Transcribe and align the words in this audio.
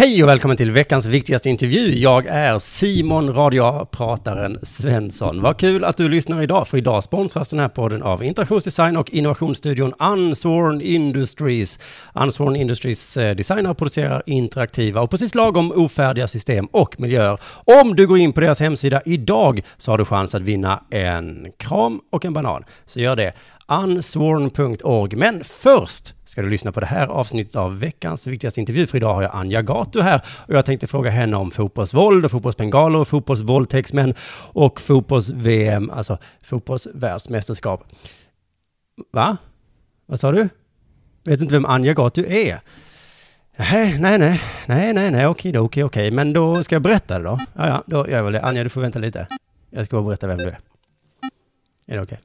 Hej 0.00 0.22
och 0.22 0.28
välkommen 0.28 0.56
till 0.56 0.70
veckans 0.70 1.06
viktigaste 1.06 1.50
intervju. 1.50 1.94
Jag 1.94 2.26
är 2.26 2.58
Simon, 2.58 3.32
radioprataren 3.32 4.58
Svensson. 4.62 5.42
Vad 5.42 5.58
kul 5.58 5.84
att 5.84 5.96
du 5.96 6.08
lyssnar 6.08 6.42
idag, 6.42 6.68
för 6.68 6.78
idag 6.78 7.04
sponsras 7.04 7.48
den 7.48 7.58
här 7.58 7.68
podden 7.68 8.02
av 8.02 8.24
interaktionsdesign 8.24 8.96
och 8.96 9.10
innovationsstudion 9.10 9.94
Unsworn 9.98 10.80
Industries. 10.80 11.78
Unsworn 12.14 12.56
Industries 12.56 13.16
eh, 13.16 13.36
designar 13.36 13.70
och 13.70 13.78
producerar 13.78 14.22
interaktiva 14.26 15.00
och 15.00 15.10
precis 15.10 15.34
lagom 15.34 15.72
ofärdiga 15.72 16.28
system 16.28 16.66
och 16.66 17.00
miljöer. 17.00 17.38
Om 17.82 17.96
du 17.96 18.06
går 18.06 18.18
in 18.18 18.32
på 18.32 18.40
deras 18.40 18.60
hemsida 18.60 19.02
idag 19.04 19.62
så 19.76 19.90
har 19.90 19.98
du 19.98 20.04
chans 20.04 20.34
att 20.34 20.42
vinna 20.42 20.82
en 20.90 21.46
kram 21.56 22.00
och 22.10 22.24
en 22.24 22.32
banan. 22.32 22.64
Så 22.86 23.00
gör 23.00 23.16
det 23.16 23.32
unsworn.org. 23.70 25.16
Men 25.16 25.44
först 25.44 26.14
ska 26.24 26.42
du 26.42 26.50
lyssna 26.50 26.72
på 26.72 26.80
det 26.80 26.86
här 26.86 27.08
avsnittet 27.08 27.56
av 27.56 27.78
veckans 27.78 28.26
viktigaste 28.26 28.60
intervju, 28.60 28.86
för 28.86 28.96
idag 28.96 29.14
har 29.14 29.22
jag 29.22 29.34
Anja 29.34 29.62
Gatu 29.62 30.00
här 30.00 30.22
och 30.48 30.54
jag 30.54 30.64
tänkte 30.64 30.86
fråga 30.86 31.10
henne 31.10 31.36
om 31.36 31.50
fotbollsvåld 31.50 32.24
och 32.24 32.30
fotbollsbengaler 32.30 32.98
och 32.98 33.08
fotbollsvåldtäktsmän 33.08 34.14
och 34.52 34.80
fotbolls-VM, 34.80 35.90
alltså 35.90 36.18
fotbollsvärldsmästerskap. 36.42 37.84
Va? 39.12 39.36
Vad 40.06 40.20
sa 40.20 40.32
du? 40.32 40.48
Vet 41.24 41.40
inte 41.40 41.54
vem 41.54 41.66
Anja 41.66 41.94
Gatu 41.94 42.24
är? 42.28 42.60
Nej, 43.58 43.98
nej, 43.98 44.18
nej, 44.18 44.40
nej, 44.66 44.92
nej, 44.92 45.10
nej, 45.10 45.26
okej, 45.26 45.58
okej, 45.58 45.84
okej, 45.84 46.10
men 46.10 46.32
då 46.32 46.62
ska 46.62 46.74
jag 46.74 46.82
berätta 46.82 47.18
det 47.18 47.24
då? 47.24 47.40
Ja, 47.54 47.68
ja, 47.68 47.82
då 47.86 48.08
gör 48.08 48.16
jag 48.16 48.24
väl 48.24 48.32
det. 48.32 48.42
Anja, 48.42 48.62
du 48.62 48.68
får 48.68 48.80
vänta 48.80 48.98
lite. 48.98 49.26
Jag 49.70 49.86
ska 49.86 49.96
bara 49.96 50.06
berätta 50.06 50.26
vem 50.26 50.38
du 50.38 50.44
är. 50.44 50.58
Är 51.86 51.96
det 51.96 52.02
okej? 52.02 52.20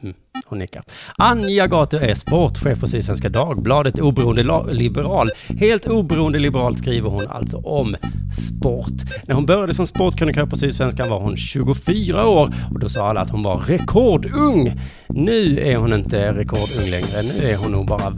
Mm, 0.00 0.14
hon 0.46 0.58
nickar. 0.58 0.82
Anja 1.16 1.66
Gatu 1.66 1.96
är 1.96 2.14
sportchef 2.14 2.80
på 2.80 2.86
Sydsvenska 2.86 3.28
Dagbladet, 3.28 3.98
oberoende 3.98 4.72
liberal. 4.72 5.30
Helt 5.58 5.86
oberoende 5.86 6.38
liberalt 6.38 6.78
skriver 6.78 7.10
hon 7.10 7.28
alltså 7.28 7.56
om 7.56 7.96
sport. 8.32 9.26
När 9.26 9.34
hon 9.34 9.46
började 9.46 9.74
som 9.74 9.86
sportkrönikör 9.86 10.46
på 10.46 10.56
Sydsvenskan 10.56 11.10
var 11.10 11.20
hon 11.20 11.36
24 11.36 12.28
år 12.28 12.54
och 12.70 12.80
då 12.80 12.88
sa 12.88 13.06
alla 13.06 13.20
att 13.20 13.30
hon 13.30 13.42
var 13.42 13.58
rekordung. 13.58 14.80
Nu 15.08 15.60
är 15.60 15.76
hon 15.76 15.92
inte 15.92 16.32
rekordung 16.32 16.90
längre, 16.90 17.22
nu 17.22 17.50
är 17.50 17.56
hon 17.56 17.72
nog 17.72 17.86
bara 17.86 18.12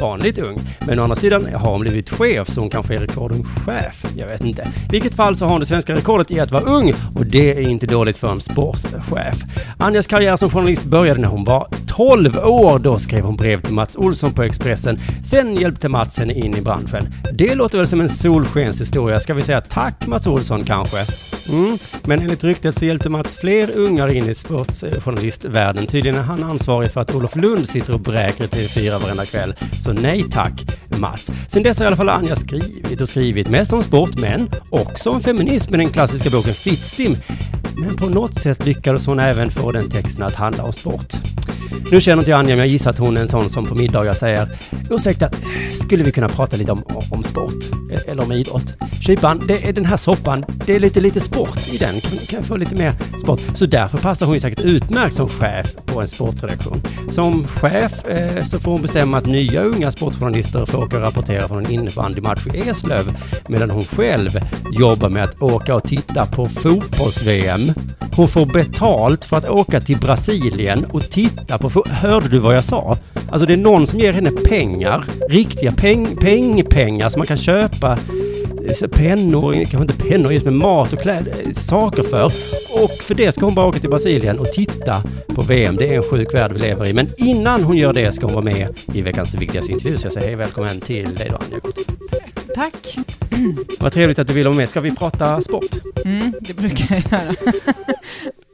vanligt 0.00 0.38
ung. 0.38 0.60
Men 0.86 0.98
å 0.98 1.02
andra 1.02 1.16
sidan 1.16 1.54
har 1.54 1.72
hon 1.72 1.80
blivit 1.80 2.10
chef 2.10 2.50
så 2.50 2.60
hon 2.60 2.70
kanske 2.70 2.94
är 2.94 2.98
rekordung 2.98 3.44
chef. 3.44 4.04
Jag 4.16 4.28
vet 4.28 4.40
inte. 4.40 4.62
I 4.62 4.88
vilket 4.90 5.14
fall 5.14 5.36
så 5.36 5.44
har 5.44 5.52
hon 5.52 5.60
det 5.60 5.66
svenska 5.66 5.94
rekordet 5.94 6.30
i 6.30 6.40
att 6.40 6.50
vara 6.50 6.62
ung 6.62 6.92
och 7.14 7.26
det 7.26 7.58
är 7.58 7.68
inte 7.68 7.86
dåligt 7.86 8.18
för 8.18 8.28
en 8.28 8.40
sportchef. 8.40 9.44
Anjas 9.78 10.06
karriär 10.06 10.36
som 10.36 10.50
journalist 10.50 10.84
började 10.84 11.20
när 11.20 11.28
hon 11.28 11.44
var 11.46 11.68
12 11.86 12.36
år. 12.36 12.78
Då 12.78 12.98
skrev 12.98 13.24
hon 13.24 13.36
brev 13.36 13.60
till 13.60 13.74
Mats 13.74 13.96
Olsson 13.96 14.32
på 14.32 14.42
Expressen. 14.42 14.98
Sen 15.24 15.54
hjälpte 15.54 15.88
Mats 15.88 16.18
henne 16.18 16.32
in 16.32 16.56
i 16.56 16.60
branschen. 16.60 17.14
Det 17.32 17.54
låter 17.54 17.78
väl 17.78 17.86
som 17.86 18.00
en 18.00 18.08
solskenshistoria. 18.08 19.20
Ska 19.20 19.34
vi 19.34 19.42
säga 19.42 19.60
tack 19.60 20.06
Mats 20.06 20.26
Olsson 20.26 20.64
kanske? 20.64 20.96
Mm. 21.48 21.78
Men 22.04 22.20
enligt 22.20 22.44
ryktet 22.44 22.78
så 22.78 22.84
hjälpte 22.84 23.08
Mats 23.08 23.36
fler 23.36 23.78
ungar 23.78 24.12
in 24.12 24.30
i 24.30 24.34
sportjournalistvärlden. 24.34 25.86
Tydligen 25.86 26.18
är 26.18 26.22
han 26.22 26.44
ansvarig 26.44 26.90
för 26.90 27.00
att 27.00 27.14
Olof 27.14 27.36
Lund 27.36 27.68
sitter 27.68 27.94
och 27.94 28.00
bräker 28.00 28.44
i 28.44 28.46
TV4 28.46 29.02
varenda 29.02 29.24
kväll. 29.24 29.54
Så 29.80 29.92
nej 29.92 30.24
tack 30.30 30.64
Mats. 30.88 31.32
Sen 31.48 31.62
dess 31.62 31.78
har 31.78 31.84
i 31.84 31.86
alla 31.86 31.96
fall 31.96 32.08
Anja 32.08 32.36
skrivit 32.36 33.00
och 33.00 33.08
skrivit 33.08 33.50
mest 33.50 33.72
om 33.72 33.82
sport, 33.82 34.14
men 34.18 34.50
också 34.70 35.10
om 35.10 35.20
feminism 35.20 35.70
med 35.70 35.80
den 35.80 35.88
klassiska 35.88 36.30
boken 36.30 36.54
Fittstim. 36.54 37.16
Men 37.78 37.96
på 37.96 38.06
något 38.06 38.42
sätt 38.42 38.66
lyckades 38.66 39.06
hon 39.06 39.18
även 39.20 39.50
få 39.50 39.72
den 39.72 39.90
texten 39.90 40.22
att 40.22 40.34
handla 40.34 40.64
om 40.64 40.72
sport. 40.72 41.12
Nu 41.90 42.00
känner 42.00 42.18
inte 42.18 42.30
jag 42.30 42.38
Anja, 42.40 42.56
men 42.56 42.58
jag 42.58 42.68
gissar 42.68 42.90
att 42.90 42.98
hon 42.98 43.16
är 43.16 43.20
en 43.20 43.28
sån 43.28 43.50
som 43.50 43.66
på 43.66 43.74
middagar 43.74 44.14
säger 44.14 44.48
Ursäkta, 44.90 45.30
skulle 45.72 46.04
vi 46.04 46.12
kunna 46.12 46.28
prata 46.28 46.56
lite 46.56 46.72
om, 46.72 46.82
om 47.10 47.24
sport? 47.24 47.64
E-, 47.92 48.10
eller 48.10 48.22
om 48.22 48.32
idrott? 48.32 48.74
Kypan, 49.00 49.42
det 49.48 49.68
är 49.68 49.72
den 49.72 49.84
här 49.84 49.96
soppan, 49.96 50.44
det 50.66 50.74
är 50.74 50.80
lite, 50.80 51.00
lite 51.00 51.20
sport 51.20 51.58
i 51.74 51.76
den. 51.76 52.00
Kan, 52.00 52.10
kan 52.10 52.38
jag 52.38 52.44
få 52.44 52.56
lite 52.56 52.76
mer 52.76 52.92
sport? 53.22 53.40
Så 53.54 53.66
därför 53.66 53.98
passar 53.98 54.26
hon 54.26 54.34
ju 54.34 54.40
säkert 54.40 54.60
utmärkt 54.60 55.16
som 55.16 55.28
chef 55.28 55.66
på 55.86 56.00
en 56.00 56.08
sportredaktion. 56.08 56.82
Som 57.10 57.46
chef 57.46 58.08
eh, 58.08 58.44
så 58.44 58.58
får 58.58 58.72
hon 58.72 58.82
bestämma 58.82 59.18
att 59.18 59.26
nya 59.26 59.62
unga 59.62 59.92
sportjournalister 59.92 60.66
får 60.66 60.78
åka 60.78 60.96
och 60.96 61.02
rapportera 61.02 61.48
från 61.48 61.64
en 61.64 61.72
innebandymatch 61.72 62.46
i 62.46 62.68
Eslöv, 62.68 63.16
medan 63.48 63.70
hon 63.70 63.84
själv 63.84 64.30
jobbar 64.72 65.08
med 65.08 65.24
att 65.24 65.42
åka 65.42 65.74
och 65.74 65.84
titta 65.84 66.26
på 66.26 66.44
fotbolls-VM. 66.44 67.72
Hon 68.16 68.28
får 68.28 68.46
betalt 68.46 69.24
för 69.24 69.36
att 69.36 69.48
åka 69.48 69.80
till 69.80 69.98
Brasilien 69.98 70.84
och 70.84 71.10
titta 71.10 71.55
på... 71.58 71.70
fo- 71.70 71.88
Hörde 71.90 72.28
du 72.28 72.38
vad 72.38 72.56
jag 72.56 72.64
sa? 72.64 72.96
Alltså 73.30 73.46
det 73.46 73.52
är 73.52 73.56
någon 73.56 73.86
som 73.86 73.98
ger 74.00 74.12
henne 74.12 74.30
pengar, 74.30 75.04
riktiga 75.28 75.72
peng, 75.72 76.16
pengpengar 76.16 77.08
som 77.08 77.20
man 77.20 77.26
kan 77.26 77.36
köpa 77.36 77.98
eh, 78.82 78.88
pennor, 78.88 79.52
kanske 79.54 79.78
inte 79.78 79.94
pennor 80.08 80.32
just 80.32 80.44
med 80.44 80.54
mat 80.54 80.92
och 80.92 81.00
kläder, 81.00 81.34
eh, 81.46 81.52
saker 81.52 82.02
för. 82.02 82.24
Och 82.82 82.90
för 83.02 83.14
det 83.14 83.32
ska 83.32 83.44
hon 83.46 83.54
bara 83.54 83.66
åka 83.66 83.78
till 83.80 83.90
Brasilien 83.90 84.38
och 84.38 84.52
titta 84.52 85.02
på 85.28 85.42
VM. 85.42 85.76
Det 85.76 85.88
är 85.88 85.96
en 85.96 86.02
sjuk 86.02 86.34
värld 86.34 86.52
vi 86.52 86.58
lever 86.58 86.86
i. 86.86 86.92
Men 86.92 87.08
innan 87.16 87.62
hon 87.64 87.76
gör 87.76 87.92
det 87.92 88.12
ska 88.12 88.26
hon 88.26 88.34
vara 88.34 88.44
med 88.44 88.68
i 88.94 89.00
veckans 89.00 89.34
viktigaste 89.34 89.72
intervju. 89.72 89.96
Så 89.96 90.06
jag 90.06 90.12
säger 90.12 90.26
hej 90.26 90.36
välkommen 90.36 90.80
till 90.80 91.14
dig 91.14 91.28
då, 91.30 91.36
Anja. 91.36 91.58
Tack. 92.54 92.96
Vad 93.80 93.92
trevligt 93.92 94.18
att 94.18 94.26
du 94.28 94.34
vill 94.34 94.44
vara 94.46 94.56
med. 94.56 94.68
Ska 94.68 94.80
vi 94.80 94.90
prata 94.90 95.40
sport? 95.40 95.76
Mm, 96.04 96.32
det 96.40 96.54
brukar 96.56 96.86
jag 96.94 97.20
göra. 97.20 97.34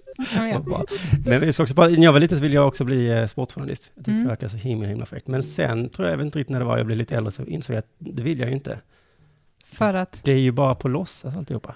Men 1.26 1.40
vi 1.40 1.52
ska 1.52 1.62
också 1.62 1.74
prata, 1.74 1.90
när 1.90 2.02
jag 2.02 2.12
var 2.12 2.20
liten 2.20 2.38
så 2.38 2.42
ville 2.42 2.54
jag 2.54 2.68
också 2.68 2.84
bli 2.84 3.10
eh, 3.10 3.26
sportjournalist. 3.26 3.90
Jag 3.94 4.04
tyckte 4.04 4.10
Mm. 4.10 4.22
det 4.24 4.28
verkade 4.28 4.50
så 4.50 4.56
himla, 4.56 4.88
himla 4.88 5.06
fräckt. 5.06 5.28
Men 5.28 5.42
sen 5.42 5.88
tror 5.88 6.06
jag, 6.08 6.12
jag 6.12 6.18
vet 6.18 6.24
inte 6.24 6.38
riktigt 6.38 6.52
när 6.52 6.58
det 6.58 6.64
var, 6.64 6.76
jag 6.76 6.86
blev 6.86 6.98
lite 6.98 7.16
äldre 7.16 7.30
så 7.30 7.44
insåg 7.44 7.74
jag 7.76 7.78
att 7.78 7.90
det 7.98 8.22
vill 8.22 8.38
jag 8.40 8.48
ju 8.48 8.54
inte. 8.54 8.78
För 9.64 9.94
att... 9.94 10.20
Det 10.24 10.32
är 10.32 10.38
ju 10.38 10.52
bara 10.52 10.74
på 10.74 10.88
låtsas 10.88 11.36
alltihopa. 11.36 11.74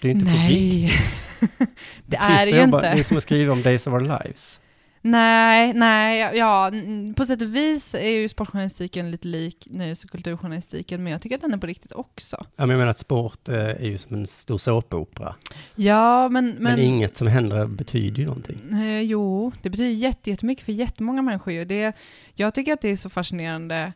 Det 0.00 0.08
är 0.08 0.12
inte 0.12 0.24
på 0.24 0.30
Nej. 0.32 0.48
riktigt. 0.54 1.00
det 2.06 2.16
Trist 2.16 2.30
är 2.30 2.46
det 2.46 2.52
ju 2.52 2.62
inte. 2.62 2.80
Det 2.80 2.86
är 2.86 3.02
som 3.02 3.16
att 3.16 3.22
skriva 3.22 3.52
om 3.52 3.62
Days 3.62 3.86
of 3.86 3.92
Our 3.92 4.00
Lives. 4.00 4.60
Nej, 5.06 5.72
nej, 5.72 6.36
ja, 6.38 6.70
på 7.16 7.26
sätt 7.26 7.42
och 7.42 7.56
vis 7.56 7.94
är 7.94 8.08
ju 8.10 8.28
sportjournalistiken 8.28 9.10
lite 9.10 9.28
lik 9.28 9.66
nöjes 9.70 10.04
och 10.04 10.10
kulturjournalistiken, 10.10 11.02
men 11.02 11.12
jag 11.12 11.22
tycker 11.22 11.36
att 11.36 11.42
den 11.42 11.54
är 11.54 11.58
på 11.58 11.66
riktigt 11.66 11.92
också. 11.92 12.36
Ja, 12.40 12.46
men 12.66 12.70
jag 12.70 12.78
menar 12.78 12.90
att 12.90 12.98
sport 12.98 13.48
eh, 13.48 13.54
är 13.56 13.86
ju 13.88 13.98
som 13.98 14.16
en 14.16 14.26
stor 14.26 14.58
såpopera. 14.58 15.34
Ja, 15.74 16.28
men... 16.28 16.48
Men, 16.50 16.62
Men, 16.62 16.78
inget 16.78 17.16
som 17.16 17.26
händer 17.26 17.66
betyder 17.66 18.18
ju 18.18 18.26
någonting. 18.26 18.60
Eh, 18.72 19.00
jo, 19.00 19.52
det 19.62 19.70
betyder 19.70 19.90
jätte- 19.90 20.30
jättemånga 20.30 20.56
för 20.64 20.72
jättemånga 20.72 21.22
människor. 21.22 21.64
Det, 21.64 21.92
jag 22.34 22.54
tycker 22.54 22.72
att 22.72 22.80
det 22.80 22.88
är 22.88 22.96
så 22.96 23.10
fascinerande 23.10 23.92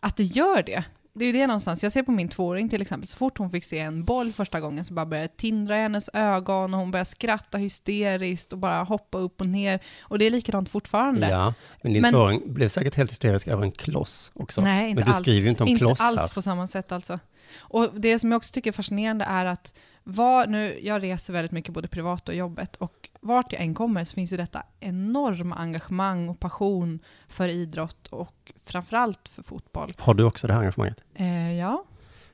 att 0.00 0.16
det 0.16 0.24
gör 0.24 0.62
det. 0.62 0.84
Det 1.18 1.24
är 1.24 1.26
ju 1.26 1.32
det 1.32 1.46
någonstans, 1.46 1.82
jag 1.82 1.92
ser 1.92 2.02
på 2.02 2.12
min 2.12 2.28
tvååring 2.28 2.68
till 2.68 2.82
exempel, 2.82 3.08
så 3.08 3.16
fort 3.16 3.38
hon 3.38 3.50
fick 3.50 3.64
se 3.64 3.78
en 3.78 4.04
boll 4.04 4.32
första 4.32 4.60
gången 4.60 4.84
så 4.84 4.94
bara 4.94 5.06
började 5.06 5.28
det 5.28 5.36
tindra 5.36 5.78
i 5.78 5.80
hennes 5.82 6.10
ögon 6.12 6.74
och 6.74 6.80
hon 6.80 6.90
började 6.90 7.04
skratta 7.04 7.58
hysteriskt 7.58 8.52
och 8.52 8.58
bara 8.58 8.82
hoppa 8.82 9.18
upp 9.18 9.40
och 9.40 9.46
ner. 9.46 9.80
Och 10.00 10.18
det 10.18 10.24
är 10.24 10.30
likadant 10.30 10.68
fortfarande. 10.68 11.28
Ja, 11.30 11.54
men 11.82 11.92
din 11.92 12.02
Men- 12.02 12.12
tvååring 12.12 12.54
blev 12.54 12.68
säkert 12.68 12.94
helt 12.94 13.10
hysterisk 13.10 13.48
över 13.48 13.62
en 13.62 13.72
kloss 13.72 14.30
också. 14.34 14.60
Nej, 14.60 14.90
inte 14.90 15.00
men 15.00 15.04
du 15.10 15.16
alls. 15.16 15.22
skriver 15.22 15.40
ju 15.44 15.48
inte 15.48 15.62
om 15.62 15.68
inte 15.68 15.78
klossar. 15.78 16.04
alls 16.04 16.30
på 16.30 16.42
samma 16.42 16.66
sätt 16.66 16.92
alltså. 16.92 17.18
Och 17.58 18.00
det 18.00 18.18
som 18.18 18.30
jag 18.32 18.36
också 18.36 18.52
tycker 18.52 18.70
är 18.70 18.72
fascinerande 18.72 19.24
är 19.24 19.44
att 19.44 19.78
var, 20.04 20.46
nu, 20.46 20.80
jag 20.82 21.02
reser 21.02 21.32
väldigt 21.32 21.52
mycket 21.52 21.74
både 21.74 21.88
privat 21.88 22.28
och 22.28 22.34
jobbet 22.34 22.76
och 22.76 23.08
vart 23.26 23.52
jag 23.52 23.62
än 23.62 23.74
kommer 23.74 24.04
så 24.04 24.14
finns 24.14 24.32
ju 24.32 24.36
detta 24.36 24.62
enorma 24.80 25.54
engagemang 25.54 26.28
och 26.28 26.40
passion 26.40 26.98
för 27.26 27.48
idrott 27.48 28.06
och 28.08 28.52
framförallt 28.64 29.28
för 29.28 29.42
fotboll. 29.42 29.92
Har 29.98 30.14
du 30.14 30.24
också 30.24 30.46
det 30.46 30.52
här 30.52 30.60
engagemanget? 30.60 31.00
Eh, 31.14 31.52
ja, 31.52 31.84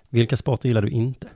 Vilka 0.09 0.37
sporter 0.37 0.69
gillar 0.69 0.83
du 0.83 0.89
inte? 0.91 1.29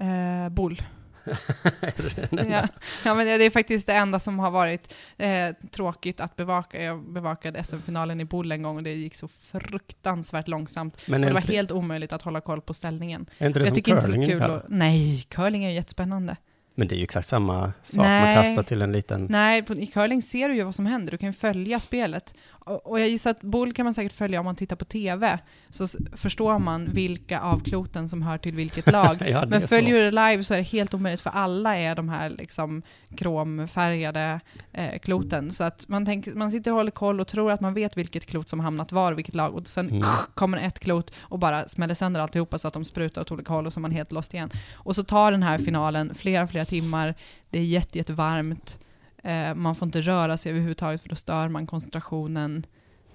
eh, 0.00 0.48
boll. 0.48 0.82
ja. 2.30 2.68
ja, 3.04 3.14
men 3.14 3.26
det 3.26 3.44
är 3.44 3.50
faktiskt 3.50 3.86
det 3.86 3.92
enda 3.92 4.18
som 4.18 4.38
har 4.38 4.50
varit 4.50 4.94
eh, 5.16 5.50
tråkigt 5.70 6.20
att 6.20 6.36
bevaka. 6.36 6.82
Jag 6.82 7.12
bevakade 7.12 7.64
SM-finalen 7.64 8.20
i 8.20 8.24
boll 8.24 8.52
en 8.52 8.62
gång 8.62 8.76
och 8.76 8.82
det 8.82 8.92
gick 8.92 9.14
så 9.14 9.28
fruktansvärt 9.28 10.48
långsamt. 10.48 11.08
Men 11.08 11.22
och 11.22 11.28
det 11.28 11.34
var 11.34 11.40
helt 11.40 11.72
omöjligt 11.72 12.12
att 12.12 12.22
hålla 12.22 12.40
koll 12.40 12.60
på 12.60 12.74
ställningen. 12.74 13.26
är 13.38 13.46
inte 13.46 13.58
det 13.58 13.64
jag 13.64 13.68
som 13.68 13.74
tycker 13.74 13.92
inte 13.92 14.06
curling 14.06 14.24
så 14.24 14.30
kul 14.30 14.42
att, 14.42 14.64
Nej, 14.68 15.26
curling 15.28 15.64
är 15.64 15.68
ju 15.68 15.74
jättespännande. 15.74 16.36
Men 16.74 16.88
det 16.88 16.94
är 16.94 16.96
ju 16.96 17.04
exakt 17.04 17.26
samma 17.26 17.72
sak, 17.82 17.96
man 17.96 18.06
Nej. 18.06 18.36
kastar 18.36 18.62
till 18.62 18.82
en 18.82 18.92
liten... 18.92 19.26
Nej, 19.30 19.62
på, 19.62 19.74
i 19.74 19.86
curling 19.86 20.22
ser 20.22 20.48
du 20.48 20.54
ju 20.54 20.62
vad 20.62 20.74
som 20.74 20.86
händer. 20.86 21.10
Du 21.10 21.18
kan 21.18 21.28
ju 21.28 21.32
följa 21.32 21.80
spelet. 21.80 22.34
Och, 22.64 23.00
jag 23.00 23.08
gissar 23.08 23.30
att 23.30 23.42
boll 23.42 23.72
kan 23.72 23.84
man 23.84 23.94
säkert 23.94 24.12
följa 24.12 24.40
om 24.40 24.44
man 24.44 24.56
tittar 24.56 24.76
på 24.76 24.84
TV. 24.84 25.38
Så 25.68 25.86
förstår 26.12 26.58
man 26.58 26.92
vilka 26.92 27.40
av 27.40 27.60
kloten 27.60 28.08
som 28.08 28.22
hör 28.22 28.38
till 28.38 28.54
vilket 28.54 28.92
lag. 28.92 29.22
Ja, 29.28 29.44
Men 29.48 29.68
följer 29.68 29.94
du 29.94 30.10
det 30.10 30.30
live 30.30 30.44
så 30.44 30.54
är 30.54 30.58
det 30.58 30.64
helt 30.64 30.94
omöjligt 30.94 31.20
för 31.20 31.30
alla 31.30 31.76
är 31.76 31.94
de 31.94 32.08
här 32.08 32.30
liksom 32.30 32.82
kromfärgade 33.16 34.40
eh, 34.72 34.98
kloten. 34.98 35.50
Så 35.50 35.64
att 35.64 35.88
man, 35.88 36.06
tänker, 36.06 36.32
man 36.32 36.50
sitter 36.50 36.70
och 36.70 36.76
håller 36.76 36.90
koll 36.90 37.20
och 37.20 37.28
tror 37.28 37.52
att 37.52 37.60
man 37.60 37.74
vet 37.74 37.96
vilket 37.96 38.26
klot 38.26 38.48
som 38.48 38.60
hamnat 38.60 38.92
var 38.92 39.12
vilket 39.12 39.34
lag. 39.34 39.54
Och 39.54 39.66
sen 39.66 39.90
Mm. 39.90 40.02
kommer 40.34 40.58
ett 40.58 40.78
klot 40.78 41.12
och 41.20 41.38
bara 41.38 41.68
smäller 41.68 41.94
sönder 41.94 42.20
alltihopa 42.20 42.58
så 42.58 42.68
att 42.68 42.74
de 42.74 42.84
sprutar 42.84 43.20
åt 43.20 43.32
olika 43.32 43.52
håll 43.52 43.66
och 43.66 43.72
så 43.72 43.80
är 43.80 43.82
man 43.82 43.90
helt 43.90 44.12
lost 44.12 44.34
igen. 44.34 44.50
Och 44.74 44.94
så 44.94 45.04
tar 45.04 45.30
den 45.32 45.42
här 45.42 45.58
finalen 45.58 46.14
flera, 46.14 46.46
flera 46.48 46.64
timmar. 46.64 47.14
Det 47.50 47.58
är 47.58 47.62
jätte, 47.64 47.98
jättevarmt. 47.98 48.78
Eh, 49.24 49.54
man 49.54 49.74
får 49.74 49.86
inte 49.86 50.00
röra 50.00 50.36
sig 50.36 50.50
överhuvudtaget 50.50 51.02
för 51.02 51.08
då 51.08 51.14
stör 51.16 51.48
man 51.48 51.66
koncentrationen. 51.66 52.66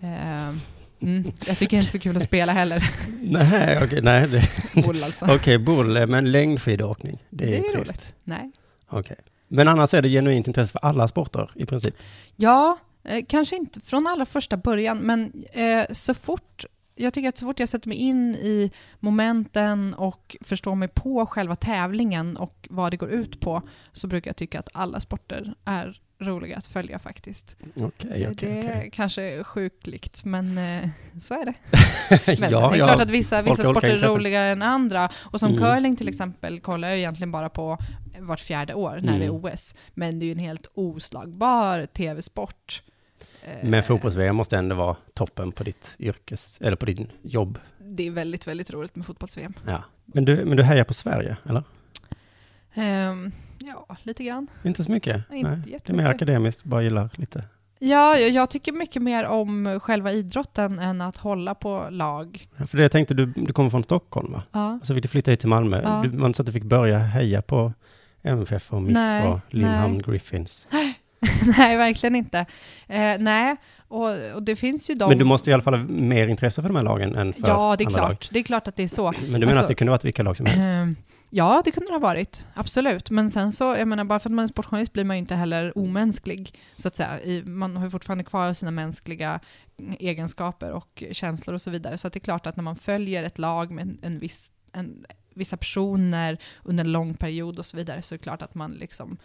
Eh, 0.01 0.47
mm, 1.01 1.31
jag 1.47 1.57
tycker 1.57 1.77
inte 1.77 1.87
det 1.87 1.89
är 1.89 1.91
så 1.91 1.99
kul 1.99 2.17
att 2.17 2.23
spela 2.23 2.51
heller. 2.53 2.91
Nej, 3.21 3.83
okej, 3.83 4.01
nej. 4.01 4.27
det- 4.27 4.81
Boll 4.85 5.03
alltså. 5.03 5.25
Okej, 5.35 5.57
boll, 5.57 6.07
men 6.07 6.31
längdskidåkning, 6.31 7.17
det 7.29 7.43
är, 7.43 7.47
Det 7.49 7.57
är 7.57 7.61
trist. 7.61 7.75
roligt. 7.75 8.13
Nej. 8.23 8.51
Okej. 8.89 9.17
Men 9.47 9.67
annars 9.67 9.93
är 9.93 10.01
det 10.01 10.09
genuint 10.09 10.47
intresse 10.47 10.71
för 10.71 10.79
alla 10.79 11.07
sporter 11.07 11.51
i 11.55 11.65
princip. 11.65 11.95
Ja, 12.35 12.77
eh, 13.03 13.25
kanske 13.27 13.55
inte 13.55 13.79
från 13.81 14.07
allra 14.07 14.25
första 14.25 14.57
början, 14.57 14.97
men 14.97 15.43
eh, 15.53 15.85
så 15.91 16.13
fort 16.13 16.65
jag 16.99 17.13
tycker 17.13 17.29
att 17.29 17.37
så 17.37 17.45
fort 17.45 17.59
jag 17.59 17.69
sätter 17.69 17.87
mig 17.89 17.97
in 17.97 18.35
i 18.35 18.71
momenten 18.99 19.93
och 19.93 20.37
förstår 20.41 20.75
mig 20.75 20.87
på 20.87 21.25
själva 21.25 21.55
tävlingen 21.55 22.37
och 22.37 22.67
vad 22.69 22.91
det 22.93 22.97
går 22.97 23.09
ut 23.09 23.39
på, 23.39 23.61
så 23.91 24.07
brukar 24.07 24.29
jag 24.29 24.35
tycka 24.35 24.59
att 24.59 24.69
alla 24.73 24.99
sporter 24.99 25.53
är 25.65 26.01
roliga 26.21 26.57
att 26.57 26.67
följa 26.67 26.99
faktiskt. 26.99 27.57
Okej, 27.75 27.87
okej, 28.09 28.31
det 28.39 28.47
är 28.67 28.77
okej. 28.77 28.89
kanske 28.93 29.43
sjukligt, 29.43 30.25
men 30.25 30.57
eh, 30.57 30.89
så 31.19 31.33
är 31.33 31.45
det. 31.45 31.53
Men 32.41 32.51
Ja, 32.51 32.67
är 32.67 32.71
det 32.73 32.77
ja, 32.79 32.85
klart 32.87 33.01
att 33.01 33.09
vissa, 33.09 33.41
vissa 33.41 33.63
sporter 33.63 33.89
är 33.89 33.97
roligare 34.07 34.49
än 34.51 34.61
andra. 34.61 35.09
Och 35.15 35.39
som 35.39 35.49
Mm. 35.51 35.61
curling 35.63 35.95
till 35.95 36.07
exempel 36.07 36.59
kollar 36.59 36.87
jag 36.87 36.97
egentligen 36.97 37.31
bara 37.31 37.49
på 37.49 37.77
vart 38.19 38.39
fjärde 38.39 38.73
år 38.73 38.99
när 39.03 39.19
det 39.19 39.25
är 39.25 39.29
Mm. 39.29 39.45
OS. 39.45 39.75
Men 39.93 40.19
det 40.19 40.25
är 40.25 40.27
ju 40.27 40.31
en 40.31 40.39
helt 40.39 40.67
oslagbar 40.73 41.85
tv-sport. 41.85 42.83
Eh, 43.49 43.69
Men 43.69 43.83
fotbolls-VM 43.83 44.35
måste 44.35 44.57
ändå 44.57 44.75
vara 44.75 44.95
toppen 45.13 45.51
på 45.51 45.63
ditt 45.63 45.95
yrkes, 45.99 46.57
eller 46.61 46.75
på 46.75 46.85
din 46.85 47.11
jobb. 47.21 47.59
Det 47.79 48.07
är 48.07 48.11
väldigt, 48.11 48.47
väldigt 48.47 48.71
roligt 48.71 48.95
med 48.95 49.05
fotbolls-VM. 49.05 49.53
Ja. 49.67 49.83
Men 50.05 50.25
du, 50.25 50.45
men 50.45 50.57
du 50.57 50.63
hejar 50.63 50.83
på 50.83 50.93
Sverige, 50.93 51.37
eller? 51.49 51.63
Ehm, 52.73 53.31
ja, 53.59 53.95
lite 54.03 54.23
grann. 54.23 54.47
Inte 54.63 54.83
så 54.83 54.91
mycket? 54.91 55.23
Nej, 55.29 55.39
inte 55.39 55.55
Det 55.85 55.89
är 55.89 55.93
mer 55.93 56.05
akademiskt, 56.05 56.63
bara 56.63 56.83
gillar 56.83 57.09
lite. 57.15 57.43
Ja, 57.81 58.17
jag, 58.17 58.29
jag 58.29 58.49
tycker 58.49 58.71
mycket 58.71 59.01
mer 59.01 59.25
om 59.25 59.79
själva 59.83 60.11
idrotten 60.11 60.79
än 60.79 61.01
att 61.01 61.17
hålla 61.17 61.55
på 61.55 61.87
lag. 61.91 62.47
Ja, 62.57 62.65
För 62.65 62.77
det 62.77 62.83
jag 62.83 62.91
tänkte, 62.91 63.13
du, 63.13 63.25
du 63.25 63.53
kommer 63.53 63.69
från 63.69 63.83
Stockholm 63.83 64.31
va? 64.31 64.43
Ja. 64.51 64.79
Så 64.83 64.93
fick 64.93 65.03
du 65.03 65.09
flytta 65.09 65.31
hit 65.31 65.39
till 65.39 65.49
Malmö. 65.49 65.81
Ja. 65.83 66.01
Du, 66.03 66.17
man 66.17 66.33
så 66.33 66.41
att 66.41 66.45
du 66.45 66.51
fick 66.51 66.63
börja 66.63 66.97
heja 66.97 67.41
på 67.41 67.73
MFF 68.21 68.73
och 68.73 68.81
MIF 68.81 68.93
Nej, 68.93 69.27
och 69.27 69.39
Limhamn 69.49 69.93
nej. 69.93 70.03
Griffins. 70.07 70.67
nej, 70.71 70.98
verkligen 71.57 72.15
inte. 72.15 72.45
Eh, 72.87 73.15
nej, 73.19 73.55
och, 73.87 74.09
och 74.35 74.43
det 74.43 74.55
finns 74.55 74.89
ju 74.89 74.95
de... 74.95 75.09
Men 75.09 75.17
du 75.17 75.25
måste 75.25 75.49
i 75.49 75.53
alla 75.53 75.63
fall 75.63 75.73
ha 75.73 75.83
mer 75.83 76.27
intresse 76.27 76.61
för 76.61 76.69
de 76.69 76.75
här 76.75 76.83
lagen 76.83 77.15
än 77.15 77.33
för 77.33 77.47
Ja, 77.47 77.75
det 77.77 77.83
är 77.83 77.89
klart. 77.89 78.29
Det 78.31 78.39
är 78.39 78.43
klart 78.43 78.67
att 78.67 78.75
det 78.75 78.83
är 78.83 78.87
så. 78.87 79.03
lag. 79.03 79.15
Men 79.21 79.31
du 79.31 79.39
menar 79.39 79.47
Alltså, 79.51 79.63
att 79.63 79.67
det 79.67 79.75
kunde 79.75 79.91
varit 79.91 80.05
vilka 80.05 80.23
lag 80.23 80.37
som 80.37 80.45
helst? 80.45 80.77
Ehm, 80.77 80.95
Ja, 81.31 81.61
det 81.65 81.71
kunde 81.71 81.89
det 81.89 81.93
ha 81.93 81.99
varit. 81.99 82.45
Absolut. 82.53 83.09
Men 83.09 83.31
sen 83.31 83.51
så, 83.51 83.63
jag 83.63 83.87
menar, 83.87 84.03
bara 84.03 84.19
för 84.19 84.29
att 84.29 84.33
man 84.33 84.43
är 84.43 84.49
sportjournalist 84.49 84.93
blir 84.93 85.03
man 85.03 85.15
ju 85.15 85.19
inte 85.19 85.35
heller 85.35 85.77
omänsklig, 85.77 86.53
så 86.75 86.87
att 86.87 86.95
säga. 86.95 87.21
I, 87.21 87.43
man 87.43 87.77
har 87.77 87.83
ju 87.83 87.89
fortfarande 87.89 88.23
kvar 88.23 88.53
sina 88.53 88.71
mänskliga 88.71 89.39
egenskaper 89.99 90.71
och 90.71 91.03
känslor 91.11 91.53
och 91.53 91.61
så 91.61 91.69
vidare. 91.69 91.97
Så 91.97 92.07
att 92.07 92.13
det 92.13 92.17
är 92.17 92.21
klart 92.21 92.47
att 92.47 92.55
när 92.55 92.63
man 92.63 92.75
följer 92.75 93.23
ett 93.23 93.37
lag 93.37 93.71
med 93.71 93.81
en, 93.81 93.99
en 94.01 94.19
viss, 94.19 94.51
en, 94.73 95.05
vissa 95.33 95.57
personer 95.57 96.37
under 96.63 96.83
en 96.83 96.91
lång 96.91 97.13
period 97.13 97.59
och 97.59 97.65
så 97.65 97.77
vidare, 97.77 98.01
så 98.01 98.15
är 98.15 98.17
det 98.17 98.23
klart 98.23 98.41
att 98.41 98.55
man 98.55 98.71
liksom 98.71 99.17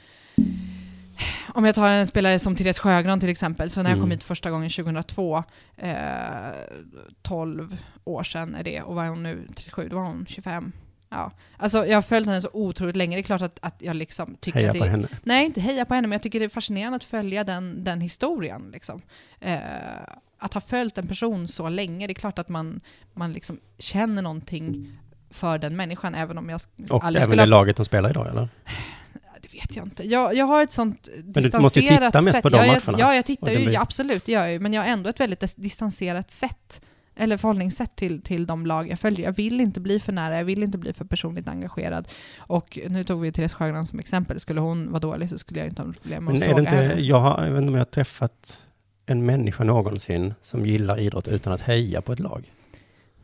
om 1.54 1.64
jag 1.64 1.74
tar 1.74 1.88
en 1.88 2.06
spelare 2.06 2.38
som 2.38 2.56
Therese 2.56 2.78
Sjögran 2.78 3.20
till 3.20 3.28
exempel, 3.28 3.70
så 3.70 3.82
när 3.82 3.90
jag 3.90 3.96
kom 3.96 4.04
Mm. 4.04 4.10
hit 4.10 4.24
första 4.24 4.50
gången 4.50 4.70
2002, 4.70 5.44
eh, 5.76 5.92
12 7.22 7.76
år 8.04 8.22
sedan 8.22 8.54
är 8.54 8.64
det, 8.64 8.82
och 8.82 8.94
vad 8.94 9.04
är 9.04 9.08
hon 9.08 9.22
nu, 9.22 9.46
37, 9.56 9.88
då 9.88 9.96
var 9.96 10.02
hon 10.04 10.26
25. 10.28 10.72
Ja. 11.08 11.30
Alltså 11.56 11.86
jag 11.86 11.96
har 11.96 12.02
följt 12.02 12.26
henne 12.28 12.40
så 12.42 12.48
otroligt 12.52 12.96
länge, 12.96 13.16
det 13.16 13.20
är 13.20 13.22
klart 13.22 13.42
att, 13.42 13.58
att 13.62 13.74
jag 13.78 13.96
liksom 13.96 14.36
tycker 14.40 14.58
Heja 14.58 14.70
att 14.70 14.72
det 14.72 14.78
på 14.78 14.84
är, 14.84 14.90
henne. 14.90 15.08
Nej, 15.22 15.46
inte 15.46 15.60
heja 15.60 15.84
på 15.84 15.94
henne, 15.94 16.08
men 16.08 16.12
jag 16.12 16.22
tycker 16.22 16.38
det 16.40 16.44
är 16.46 16.48
fascinerande 16.48 16.96
att 16.96 17.04
följa 17.04 17.44
den, 17.44 17.84
den 17.84 18.00
historien. 18.00 18.70
Liksom. 18.72 19.02
Eh, 19.40 19.58
att 20.38 20.54
ha 20.54 20.60
följt 20.60 20.98
en 20.98 21.08
person 21.08 21.48
så 21.48 21.68
länge, 21.68 22.06
det 22.06 22.12
är 22.12 22.14
klart 22.14 22.38
att 22.38 22.48
man, 22.48 22.80
man 23.14 23.32
liksom 23.32 23.60
känner 23.78 24.22
någonting 24.22 24.98
för 25.30 25.58
den 25.58 25.76
människan, 25.76 26.14
även 26.14 26.38
om 26.38 26.48
jag 26.48 26.60
Och 26.90 27.04
aldrig 27.04 27.22
även 27.22 27.30
skulle 27.30 27.42
det 27.42 27.46
laget 27.46 27.76
de 27.76 27.84
spelar 27.84 28.10
idag, 28.10 28.28
eller? 28.28 28.48
Det 29.50 29.54
vet 29.58 29.76
jag 29.76 29.86
inte. 29.86 30.02
Jag, 30.08 30.34
jag 30.36 30.44
har 30.46 30.62
ett 30.62 30.72
sånt 30.72 31.08
du 31.24 31.58
måste 31.58 31.80
ju 31.80 31.86
titta 31.86 32.20
mest 32.20 32.32
sätt. 32.32 32.42
på 32.42 32.48
de 32.48 32.56
ja, 32.56 32.64
jag, 32.66 32.82
matcherna. 32.86 32.98
Ja, 33.00 33.14
jag 33.14 33.24
tittar 33.26 33.52
ju, 33.52 33.56
blir- 33.64 33.72
ja, 33.74 33.80
absolut, 33.80 34.24
det 34.24 34.32
gör 34.32 34.40
jag 34.42 34.52
ju. 34.52 34.60
Men 34.60 34.72
jag 34.72 34.82
har 34.82 34.88
ändå 34.88 35.10
ett 35.10 35.20
väldigt 35.20 35.42
dis- 35.42 35.60
distanserat 35.60 36.30
sätt, 36.30 36.80
eller 37.16 37.36
förhållningssätt 37.36 37.96
till, 37.96 38.22
till 38.22 38.46
de 38.46 38.66
lag 38.66 38.88
jag 38.90 38.98
följer. 39.00 39.26
Jag 39.26 39.32
vill 39.36 39.60
inte 39.60 39.80
bli 39.80 40.00
för 40.00 40.12
nära, 40.12 40.36
jag 40.36 40.44
vill 40.44 40.62
inte 40.62 40.78
bli 40.78 40.92
för 40.92 41.04
personligt 41.04 41.48
engagerad. 41.48 42.08
Och 42.38 42.78
nu 42.88 43.04
tog 43.04 43.20
vi 43.20 43.32
Therese 43.32 43.54
Sjögran 43.54 43.86
som 43.86 43.98
exempel. 43.98 44.40
Skulle 44.40 44.60
hon 44.60 44.90
vara 44.90 45.00
dålig 45.00 45.30
så 45.30 45.38
skulle 45.38 45.60
jag 45.60 45.68
inte 45.68 45.82
ha 45.82 45.92
problem 45.92 46.24
med 46.24 46.34
Men 46.34 46.42
att 46.42 46.48
är 46.48 46.48
det 46.48 46.50
såga 46.56 46.60
inte, 46.62 46.76
henne. 46.76 47.00
jag, 47.00 47.20
har, 47.20 47.44
jag 47.44 47.52
vet 47.52 47.58
inte 47.60 47.68
om 47.68 47.74
jag 47.74 47.80
har 47.80 47.84
träffat 47.90 48.60
en 49.06 49.26
människa 49.26 49.64
någonsin 49.64 50.34
som 50.40 50.66
gillar 50.66 50.98
idrott 51.00 51.28
utan 51.28 51.52
att 51.52 51.60
heja 51.60 52.00
på 52.02 52.12
ett 52.12 52.20
lag. 52.20 52.52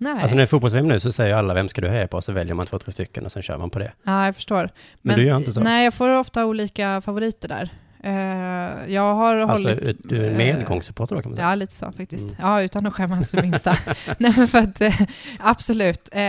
Nej. 0.03 0.13
Alltså 0.13 0.29
när 0.29 0.37
det 0.37 0.43
är 0.43 0.47
fotbolls 0.47 0.75
nu 0.75 1.01
så 1.01 1.13
säger 1.13 1.35
alla 1.35 1.55
vem 1.55 1.69
ska 1.69 1.81
du 1.81 1.89
heja 1.89 2.09
på 2.09 2.17
och 2.17 2.25
så 2.25 2.33
väljer 2.33 2.55
man 2.55 2.67
två, 2.67 2.79
tre 2.79 2.93
stycken 2.93 3.25
och 3.25 3.33
sen 3.33 3.43
kör 3.43 3.57
man 3.59 3.71
på 3.71 3.79
det. 3.79 3.93
Ja, 4.05 4.27
jag 4.27 4.37
förstår. 4.37 4.71
Men 5.03 5.17
du 5.17 5.25
gör 5.25 5.37
inte 5.37 5.53
så? 5.53 5.61
Nej, 5.61 5.85
jag 5.85 5.95
får 5.95 6.09
ofta 6.09 6.47
olika 6.47 7.01
favoriter 7.01 7.49
där. 7.49 7.71
Eh, 8.03 8.93
jag 8.95 9.15
har 9.15 9.37
Alltså 9.37 9.69
hållit... 9.69 9.97
du 10.09 10.25
är 10.27 10.31
eh, 10.31 10.37
medgångssupporter 10.37 11.17
då 11.17 11.23
kan 11.23 11.31
man 11.31 11.37
säga. 11.37 11.49
Ja, 11.49 11.55
lite 11.55 11.75
så 11.75 11.93
faktiskt. 11.93 12.25
Mm. 12.25 12.37
Ja, 12.41 12.63
utan 12.63 12.87
att 12.87 12.95
skämmas 12.95 13.31
det 13.31 13.43
minsta. 13.43 13.77
Nej, 14.19 14.33
men 14.37 14.49
för 14.49 14.59
att, 14.59 14.81
eh, 14.81 15.01
absolut. 15.39 16.09
Eh, 16.13 16.21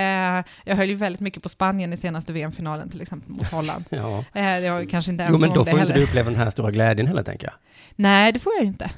jag 0.63 0.75
höll 0.75 0.89
ju 0.89 0.95
väldigt 0.95 1.19
mycket 1.21 1.43
på 1.43 1.49
Spanien 1.49 1.93
i 1.93 1.97
senaste 1.97 2.33
VM-finalen 2.33 2.89
till 2.89 3.01
exempel 3.01 3.31
mot 3.31 3.51
Holland. 3.51 3.85
Ja. 3.89 4.23
Det 4.33 4.69
var 4.69 4.89
kanske 4.89 5.11
inte 5.11 5.23
Jo 5.23 5.27
ens 5.27 5.41
men 5.41 5.49
om 5.49 5.55
då 5.55 5.65
får 5.65 5.79
inte 5.79 5.81
heller. 5.81 5.95
du 5.95 6.03
uppleva 6.03 6.29
den 6.29 6.39
här 6.39 6.49
stora 6.49 6.71
glädjen 6.71 7.07
heller 7.07 7.23
tänker 7.23 7.47
jag. 7.47 7.53
Nej, 7.95 8.31
det 8.31 8.39
får 8.39 8.53
jag 8.53 8.61
ju 8.63 8.67
inte. 8.67 8.89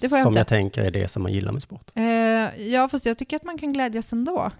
Det 0.00 0.08
får 0.08 0.18
jag 0.18 0.24
som 0.24 0.30
inte. 0.30 0.38
jag 0.38 0.46
tänker 0.46 0.84
är 0.84 0.90
det 0.90 1.08
som 1.08 1.22
man 1.22 1.32
gillar 1.32 1.52
med 1.52 1.62
sport. 1.62 1.90
Eh, 1.94 2.04
ja, 2.68 2.88
fast 2.88 3.06
jag 3.06 3.18
tycker 3.18 3.36
att 3.36 3.44
man 3.44 3.58
kan 3.58 3.72
glädjas 3.72 4.12
ändå. 4.12 4.50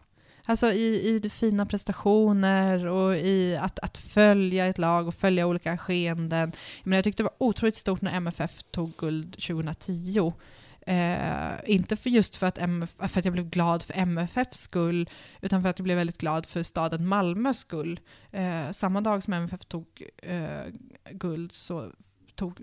Alltså 0.44 0.72
i, 0.72 1.20
i 1.24 1.30
fina 1.30 1.66
prestationer 1.66 2.86
och 2.86 3.16
i 3.16 3.56
att, 3.56 3.78
att 3.78 3.98
följa 3.98 4.66
ett 4.66 4.78
lag 4.78 5.08
och 5.08 5.14
följa 5.14 5.46
olika 5.46 5.78
skeenden. 5.78 6.52
Men 6.84 6.96
jag 6.96 7.04
tyckte 7.04 7.22
det 7.22 7.24
var 7.38 7.46
otroligt 7.48 7.76
stort 7.76 8.00
när 8.00 8.12
MFF 8.12 8.62
tog 8.70 8.96
guld 8.96 9.32
2010. 9.32 10.32
Eh, 10.88 11.52
inte 11.66 11.96
för 11.96 12.10
just 12.10 12.36
för 12.36 12.46
att, 12.46 12.58
MF, 12.58 12.94
för 12.98 13.18
att 13.18 13.24
jag 13.24 13.32
blev 13.32 13.50
glad 13.50 13.82
för 13.82 13.94
MFFs 13.96 14.60
skull, 14.60 15.10
utan 15.40 15.62
för 15.62 15.70
att 15.70 15.78
jag 15.78 15.84
blev 15.84 15.96
väldigt 15.96 16.18
glad 16.18 16.46
för 16.46 16.62
staden 16.62 17.06
Malmös 17.06 17.58
skull. 17.58 18.00
Eh, 18.30 18.70
samma 18.70 19.00
dag 19.00 19.22
som 19.22 19.32
MFF 19.32 19.64
tog 19.64 19.86
eh, 20.22 20.72
guld 21.10 21.52
så 21.52 21.92
tog, 22.34 22.60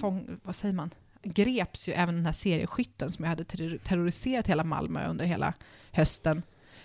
fång, 0.00 0.40
vad 0.42 0.56
säger 0.56 0.74
man? 0.74 0.90
Greps 1.24 1.88
ju 1.88 1.92
även 1.92 2.14
den 2.14 2.26
här 2.26 2.32
serieskytten 2.32 3.10
som 3.10 3.24
jag 3.24 3.28
hade 3.30 3.44
terror- 3.44 3.78
terroriserat 3.84 4.46
hela 4.48 4.64
Malmö 4.64 5.08
under 5.08 5.24
hela 5.24 5.52
hösten. 5.92 6.42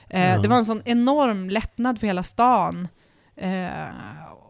Eh, 0.10 0.30
Ja. 0.32 0.38
Det 0.42 0.48
var 0.48 0.58
en 0.58 0.66
sån 0.66 0.82
enorm 0.86 1.50
lättnad 1.50 2.00
för 2.00 2.08
hela 2.08 2.24
stan. 2.24 2.88
Eh, 3.36 3.68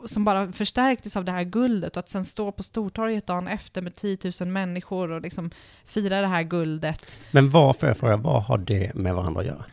som 0.06 0.26
bara 0.26 0.52
förstärktes 0.52 1.18
av 1.18 1.26
det 1.26 1.32
här 1.32 1.44
guldet 1.44 1.98
och 1.98 2.00
att 2.00 2.10
sen 2.10 2.26
stå 2.26 2.52
på 2.52 2.64
Stortorget 2.64 3.28
dagen 3.28 3.48
efter 3.48 3.82
med 3.82 3.96
10 3.96 4.18
000 4.42 4.50
människor 4.50 5.12
och 5.12 5.22
liksom 5.22 5.52
fira 5.86 6.22
det 6.22 6.28
här 6.28 6.44
guldet. 6.44 7.18
Men 7.32 7.50
vad, 7.50 7.76
får 7.78 7.90
jag 7.90 7.98
fråga, 7.98 8.16
vad 8.18 8.44
har 8.44 8.58
det 8.58 8.92
med 8.96 9.16
varandra 9.16 9.42
att 9.42 9.48
göra? 9.48 9.66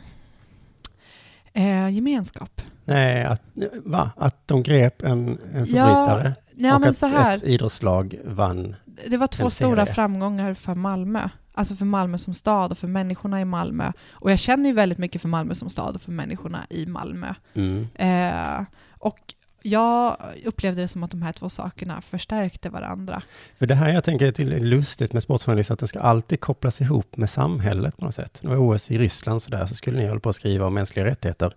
Eh, 1.52 1.88
gemenskap. 1.88 2.62
Nej, 2.85 3.25
att, 3.25 3.42
va? 3.85 4.11
Att 4.16 4.49
de 4.49 4.62
grep 4.62 5.02
en, 5.02 5.28
en 5.28 5.38
Ja, 5.54 5.64
förbrytare 5.64 6.35
Ja, 6.56 6.75
och 6.75 6.80
men 6.80 6.88
att 6.88 7.37
ett 7.37 7.42
idrottslag 7.42 8.18
vann. 8.25 8.76
Det 9.09 9.17
var 9.17 9.26
två 9.26 9.50
stora 9.50 9.87
framgångar 9.87 10.55
för 10.55 10.75
Malmö. 10.75 11.29
Alltså 11.53 11.75
för 11.75 11.85
Malmö 11.85 12.19
som 12.19 12.35
stad 12.35 12.71
och 12.71 12.79
för 12.79 12.88
människorna 12.88 13.41
i 13.41 13.45
Malmö. 13.45 13.93
Och 14.11 14.31
jag 14.31 14.38
känner 14.38 14.69
ju 14.69 14.75
väldigt 14.75 14.99
mycket 14.99 15.23
för 15.23 15.29
Malmö 15.29 15.55
som 15.55 15.71
stad 15.71 15.95
och 15.95 16.03
för 16.03 16.12
människorna 16.12 16.67
i 16.71 16.87
Malmö. 16.87 17.35
Mm. 17.55 17.88
Eh, 17.95 18.65
och 18.99 19.35
jag 19.62 20.17
upplevde 20.45 20.81
det 20.81 20.88
som 20.88 21.03
att 21.03 21.11
de 21.11 21.23
här 21.23 21.33
två 21.33 21.49
sakerna 21.49 22.00
förstärkte 22.00 22.71
varandra. 22.71 23.23
För 23.59 23.67
det 23.67 23.75
här 23.75 23.88
jag 23.93 24.05
tänker 24.05 24.26
är 24.26 24.33
till 24.33 24.65
lustigt 24.65 25.12
med 25.12 25.23
sportjournalist, 25.23 25.71
att 25.71 25.79
det 25.79 25.88
ska 25.88 26.00
alltid 26.00 26.41
kopplas 26.41 26.81
ihop 26.81 27.17
med 27.17 27.31
samhället 27.31 27.97
på 27.97 28.05
något 28.05 28.15
sätt. 28.15 28.41
Nu 28.43 28.49
var 28.49 28.57
OS 28.57 28.91
i 28.91 28.99
Ryssland 28.99 29.43
så 29.43 29.50
där, 29.50 29.67
så 29.67 29.75
skulle 29.75 29.99
ni 29.99 30.09
hålla 30.09 30.21
på 30.21 30.29
att 30.29 30.37
skriva 30.37 30.67
om 30.67 30.75
mänskliga 30.75 31.05
rättigheter. 31.05 31.53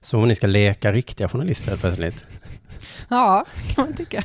Som 0.00 0.20
om 0.20 0.28
ni 0.28 0.34
ska 0.34 0.46
leka 0.46 0.92
riktiga 0.92 1.28
journalister 1.28 1.68
helt 1.68 1.80
plötsligt. 1.80 2.26
Ja, 3.08 3.44
kan 3.74 3.84
man 3.84 3.94
tycka. 3.94 4.24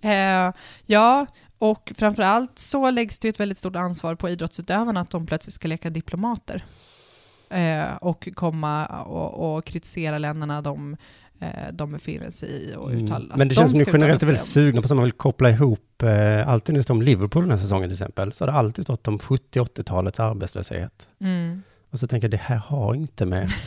Eh, 0.00 0.52
ja, 0.86 1.26
och 1.60 1.92
framförallt 1.96 2.58
så 2.58 2.90
läggs 2.90 3.18
det 3.18 3.28
ett 3.28 3.40
väldigt 3.40 3.58
stort 3.58 3.76
ansvar 3.76 4.14
på 4.14 4.28
idrottsutövarna 4.28 5.00
att 5.00 5.10
de 5.10 5.26
plötsligt 5.26 5.54
ska 5.54 5.68
leka 5.68 5.90
diplomater. 5.90 6.64
Eh, 7.50 7.96
och 8.00 8.28
komma 8.34 8.86
och, 8.86 9.56
och 9.56 9.64
kritisera 9.64 10.18
länderna 10.18 10.62
de, 10.62 10.96
eh, 11.40 11.48
de 11.72 11.92
befinner 11.92 12.30
sig 12.30 12.48
i 12.48 12.74
och 12.76 12.90
Mm. 12.90 13.04
uttala 13.04 13.32
att 13.32 13.38
Men 13.38 13.48
det 13.48 13.54
de 13.54 13.58
känns 13.58 13.70
som 13.70 13.78
ni 13.78 13.84
generellt 13.92 14.22
är 14.22 14.26
väldigt 14.26 14.44
sugna 14.44 14.82
på 14.82 14.86
att 14.86 14.90
man 14.96 15.04
vill 15.04 15.12
koppla 15.12 15.50
ihop, 15.50 16.02
eh, 16.02 16.48
alltid 16.48 16.72
när 16.72 16.78
det 16.78 16.82
står 16.82 16.94
om 16.94 17.02
Liverpool 17.02 17.42
den 17.42 17.50
här 17.50 17.58
säsongen 17.58 17.88
till 17.88 17.94
exempel, 17.94 18.32
så 18.32 18.44
har 18.44 18.52
det 18.52 18.58
alltid 18.58 18.84
stått 18.84 19.08
om 19.08 19.18
70-80-talets 19.18 20.20
arbetslöshet. 20.20 21.08
Mm. 21.20 21.62
Och 21.90 21.98
så 21.98 22.06
tänker 22.06 22.24
jag, 22.26 22.30
det 22.30 22.42
här 22.42 22.56
har 22.56 22.94
inte 22.94 23.26
med 23.26 23.52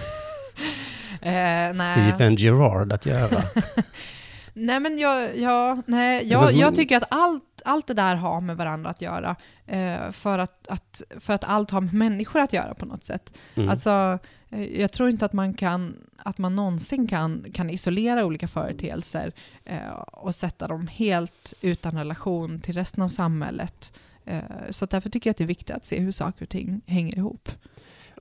Eh. 1.21 1.73
Steven 1.73 2.35
Gerrard 2.35 2.93
att 2.93 3.05
göra. 3.05 3.43
Nej 4.53 4.79
men 4.79 4.97
jag, 4.97 5.37
ja, 5.37 5.81
nej, 5.85 6.27
jag, 6.27 6.53
jag 6.53 6.75
tycker 6.75 6.97
att 6.97 7.07
allt, 7.09 7.61
allt 7.65 7.87
det 7.87 7.93
där 7.93 8.15
har 8.15 8.41
med 8.41 8.57
varandra 8.57 8.89
att 8.89 9.01
göra. 9.01 9.35
Eh, 9.65 10.11
för, 10.11 10.39
att, 10.39 10.67
att, 10.67 11.03
för 11.19 11.33
att 11.33 11.43
allt 11.43 11.71
har 11.71 11.81
med 11.81 11.93
människor 11.93 12.39
att 12.39 12.53
göra 12.53 12.73
på 12.73 12.85
något 12.85 13.03
sätt. 13.03 13.37
Mm. 13.55 13.69
Alltså, 13.69 14.19
eh, 14.49 14.81
jag 14.81 14.91
tror 14.91 15.09
inte 15.09 15.25
att 15.25 15.33
man, 15.33 15.53
kan, 15.53 15.95
att 16.17 16.37
man 16.37 16.55
någonsin 16.55 17.07
kan, 17.07 17.45
kan 17.53 17.69
isolera 17.69 18.25
olika 18.25 18.47
företeelser 18.47 19.31
eh, 19.65 19.91
och 20.11 20.35
sätta 20.35 20.67
dem 20.67 20.87
helt 20.87 21.53
utan 21.61 21.97
relation 21.97 22.59
till 22.59 22.73
resten 22.73 23.03
av 23.03 23.09
samhället. 23.09 23.99
Eh, 24.25 24.41
så 24.69 24.85
därför 24.85 25.09
tycker 25.09 25.29
jag 25.29 25.31
att 25.31 25.37
det 25.37 25.43
är 25.43 25.47
viktigt 25.47 25.75
att 25.75 25.85
se 25.85 25.99
hur 25.99 26.11
saker 26.11 26.45
och 26.45 26.49
ting 26.49 26.81
hänger 26.85 27.17
ihop. 27.17 27.49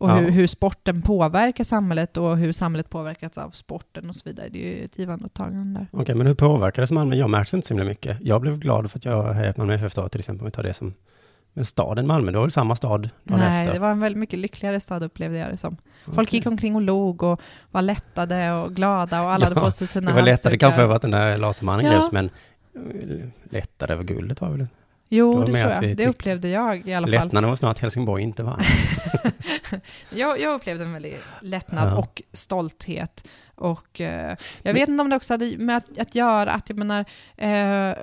Och 0.03 0.11
Ja. 0.11 0.15
hur, 0.15 0.31
hur 0.31 0.47
sporten 0.47 1.03
påverkar 1.03 1.65
samhället 1.65 2.17
och 2.17 2.37
hur 2.37 2.53
samhället 2.53 2.91
påverkas 2.91 3.39
av 3.39 3.51
sporten 3.51 4.09
och 4.09 4.17
så 4.17 4.23
vidare. 4.25 4.49
Det 4.49 4.59
är 4.73 4.79
ju 4.79 4.85
ett 4.85 4.99
givande 4.99 5.25
och 5.25 5.35
tagande 5.35 5.81
där. 5.81 5.87
Okej, 5.93 6.15
men 6.15 6.27
hur 6.27 6.35
påverkades 6.35 6.91
Malmö? 6.93 7.17
Jag 7.17 7.31
märkte 7.31 7.57
inte 7.57 7.69
så 7.69 7.75
himla 7.75 7.85
mycket. 7.85 8.19
Jag 8.21 8.41
blev 8.41 8.59
glad 8.59 8.91
för 8.91 8.99
att 8.99 9.05
jag 9.05 9.33
hejat 9.33 9.57
Malmö 9.57 9.75
FF 9.75 9.95
då, 9.95 10.09
till 10.09 10.21
exempel, 10.21 10.41
om 10.43 10.47
vi 10.47 10.51
tar 10.51 10.63
det 10.63 10.75
som... 10.75 10.95
Men 11.55 11.65
staden 11.65 12.07
Malmö, 12.07 12.31
det 12.33 12.39
var 12.39 12.45
väl 12.45 12.51
samma 12.51 12.77
stad 12.77 13.09
dagen 13.25 13.39
Nej, 13.41 13.61
efter? 13.61 13.75
det 13.75 13.79
var 13.81 13.91
en 13.91 14.01
väldigt 14.01 14.19
mycket 14.19 14.39
lyckligare 14.39 14.81
stad 14.81 15.03
upplevde 15.03 15.39
jag 15.39 15.51
det 15.51 15.57
som. 15.57 15.77
Folk 16.05 16.29
Okej. 16.29 16.39
gick 16.39 16.47
omkring 16.47 16.75
och 16.77 16.83
log 16.83 17.23
och 17.23 17.41
var 17.71 17.83
lättade 17.83 18.53
och 18.53 18.75
glada 18.75 19.23
och 19.23 19.31
alla 19.33 19.47
hade 19.47 19.57
Ja, 19.61 19.65
på 19.65 19.71
sig 19.71 19.87
sina 19.87 20.11
Det 20.11 20.15
var 20.17 20.23
lättare 20.23 20.31
halsdukar. 20.33 20.57
kanske 20.59 20.83
över 20.83 20.95
att 20.95 21.03
den 21.03 21.11
där 21.11 21.39
lasermannen 21.39 21.87
Ja. 21.87 21.93
greps, 21.93 22.13
men 22.13 22.31
eh, 22.75 23.29
lättare 23.51 23.93
över 23.93 24.05
guldet 24.05 24.41
var 24.41 24.49
väl 24.49 24.59
det. 24.59 24.69
Det 25.13 25.17
Jo, 25.17 25.45
det 25.45 25.53
mer 25.53 25.61
tror 25.63 25.73
att 25.73 25.83
jag. 25.83 25.97
Det 25.97 26.07
upplevde 26.07 26.49
jag 26.49 26.89
i 26.89 26.95
alla 26.95 27.07
fall. 27.07 27.11
Lättnaden 27.11 27.49
var 27.49 27.57
snart 27.57 27.79
Helsingborg 27.79 28.23
inte 28.23 28.43
vann. 28.43 28.61
Jag, 30.15 30.41
jag 30.41 30.55
upplevde 30.55 30.85
en 30.85 30.93
väldig 30.93 31.19
lättnad 31.41 31.89
Ja. 31.89 31.97
och 31.97 32.23
stolthet. 32.33 33.29
Och 33.55 34.01
eh, 34.01 34.37
jag 34.63 34.75
vet 34.75 34.89
inte 34.89 35.01
om 35.01 35.11
det 35.11 35.17
också 35.17 35.33
hade 35.35 35.57
med 35.59 35.77
att, 35.77 35.99
att 35.99 36.15
göra 36.15 36.53
att, 36.53 36.69
jag 36.69 36.79
menar, 36.79 37.05
eh, 37.37 37.95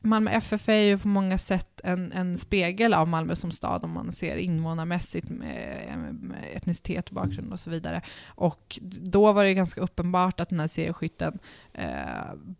Malmö 0.00 0.30
FF 0.30 0.68
är 0.68 0.74
ju 0.74 0.98
på 0.98 1.08
många 1.08 1.38
sätt 1.38 1.80
en, 1.84 2.12
en 2.12 2.38
spegel 2.38 2.94
av 2.94 3.08
Malmö 3.08 3.36
som 3.36 3.50
stad 3.50 3.84
om 3.84 3.90
man 3.90 4.12
ser 4.12 4.36
invånarmässigt 4.36 5.28
med, 5.28 6.14
med 6.20 6.44
etnicitet 6.54 7.08
och 7.08 7.14
bakgrund 7.14 7.52
och 7.52 7.60
så 7.60 7.70
vidare. 7.70 8.02
Och 8.26 8.78
då 8.82 9.32
var 9.32 9.44
det 9.44 9.54
ganska 9.54 9.80
uppenbart 9.80 10.40
att 10.40 10.48
den 10.48 10.60
här 10.60 10.66
serieskytten 10.68 11.38
eh, 11.72 11.88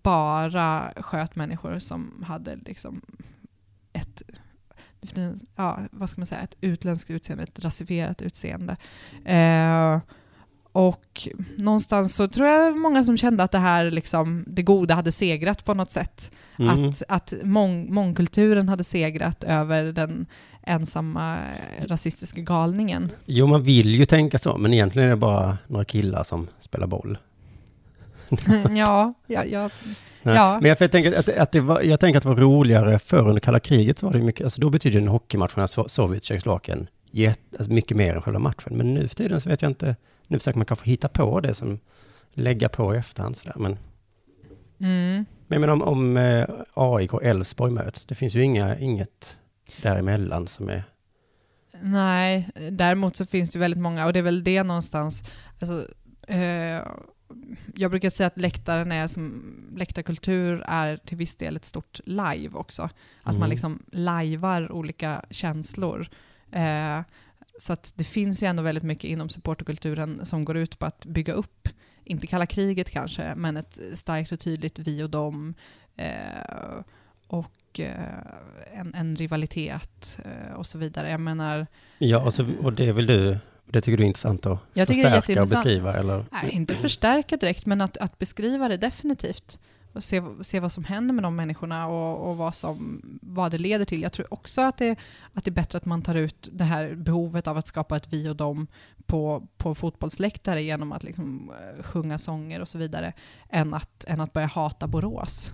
bara 0.02 0.92
sköt 0.96 1.36
människor 1.36 1.78
som 1.78 2.24
hade 2.26 2.56
liksom 2.56 3.02
ja, 5.56 5.78
vad 5.90 6.10
ska 6.10 6.20
man 6.20 6.26
säga, 6.26 6.40
ett 6.40 6.56
utländskt 6.60 7.10
utseende, 7.10 7.44
ett 7.44 7.64
rasifierat 7.64 8.22
utseende. 8.22 8.76
Eh, 9.24 9.98
och 10.72 11.28
någonstans 11.56 12.14
så 12.14 12.28
tror 12.28 12.48
jag 12.48 12.78
många 12.78 13.04
som 13.04 13.16
kände 13.16 13.42
att 13.42 13.52
det 13.52 13.58
här, 13.58 13.90
liksom, 13.90 14.44
det 14.46 14.62
goda 14.62 14.94
hade 14.94 15.12
segrat 15.12 15.64
på 15.64 15.74
något 15.74 15.90
sätt. 15.90 16.32
Mm. 16.58 16.88
Att, 16.88 17.02
att 17.08 17.34
mång, 17.42 17.94
mångkulturen 17.94 18.68
hade 18.68 18.84
segrat 18.84 19.44
över 19.44 19.84
den 19.84 20.26
ensamma 20.62 21.36
rasistiska 21.86 22.40
galningen. 22.40 23.10
Jo, 23.26 23.46
man 23.46 23.62
vill 23.62 23.94
ju 23.94 24.06
tänka 24.06 24.38
så, 24.38 24.58
men 24.58 24.72
egentligen 24.72 25.08
är 25.08 25.10
det 25.10 25.16
bara 25.16 25.58
några 25.66 25.84
killar 25.84 26.24
som 26.24 26.48
spelar 26.60 26.86
boll. 26.86 27.18
ja, 28.76 29.14
ja, 29.26 29.44
ja, 29.44 29.70
Nej. 30.22 30.34
Ja. 30.34 30.58
Men 30.60 30.68
jag, 30.68 30.78
för 30.78 30.84
jag, 30.84 30.92
tänker 30.92 31.18
att, 31.18 31.28
att 31.28 31.52
det 31.52 31.60
var, 31.60 31.80
jag 31.80 32.00
tänker 32.00 32.18
att 32.18 32.22
det 32.22 32.28
var 32.28 32.36
roligare 32.36 32.98
förr 32.98 33.28
under 33.28 33.40
kalla 33.40 33.60
kriget, 33.60 33.98
så 33.98 34.06
var 34.06 34.12
det 34.12 34.18
mycket, 34.18 34.44
alltså 34.44 34.60
då 34.60 34.70
betydde 34.70 34.98
en 34.98 35.08
hockeymatch 35.08 35.56
mellan 35.56 35.68
Sov- 35.68 35.88
Sovjet 35.88 36.22
och 36.22 36.24
Tjeckoslovakien 36.24 36.88
alltså 37.58 37.72
mycket 37.72 37.96
mer 37.96 38.14
än 38.14 38.22
själva 38.22 38.38
matchen. 38.38 38.76
Men 38.76 38.94
nu 38.94 39.08
för 39.08 39.16
tiden 39.16 39.40
så 39.40 39.48
vet 39.48 39.62
jag 39.62 39.70
inte, 39.70 39.96
nu 40.28 40.38
försöker 40.38 40.58
man 40.58 40.66
kanske 40.66 40.90
hitta 40.90 41.08
på 41.08 41.40
det 41.40 41.54
som 41.54 41.78
lägga 42.34 42.68
på 42.68 42.94
i 42.94 42.98
efterhand 42.98 43.36
sådär. 43.36 43.56
Men, 43.56 43.78
mm. 44.80 45.24
men 45.46 45.60
menar 45.60 45.72
om, 45.72 45.82
om 45.82 46.16
eh, 46.16 46.48
AIK 46.74 47.14
och 47.14 47.24
Elfsborg 47.24 47.72
möts, 47.72 48.06
det 48.06 48.14
finns 48.14 48.34
ju 48.34 48.42
inga, 48.42 48.78
inget 48.78 49.36
däremellan 49.82 50.48
som 50.48 50.68
är... 50.68 50.84
Nej, 51.82 52.48
däremot 52.70 53.16
så 53.16 53.26
finns 53.26 53.50
det 53.50 53.58
väldigt 53.58 53.80
många, 53.80 54.06
och 54.06 54.12
det 54.12 54.18
är 54.18 54.22
väl 54.22 54.44
det 54.44 54.62
någonstans, 54.62 55.22
alltså, 55.60 55.86
eh, 56.32 56.82
jag 57.74 57.90
brukar 57.90 58.10
säga 58.10 58.26
att 58.26 58.38
läktaren 58.40 58.92
är 58.92 59.06
som, 59.06 59.42
läktarkultur 59.76 60.64
är 60.66 60.96
till 60.96 61.16
viss 61.16 61.36
del 61.36 61.56
ett 61.56 61.64
stort 61.64 62.00
live 62.04 62.50
också. 62.52 62.82
Att 63.22 63.28
Mm. 63.28 63.40
man 63.40 63.48
liksom 63.50 63.82
lajvar 63.92 64.72
olika 64.72 65.24
känslor. 65.30 66.08
Eh, 66.52 67.00
så 67.58 67.72
att 67.72 67.92
det 67.96 68.04
finns 68.04 68.42
ju 68.42 68.46
ändå 68.46 68.62
väldigt 68.62 68.84
mycket 68.84 69.04
inom 69.10 69.28
supporterkulturen 69.28 70.26
som 70.26 70.44
går 70.44 70.56
ut 70.56 70.78
på 70.78 70.86
att 70.86 71.04
bygga 71.04 71.32
upp, 71.32 71.68
inte 72.04 72.26
kalla 72.26 72.46
kriget 72.46 72.90
kanske, 72.90 73.34
men 73.36 73.56
ett 73.56 73.80
starkt 73.94 74.32
och 74.32 74.40
tydligt 74.40 74.78
vi 74.78 75.02
och 75.02 75.10
dem. 75.10 75.54
Eh, 75.96 76.80
och 77.26 77.80
eh, 77.80 78.14
en, 78.74 78.94
en 78.94 79.16
rivalitet 79.16 80.18
eh, 80.24 80.54
och 80.54 80.66
så 80.66 80.78
vidare. 80.78 81.10
Jag 81.10 81.20
menar, 81.20 81.66
Ja, 81.98 82.18
och, 82.18 82.34
så, 82.34 82.46
och 82.62 82.72
det 82.72 82.92
vill 82.92 83.06
du, 83.06 83.38
det 83.72 83.80
tycker 83.80 83.96
du 83.96 84.02
är 84.02 84.06
intressant 84.06 84.46
att 84.46 84.58
Jag 84.72 84.88
förstärka 84.88 85.42
och 85.42 85.48
beskriva, 85.48 85.94
eller? 85.94 86.24
nej, 86.32 86.50
inte 86.50 86.74
förstärka 86.74 87.36
direkt, 87.36 87.66
men 87.66 87.80
att, 87.80 87.96
att 87.96 88.18
beskriva 88.18 88.68
det 88.68 88.76
definitivt. 88.76 89.58
Och 89.92 90.04
se, 90.04 90.22
se 90.40 90.60
vad 90.60 90.72
som 90.72 90.84
händer 90.84 91.14
med 91.14 91.24
de 91.24 91.36
människorna 91.36 91.86
och, 91.86 92.30
och 92.30 92.36
vad, 92.36 92.54
som, 92.54 93.02
vad 93.22 93.50
det 93.50 93.58
leder 93.58 93.84
till. 93.84 94.02
Jag 94.02 94.12
tror 94.12 94.34
också 94.34 94.60
att 94.60 94.76
det, 94.76 94.98
att 95.34 95.44
det 95.44 95.48
är 95.48 95.52
bättre 95.52 95.76
att 95.76 95.84
man 95.84 96.02
tar 96.02 96.14
ut 96.14 96.48
det 96.52 96.64
här 96.64 96.94
behovet 96.94 97.46
av 97.46 97.56
att 97.56 97.66
skapa 97.66 97.96
ett 97.96 98.06
vi 98.08 98.28
och 98.28 98.36
dem 98.36 98.66
på, 99.06 99.46
på 99.56 99.74
fotbollsläktare 99.74 100.62
genom 100.62 100.92
att 100.92 101.02
liksom, 101.02 101.50
eh, 101.50 101.82
sjunga 101.82 102.18
sånger 102.18 102.60
och 102.60 102.68
så 102.68 102.78
vidare, 102.78 103.12
än 103.48 103.74
att, 103.74 104.04
än 104.08 104.20
att 104.20 104.32
börja 104.32 104.46
hata 104.46 104.86
Borås. 104.86 105.52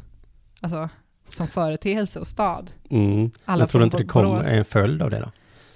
Alltså, 0.60 0.88
som 1.28 1.48
företeelse 1.48 2.20
och 2.20 2.26
stad. 2.26 2.72
Mm. 2.90 3.30
Alla 3.44 3.62
Men 3.62 3.68
tror 3.68 3.84
inte 3.84 3.96
det 3.96 4.04
kommer 4.04 4.58
en 4.58 4.64
följd 4.64 5.02
av 5.02 5.10
det 5.10 5.18
då? 5.18 5.30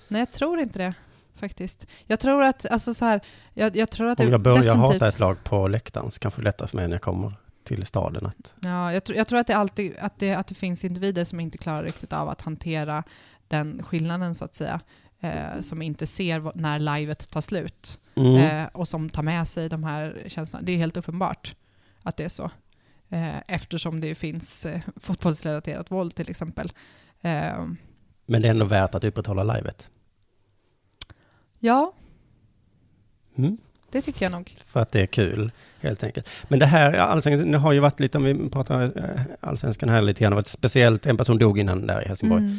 Nej, 0.09 0.19
jag 0.19 0.33
tror 0.33 0.61
inte 0.61 0.79
det 0.79 0.95
faktiskt. 1.41 1.87
Jag 2.07 2.21
tror 2.21 2.43
att, 2.43 2.67
alltså 2.67 2.95
så 2.95 3.05
här, 3.05 3.21
jag, 3.55 3.77
jag 3.77 3.91
tror 3.91 4.09
att 4.09 4.21
Om 4.21 4.31
jag 4.31 4.41
börjar 4.41 4.57
definitivt... 4.59 4.93
hata 4.93 5.07
ett 5.07 5.19
lag 5.19 5.45
på 5.45 5.69
läktaren 5.69 6.11
så 6.11 6.19
kanske 6.21 6.41
det 6.41 6.43
är 6.43 6.45
lättare 6.45 6.69
för 6.69 6.77
mig 6.77 6.89
när 6.89 6.95
jag 6.95 7.03
kommer 7.03 7.33
till 7.65 7.87
staden 7.87 8.27
att... 8.27 8.55
Ja, 8.61 8.93
jag, 8.93 9.05
tror- 9.05 9.19
jag 9.19 9.27
tror 9.29 9.39
att 9.39 9.47
det, 9.47 9.55
alltid, 9.57 9.97
att, 9.99 10.19
det, 10.19 10.35
att 10.35 10.47
det 10.47 10.55
finns 10.55 10.85
individer 10.85 11.25
som 11.25 11.41
inte 11.41 11.59
klarar 11.59 11.83
riktigt 11.83 12.13
av 12.13 12.29
att 12.29 12.41
hantera 12.41 13.05
den 13.49 13.83
skillnaden 13.83 14.35
så 14.35 14.45
att 14.45 14.55
säga. 14.55 14.81
Eh, 15.21 15.61
som 15.61 15.83
inte 15.83 16.07
ser 16.07 16.53
när 16.55 16.79
livet 16.79 17.31
tar 17.31 17.41
slut. 17.41 17.99
Mm. 18.15 18.37
Eh, 18.37 18.69
och 18.73 18.89
som 18.89 19.09
tar 19.09 19.23
med 19.23 19.49
sig 19.49 19.69
de 19.69 19.85
här 19.85 20.25
känslorna. 20.27 20.65
Det 20.67 20.73
är 20.73 20.77
helt 20.77 20.97
uppenbart 20.97 21.55
att 22.03 22.17
det 22.17 22.25
är 22.25 22.29
så. 22.29 22.51
Eh, 23.09 23.39
eftersom 23.47 24.01
det 24.01 24.15
finns 24.15 24.67
eh, 24.67 24.81
fotbollsrelaterat 24.97 25.91
våld 25.91 26.15
till 26.15 26.31
exempel. 26.31 26.73
Eh, 27.21 27.67
Men 28.27 28.43
det 28.43 28.49
är 28.49 28.51
ändå 28.51 28.65
värt 28.65 28.95
att 28.95 29.05
upprätthålla 29.05 29.55
livet. 29.55 29.91
Ja, 31.61 31.93
Mm. 33.39 33.57
det 33.91 34.03
tycker 34.03 34.25
jag 34.25 34.33
nog. 34.33 34.57
För 34.65 34.81
att 34.81 34.93
det 34.93 35.01
är 35.01 35.07
kul, 35.07 35.53
helt 35.81 36.03
enkelt. 36.05 36.29
Men 36.49 36.59
det 36.59 36.67
här, 36.67 36.93
allsvenskan, 36.93 37.53
det 37.53 37.59
har 37.59 37.73
ju 37.73 37.81
varit 37.81 38.01
lite, 38.01 38.19
om 38.19 38.25
vi 38.25 38.51
pratar 38.51 38.83
eh, 38.83 39.21
allsvenskan 39.41 39.89
här 39.89 40.03
lite 40.03 40.21
grann, 40.25 40.35
varit 40.35 40.47
speciellt, 40.47 41.07
en 41.07 41.17
person 41.17 41.39
dog 41.39 41.59
innan 41.59 41.87
där 41.87 42.05
i 42.05 42.09
Helsingborg. 42.09 42.43
Mm. 42.43 42.59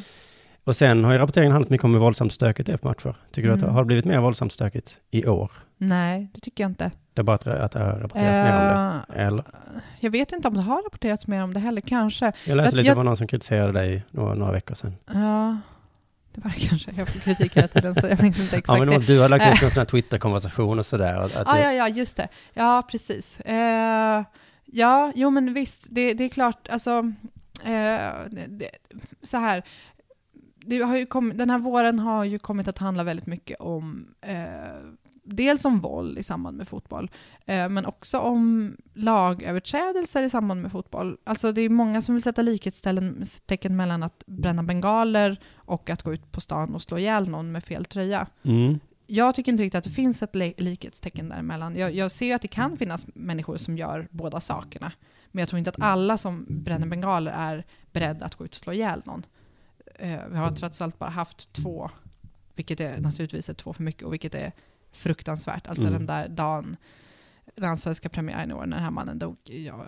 Och 0.64 0.76
sen 0.76 1.04
har 1.04 1.12
ju 1.12 1.18
rapporteringen 1.18 1.52
handlat 1.52 1.70
mycket 1.70 1.86
om 1.86 1.94
hur 1.94 2.00
våldsamt 2.00 2.34
stökigt 2.34 2.68
det 2.68 2.74
är 2.74 2.78
på 2.78 2.88
matcher. 2.88 3.16
Tycker 3.32 3.48
du 3.48 3.54
att 3.54 3.60
det 3.60 3.66
Mm. 3.66 3.76
har 3.76 3.84
blivit 3.84 4.06
mer 4.06 4.20
våldsamt 4.20 4.54
stökigt 4.54 5.00
i 5.12 5.26
år? 5.28 5.52
Nej, 5.78 6.28
det 6.34 6.40
tycker 6.40 6.64
jag 6.64 6.72
inte. 6.72 6.92
Det 7.14 7.22
är 7.22 7.24
bara 7.24 7.36
att, 7.36 7.48
att 7.48 7.72
det 7.72 7.80
har 7.80 7.86
rapporterats 8.00 8.38
mer 8.38 8.60
om 8.60 9.02
det? 9.08 9.22
Eh, 9.22 9.28
Eller? 9.28 9.44
jag 10.00 10.12
vet 10.12 10.32
inte 10.32 10.48
om 10.48 10.54
det 10.54 10.62
har 10.62 10.84
rapporterats 10.84 11.28
mer 11.28 11.44
om 11.44 11.54
det 11.54 11.60
heller, 11.60 11.82
kanske. 11.82 12.26
Jag 12.26 12.34
läste 12.36 12.52
jag- 12.54 12.66
lite, 12.66 12.78
jag- 12.88 12.96
det 12.96 12.98
var 12.98 13.04
någon 13.04 13.18
som 13.18 13.28
kritiserade 13.28 13.72
dig 13.72 14.04
några, 14.12 14.34
några 14.34 14.52
veckor 14.52 14.76
sedan. 14.76 14.96
Ja, 15.14 15.58
det 16.34 16.42
var 16.42 16.52
det 16.52 16.68
kanske. 16.68 16.92
Jag 16.98 17.10
får 17.10 17.20
kritik 17.20 17.58
hela 17.58 17.68
tiden, 17.68 17.96
så 17.96 18.08
jag 18.08 18.22
minns 18.22 18.40
inte 18.40 18.58
exakt 18.58 18.80
Ja, 18.80 18.86
men 18.86 19.02
du 19.02 19.20
har 19.20 19.30
lagt 19.30 19.46
ut 19.46 19.52
Eh. 19.52 19.64
en 19.64 19.72
sån 19.72 19.82
här 19.82 19.86
Twitter-konversation 19.86 20.80
och 20.80 20.86
sådär. 20.86 21.16
Att 21.16 21.36
Ah, 21.48 21.54
du, 21.56 21.60
ja, 21.62 21.72
ja, 21.74 21.88
just 21.90 22.18
det. 22.18 22.28
Ja, 22.54 22.88
precis. 22.92 23.40
Eh, 23.40 24.24
ja, 24.66 25.12
jo 25.16 25.30
men 25.30 25.54
visst, 25.54 25.88
det, 25.92 26.14
det 26.14 26.24
är 26.24 26.30
klart, 26.30 26.70
alltså, 26.70 27.14
eh, 27.64 28.10
det, 28.48 28.70
så 29.22 29.38
här, 29.38 29.64
det 30.66 30.80
har 30.82 30.98
ju 30.98 31.06
kommit, 31.06 31.38
den 31.38 31.50
här 31.50 31.60
våren 31.60 32.00
har 32.00 32.24
ju 32.24 32.40
kommit 32.40 32.68
att 32.68 32.78
handla 32.78 33.04
väldigt 33.04 33.28
mycket 33.28 33.60
om 33.60 34.08
eh, 34.22 34.36
dels 35.24 35.66
om 35.66 35.80
våld 35.80 36.18
i 36.18 36.24
samband 36.24 36.58
med 36.58 36.68
fotboll, 36.68 37.12
eh, 37.46 37.70
men 37.70 37.86
också 37.86 38.20
om 38.20 38.76
lagöverträdelser 38.94 40.24
i 40.24 40.30
samband 40.30 40.62
med 40.62 40.72
fotboll. 40.72 41.18
Alltså 41.24 41.52
det 41.52 41.62
är 41.62 41.70
många 41.70 42.02
som 42.02 42.16
vill 42.16 42.24
sätta 42.24 42.42
likhetstecken 42.42 43.76
mellan 43.76 44.04
att 44.04 44.24
bränna 44.28 44.64
bengaler 44.64 45.38
och 45.56 45.90
att 45.90 46.02
gå 46.04 46.14
ut 46.14 46.32
på 46.32 46.42
stan 46.42 46.76
och 46.76 46.82
slå 46.82 46.98
ihjäl 46.98 47.30
någon 47.30 47.52
med 47.52 47.64
fel 47.64 47.86
tröja. 47.86 48.28
mm, 48.44 48.80
Jag 49.08 49.36
tycker 49.36 49.52
inte 49.52 49.64
riktigt 49.64 49.78
att 49.78 49.84
det 49.84 49.90
finns 49.90 50.22
ett 50.24 50.36
li- 50.36 50.54
likhetstecken 50.58 51.30
däremellan. 51.30 51.76
Jag, 51.76 51.96
jag 51.96 52.12
ser 52.12 52.36
att 52.36 52.42
det 52.42 52.48
kan 52.48 52.78
finnas 52.78 53.08
människor 53.16 53.58
som 53.58 53.78
gör 53.78 54.08
båda 54.12 54.40
sakerna. 54.40 54.92
Men 55.32 55.40
jag 55.40 55.50
tror 55.50 55.58
inte 55.60 55.70
att 55.70 55.82
alla 55.82 56.18
som 56.18 56.46
bränner 56.50 56.88
bengaler 56.88 57.32
är 57.38 57.66
beredda 57.92 58.26
att 58.26 58.36
gå 58.36 58.46
ut 58.46 58.52
och 58.52 58.58
slå 58.60 58.74
ihjäl 58.74 59.02
någon. 59.06 59.26
Eh, 59.96 60.20
vi 60.32 60.38
har 60.38 60.52
trots 60.52 60.82
allt 60.82 61.00
bara 61.00 61.10
haft 61.10 61.54
två, 61.54 61.90
vilket 62.56 62.80
är 62.80 62.98
naturligtvis 63.02 63.50
är 63.50 63.54
två 63.54 63.74
för 63.74 63.84
mycket 63.84 64.04
och 64.04 64.14
vilket 64.14 64.36
är 64.36 64.52
fruktansvärt. 64.92 65.68
Alltså 65.68 65.88
Mm. 65.88 65.94
den 65.98 66.06
där 66.06 66.28
dagen, 66.28 66.78
den 67.56 67.70
allsvenska 67.70 68.10
premiären 68.10 68.52
i 68.52 68.54
år 68.54 68.66
när 68.66 68.76
den 68.78 68.84
här 68.84 68.92
mannen 68.92 69.20
dog. 69.20 69.38
Jag, 69.46 69.86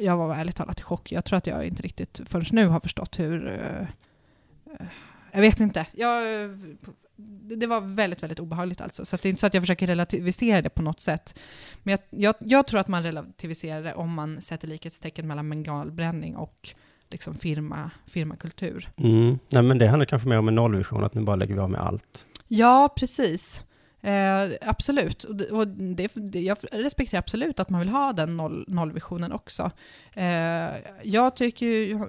jag 0.00 0.16
var 0.16 0.34
ärligt 0.34 0.56
talat 0.56 0.80
i 0.80 0.82
chock. 0.82 1.12
Jag 1.12 1.24
tror 1.24 1.36
att 1.36 1.46
jag 1.46 1.66
inte 1.66 1.82
riktigt 1.82 2.20
förrän 2.26 2.44
nu 2.52 2.66
har 2.66 2.80
förstått 2.80 3.18
hur... 3.18 3.48
eh, 3.48 3.86
jag 5.32 5.40
vet 5.40 5.60
inte. 5.60 5.86
Jag, 5.92 6.22
det 7.56 7.66
var 7.66 7.80
väldigt, 7.80 8.22
väldigt 8.22 8.40
obehagligt 8.40 8.80
alltså. 8.80 9.04
Så 9.04 9.14
att 9.16 9.22
det 9.22 9.28
är 9.28 9.30
inte 9.30 9.40
så 9.40 9.46
att 9.46 9.54
jag 9.54 9.62
försöker 9.62 9.86
relativisera 9.86 10.62
det 10.62 10.70
på 10.70 10.82
något 10.82 11.00
sätt. 11.00 11.38
Men 11.82 11.92
jag, 11.92 12.00
jag, 12.22 12.34
jag 12.38 12.66
tror 12.66 12.80
att 12.80 12.88
man 12.88 13.02
relativiserar 13.02 13.82
det 13.82 13.94
om 13.94 14.12
man 14.14 14.40
sätter 14.40 14.68
likhetstecken 14.68 15.26
mellan 15.26 15.50
bengalbränning 15.50 16.36
och 16.36 16.68
liksom 17.10 17.34
firma, 17.34 17.90
firmakultur. 18.06 18.90
mm. 18.96 19.38
Nej, 19.48 19.62
men 19.62 19.78
det 19.78 19.88
handlar 19.88 20.06
kanske 20.06 20.28
mer 20.28 20.38
om 20.38 20.48
en 20.48 20.54
nollvision, 20.54 21.04
att 21.04 21.14
nu 21.14 21.20
bara 21.20 21.36
lägger 21.36 21.54
vi 21.54 21.60
av 21.60 21.70
med 21.70 21.80
allt. 21.80 22.26
Ja, 22.48 22.94
precis. 22.96 23.64
Eh, 24.08 24.50
absolut. 24.60 25.24
Och 25.24 25.34
det, 25.34 25.76
det, 25.96 26.12
det, 26.14 26.40
jag 26.40 26.58
respekterar 26.72 27.18
absolut 27.18 27.60
att 27.60 27.70
man 27.70 27.80
vill 27.80 27.88
ha 27.88 28.12
den 28.12 28.36
noll, 28.36 28.64
nollvisionen 28.68 29.32
också. 29.32 29.70
Eh, 30.12 30.68
jag 31.02 31.36
tycker 31.36 31.66
ju 31.66 32.00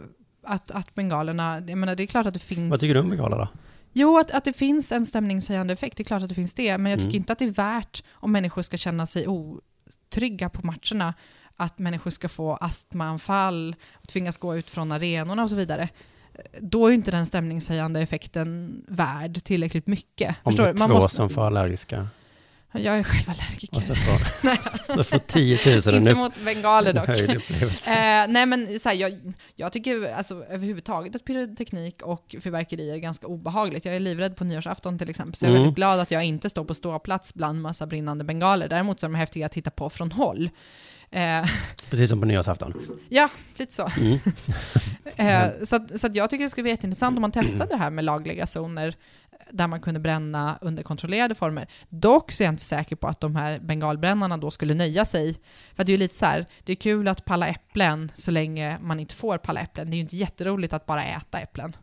att, 0.44 0.72
att 0.72 0.96
bengalerna, 0.96 1.60
jag 1.68 1.78
menar 1.78 1.96
det 1.96 2.04
är 2.04 2.08
klart 2.08 2.26
att 2.26 2.34
det 2.34 2.40
finns... 2.40 2.72
Vad 2.72 2.80
tycker 2.80 2.94
du 2.94 3.00
om 3.00 3.10
bengaler 3.10 3.38
då? 3.38 3.48
Jo, 3.94 4.18
att, 4.18 4.32
att 4.32 4.44
det 4.44 4.54
finns 4.54 4.92
en 4.92 5.06
stämningshöjande 5.06 5.74
effekt, 5.74 5.98
det 5.98 6.04
är 6.04 6.06
klart 6.06 6.24
att 6.24 6.30
det 6.30 6.36
finns 6.36 6.54
det. 6.54 6.78
Men 6.78 6.90
jag 6.90 7.00
tycker 7.00 7.10
Mm. 7.10 7.22
inte 7.22 7.34
att 7.34 7.40
det 7.40 7.46
är 7.46 7.52
värt, 7.52 8.04
om 8.12 8.32
människor 8.32 8.62
ska 8.62 8.78
känna 8.78 9.06
sig 9.06 9.28
otrygga 9.28 10.50
på 10.50 10.66
matcherna, 10.66 11.14
att 11.56 11.80
människor 11.80 12.12
ska 12.12 12.30
få 12.30 12.56
astmaanfall 12.56 13.76
och 13.94 14.08
tvingas 14.08 14.38
gå 14.38 14.58
ut 14.58 14.70
från 14.70 14.92
arenorna 14.92 15.44
och 15.44 15.50
så 15.50 15.56
vidare. 15.56 15.90
Då 16.60 16.88
är 16.88 16.92
inte 16.92 17.12
den 17.12 17.26
stämningshöjande 17.26 18.02
effekten 18.02 18.82
värd 18.88 19.44
tillräckligt 19.44 19.88
mycket. 19.88 20.36
Om 20.44 20.52
Förstår 20.52 20.64
det 20.64 20.70
är 20.70 20.74
två 20.74 20.88
måste, 20.88 21.16
som 21.16 21.30
får 21.30 21.48
allergiska. 21.48 22.08
Jag 22.72 23.00
är 23.00 23.04
själv 23.04 23.30
allergiker. 23.30 23.78
Och 23.78 23.84
så 23.84 23.96
får, 23.96 24.94
så 24.96 25.04
får 25.04 25.18
10 25.20 25.60
000 25.66 25.82
en 25.88 25.94
inte 26.02 26.12
upp- 26.12 26.18
mot 26.18 26.46
bengaler 26.46 26.94
dock. 26.94 27.10
Eh, 27.88 28.28
nej 28.34 28.46
men 28.46 28.80
så 28.80 28.90
här, 28.90 28.96
jag, 28.96 29.34
jag 29.56 29.74
tycker 29.74 30.14
alltså, 30.14 30.44
överhuvudtaget 30.50 31.16
att 31.16 31.26
pyroteknik 31.26 32.02
och 32.02 32.36
fyrverkerier 32.42 32.94
är 32.94 32.98
ganska 32.98 33.28
obehagligt. 33.28 33.86
Jag 33.86 33.96
är 33.96 34.00
livrädd 34.00 34.36
på 34.36 34.44
nyårsafton 34.44 34.98
till 35.00 35.10
exempel, 35.10 35.36
så 35.36 35.46
jag 35.46 35.50
är 35.50 35.54
Mm. 35.56 35.62
väldigt 35.64 35.76
glad 35.76 36.00
att 36.00 36.12
jag 36.12 36.24
inte 36.24 36.50
står 36.50 36.64
på 36.66 36.74
ståplats 36.74 37.34
bland 37.34 37.62
massa 37.62 37.86
brinnande 37.88 38.24
bengaler. 38.24 38.68
Däremot 38.70 39.00
så 39.00 39.06
är 39.06 39.10
de 39.10 39.16
häftiga 39.16 39.46
att 39.46 39.52
titta 39.52 39.72
på 39.72 39.90
från 39.90 40.12
håll. 40.12 40.50
Eh, 41.12 41.50
Precis 41.90 42.10
som 42.10 42.20
på 42.20 42.26
nyårsafton. 42.28 42.74
ja, 43.10 43.30
lite 43.58 43.74
så. 43.74 43.90
Mm. 43.98 44.20
Eh, 45.16 45.50
så 45.64 45.76
att, 45.76 46.00
så 46.00 46.08
att 46.08 46.16
jag 46.16 46.30
tycker 46.30 46.44
det 46.44 46.50
skulle 46.50 46.64
vara 46.64 46.72
jätteintressant 46.72 47.18
om 47.18 47.22
man 47.22 47.32
testade 47.32 47.66
det 47.70 47.78
här 47.78 47.90
med 47.90 48.06
lagliga 48.06 48.48
zoner 48.48 48.96
där 49.52 49.68
man 49.68 49.82
kunde 49.82 50.00
bränna 50.00 50.58
under 50.62 50.84
kontrollerade 50.84 51.36
former. 51.36 51.68
Dock 51.90 52.32
så 52.32 52.44
är 52.44 52.46
jag 52.46 52.54
inte 52.54 52.64
säker 52.64 52.96
på 52.96 53.08
att 53.08 53.20
de 53.20 53.36
här 53.36 53.60
bengalbrännarna 53.60 54.38
då 54.38 54.52
skulle 54.52 54.74
nöja 54.74 55.06
sig. 55.06 55.36
För 55.76 55.84
det 55.84 55.90
är 55.90 55.94
ju 55.94 55.98
lite 55.98 56.16
så 56.16 56.26
här, 56.26 56.46
det 56.64 56.72
är 56.72 56.76
kul 56.76 57.08
att 57.08 57.26
palla 57.26 57.48
äpplen 57.48 58.12
så 58.16 58.32
länge 58.32 58.78
man 58.82 59.00
inte 59.00 59.16
får 59.16 59.38
palla 59.38 59.60
äpplen. 59.62 59.90
Det 59.90 59.94
är 59.94 59.98
ju 59.98 60.02
inte 60.02 60.16
jätteroligt 60.18 60.74
att 60.74 60.86
bara 60.86 61.04
äta 61.06 61.40
äpplen. 61.40 61.76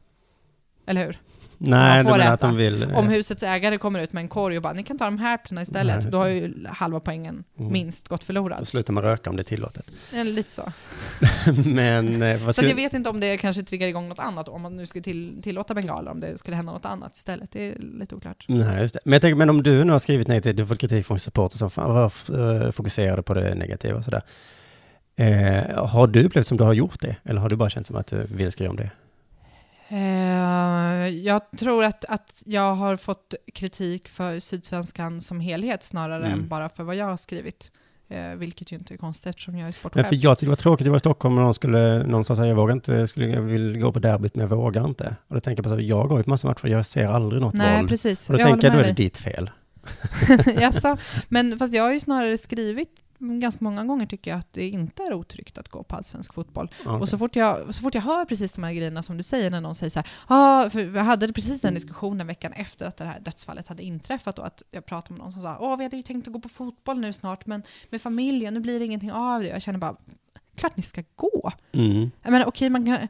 Eller 0.87 1.07
hur? 1.07 1.21
Nej, 1.59 2.03
får 2.05 2.11
du 2.13 2.19
menar 2.19 2.33
att 2.33 2.41
de 2.41 2.57
vill... 2.57 2.83
eh, 2.83 2.99
Om 2.99 3.09
husets 3.09 3.43
ägare 3.43 3.79
kommer 3.79 4.01
ut 4.03 4.13
med 4.13 4.21
en 4.21 4.29
korg 4.29 4.57
och 4.57 4.63
bara, 4.63 4.73
ni 4.73 4.83
kan 4.83 4.99
ta 4.99 5.05
de 5.05 5.19
här 5.19 5.35
äpplena 5.35 5.63
istället. 5.63 6.03
Nej, 6.03 6.13
då 6.13 6.19
har 6.19 6.27
det. 6.27 6.35
ju 6.35 6.67
halva 6.69 7.01
poängen 7.01 7.45
Mm. 7.59 7.73
minst 7.73 8.09
gått 8.09 8.25
förlorad. 8.25 8.69
slutar 8.69 8.93
man 8.93 9.03
röka 9.03 9.31
om 9.31 9.37
det 9.37 9.43
är 9.43 9.45
tillåtet. 9.45 9.91
Eh, 10.15 10.25
Lite 10.25 10.51
så. 10.53 10.73
Men 11.65 12.23
eh, 12.23 12.39
vad 12.39 12.47
Så 12.47 12.53
skulle... 12.53 12.69
jag 12.69 12.77
vet 12.77 12.95
inte 12.95 13.11
om 13.11 13.21
det 13.21 13.37
kanske 13.37 13.63
triggar 13.63 13.89
igång 13.89 14.09
något 14.09 14.19
annat, 14.19 14.49
om 14.49 14.63
man 14.63 14.77
nu 14.77 14.87
skulle 14.87 15.03
till, 15.03 15.43
tillåta 15.43 15.75
bengaler, 15.75 16.11
om 16.11 16.21
det 16.21 16.39
skulle 16.39 16.57
hända 16.57 16.73
något 16.73 16.85
annat 16.85 17.17
istället. 17.17 17.51
Det 17.53 17.69
är 17.69 17.79
lite 17.79 18.15
oklart. 18.15 18.45
Nej, 18.49 18.81
just 18.83 18.95
det. 18.95 19.01
Men 19.05 19.13
jag 19.13 19.23
tänker, 19.23 19.37
men 19.37 19.51
om 19.51 19.63
du 19.63 19.85
nu 19.85 19.93
har 19.93 19.99
skrivit 19.99 20.29
nej 20.29 20.43
till, 20.43 20.57
du 20.57 20.67
fått 20.67 20.79
kritik 20.79 21.07
från 21.07 21.19
supporter 21.19 21.59
som 21.59 21.71
var 21.75 22.05
eh, 22.05 22.71
fokuserade 22.71 23.23
på 23.23 23.35
det 23.35 23.55
negativa 23.55 23.99
och 23.99 24.05
sådär. 24.05 24.23
Eh, 25.17 25.85
har 25.87 26.07
du 26.07 26.25
upplevt 26.25 26.47
som 26.47 26.57
du 26.57 26.65
har 26.65 26.73
gjort 26.73 27.01
det? 27.01 27.17
Eller 27.25 27.41
har 27.41 27.49
du 27.49 27.57
bara 27.57 27.71
känt 27.71 27.87
som 27.87 27.97
att 27.97 28.07
du 28.07 28.27
vill 28.31 28.53
skriva 28.53 28.71
om 28.71 28.77
det? 28.77 28.91
Eh, 29.89 31.09
jag 31.09 31.41
tror 31.59 31.85
att, 31.85 32.05
att 32.05 32.43
jag 32.47 32.75
har 32.75 32.97
fått 32.97 33.35
kritik 33.55 34.09
för 34.09 34.39
Sydsvenskan 34.39 35.21
som 35.21 35.41
helhet 35.41 35.83
snarare 35.83 36.27
Mm. 36.27 36.39
än 36.41 36.49
bara 36.49 36.69
för 36.69 36.85
vad 36.85 36.97
jag 36.97 37.07
har 37.07 37.17
skrivit. 37.17 37.73
Eh, 38.09 38.35
vilket 38.35 38.73
ju 38.73 38.77
inte 38.77 38.95
är 38.95 38.99
konstigt 38.99 39.27
eftersom 39.27 39.55
jag 39.55 39.61
är 39.61 39.65
Men 39.67 39.73
sportchef. 39.73 40.07
för 40.09 40.15
jag 40.17 40.39
tyckte 40.39 40.47
det 40.47 40.51
var 40.51 40.57
tråkigt 40.57 40.87
att 40.87 40.89
vara 40.91 40.97
i 40.97 41.01
Stockholm 41.01 41.39
och 41.39 41.45
någon 41.45 41.55
skulle, 41.55 42.03
någon 42.07 42.25
sa 42.25 42.47
jag 42.47 42.55
vågar 42.55 42.73
inte, 42.73 43.09
skulle, 43.09 43.27
jag 43.27 43.43
vill 43.43 43.79
gå 43.81 43.93
på 43.93 43.99
derbyt 43.99 44.35
men 44.35 44.41
jag 44.49 44.57
vågar 44.57 44.85
inte. 44.85 45.17
Och 45.29 45.35
då 45.35 45.41
tänker 45.41 45.63
jag 45.63 45.65
på 45.65 45.71
här, 45.77 45.79
jag 45.83 46.09
går 46.09 46.19
ju 46.19 46.25
på 46.25 46.31
massa 46.31 46.49
matcher, 46.49 46.67
jag 46.69 46.87
ser 46.87 47.07
aldrig 47.07 47.43
något 47.43 47.55
Nej, 47.55 47.77
våld. 47.77 47.89
precis. 47.89 48.31
Och 48.31 48.33
då 48.37 48.41
Jag 48.41 48.49
tänker 48.49 48.67
jag, 48.67 48.75
då 48.75 48.79
är 48.79 48.83
det 48.83 48.89
med 48.89 48.97
ditt 48.97 49.17
fel. 49.17 49.51
dig. 50.27 50.57
Jaså? 50.63 50.97
Men 51.29 51.59
fast 51.59 51.75
jag 51.75 51.83
har 51.83 51.93
ju 51.93 52.01
snarare 52.01 52.39
skrivit 52.39 52.91
ganska 53.19 53.65
många 53.65 53.85
gånger 53.85 54.07
tycker 54.07 54.31
jag 54.31 54.39
att 54.39 54.53
det 54.53 54.69
inte 54.69 55.03
är 55.03 55.15
otryggt 55.15 55.59
att 55.59 55.69
gå 55.69 55.83
på 55.83 55.97
allsvensk 55.97 56.35
fotboll. 56.35 56.71
Ja, 56.85 56.99
Och 56.99 57.09
så 57.09 57.19
fort, 57.19 57.37
jag, 57.37 57.75
så 57.75 57.83
fort 57.83 57.95
jag 57.95 58.03
hör 58.03 58.25
precis 58.25 58.53
de 58.53 58.65
här 58.65 58.73
grejerna 58.73 59.03
som 59.03 59.17
du 59.17 59.23
säger, 59.23 59.51
när 59.51 59.61
någon 59.61 59.75
säger 59.75 59.91
så 59.91 59.99
här, 59.99 60.09
ah, 60.27 60.71
för 60.71 60.85
vi 60.85 60.99
hade 60.99 61.33
precis 61.33 61.61
den 61.61 61.75
diskussionen 61.75 62.27
veckan 62.27 62.53
efter 62.53 62.87
att 62.87 62.97
det 62.97 63.05
här 63.05 63.21
dödsfallet 63.21 63.69
hade 63.69 63.83
inträffat 63.83 64.39
och 64.39 64.47
att 64.47 64.63
jag 64.71 64.87
pratade 64.87 65.15
med 65.15 65.23
någon 65.23 65.33
som 65.33 65.43
sa, 65.43 65.57
åh 65.61 65.77
vi 65.77 65.85
hade 65.85 65.97
ju 65.97 66.03
tänkt 66.03 66.27
att 66.27 66.33
gå 66.33 66.41
på 66.41 66.49
fotboll 66.49 67.01
nu 67.01 67.13
snart, 67.13 67.47
men 67.47 67.63
med 67.91 68.03
familjen, 68.03 68.55
nu 68.55 68.61
blir 68.61 68.79
det 68.79 68.85
ingenting 68.85 69.13
av 69.13 69.41
det. 69.41 69.49
Jag 69.49 69.63
känner 69.63 69.79
bara, 69.79 69.97
klart 70.55 70.77
ni 70.77 70.83
ska 70.83 71.03
gå. 71.17 71.53
Mm. 71.73 72.11
Jag 72.23 72.31
menar 72.31 72.47
okej, 72.47 72.71
man 72.71 72.87
kan... 72.87 73.09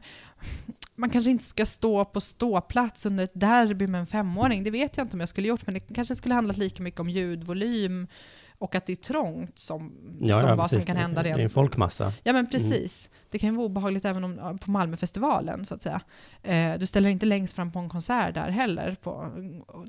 Man 0.99 1.09
kanske 1.09 1.31
inte 1.31 1.43
ska 1.43 1.65
stå 1.65 2.05
på 2.05 2.21
ståplats 2.21 3.05
under 3.05 3.23
ett 3.23 3.31
derby 3.33 3.87
med 3.87 3.99
en 3.99 4.07
femåring, 4.07 4.63
det 4.63 4.71
vet 4.71 4.97
jag 4.97 5.05
inte 5.05 5.15
om 5.15 5.19
jag 5.19 5.29
skulle 5.29 5.47
gjort, 5.47 5.65
men 5.65 5.73
det 5.73 5.79
kanske 5.79 6.15
skulle 6.15 6.35
handlat 6.35 6.57
lika 6.57 6.83
mycket 6.83 6.99
om 6.99 7.09
ljudvolym 7.09 8.07
och 8.59 8.75
att 8.75 8.85
det 8.85 8.93
är 8.93 8.95
trångt 8.95 9.59
som, 9.59 9.91
Ja, 10.21 10.39
som 10.39 10.49
ja, 10.49 10.55
vad 10.55 10.69
som 10.69 10.77
precis. 10.77 10.87
kan 10.87 10.97
hända 10.97 11.23
Det 11.23 11.29
är 11.29 11.39
en 11.39 11.49
folkmassa. 11.49 12.13
Ja 12.23 12.33
men 12.33 12.47
precis. 12.47 13.09
Det 13.29 13.39
kan 13.39 13.49
ju 13.49 13.55
vara 13.55 13.65
obehagligt 13.65 14.05
även 14.05 14.23
om, 14.23 14.57
på 14.57 14.71
Malmöfestivalen 14.71 15.65
så 15.65 15.75
att 15.75 15.81
säga. 15.81 16.01
Eh, 16.43 16.79
du 16.79 16.85
ställer 16.85 17.09
inte 17.09 17.25
längst 17.25 17.55
fram 17.55 17.71
på 17.71 17.79
en 17.79 17.89
konsert 17.89 18.33
där 18.33 18.49
heller. 18.49 18.95
På, 19.01 19.31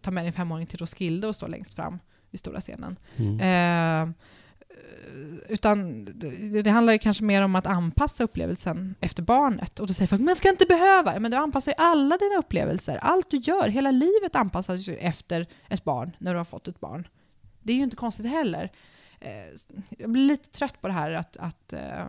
ta 0.03 0.11
med 0.11 0.25
din 0.25 0.33
femåring 0.33 0.67
till 0.67 0.79
Roskilde 0.79 1.27
och 1.27 1.37
stå 1.37 1.47
längst 1.47 1.75
fram 1.75 1.99
vid 2.31 2.41
stora 2.41 2.61
scenen. 2.61 2.97
Mm. 3.17 3.41
Eh, 3.41 4.15
utan 5.49 6.05
det, 6.05 6.63
det 6.63 6.71
handlar 6.71 6.93
ju 6.93 6.99
kanske 6.99 7.25
mer 7.25 7.43
om 7.43 7.55
att 7.57 7.67
anpassa 7.67 8.25
upplevelsen 8.25 8.95
efter 9.01 9.23
barnet. 9.23 9.81
Och 9.81 9.87
då 9.87 9.95
säger 9.95 10.07
folk, 10.07 10.23
men 10.23 10.37
ska 10.37 10.49
inte 10.49 10.67
behöva. 10.69 11.21
Men 11.21 11.31
du 11.31 11.37
anpassar 11.37 11.73
ju 11.73 11.77
alla 11.79 12.17
dina 12.17 12.37
upplevelser. 12.39 12.97
Allt 12.97 13.31
du 13.31 13.37
gör, 13.37 13.69
hela 13.69 13.91
livet 13.91 14.37
anpassas 14.37 14.89
ju 14.89 14.97
efter 14.97 15.47
ett 15.69 15.85
barn, 15.85 16.17
när 16.19 16.33
du 16.33 16.39
har 16.39 16.45
fått 16.45 16.69
ett 16.69 16.81
barn. 16.81 17.09
Det 17.69 17.73
är 17.73 17.77
ju 17.77 17.83
inte 17.83 17.97
konstigt 17.97 18.27
heller. 18.27 18.71
Eh, 19.21 19.55
jag 19.99 20.11
blir 20.11 20.27
lite 20.29 20.49
trött 20.51 20.81
på 20.81 20.87
det 20.89 20.95
här 20.95 21.11
att, 21.11 21.37
att, 21.37 21.73
eh, 21.73 22.07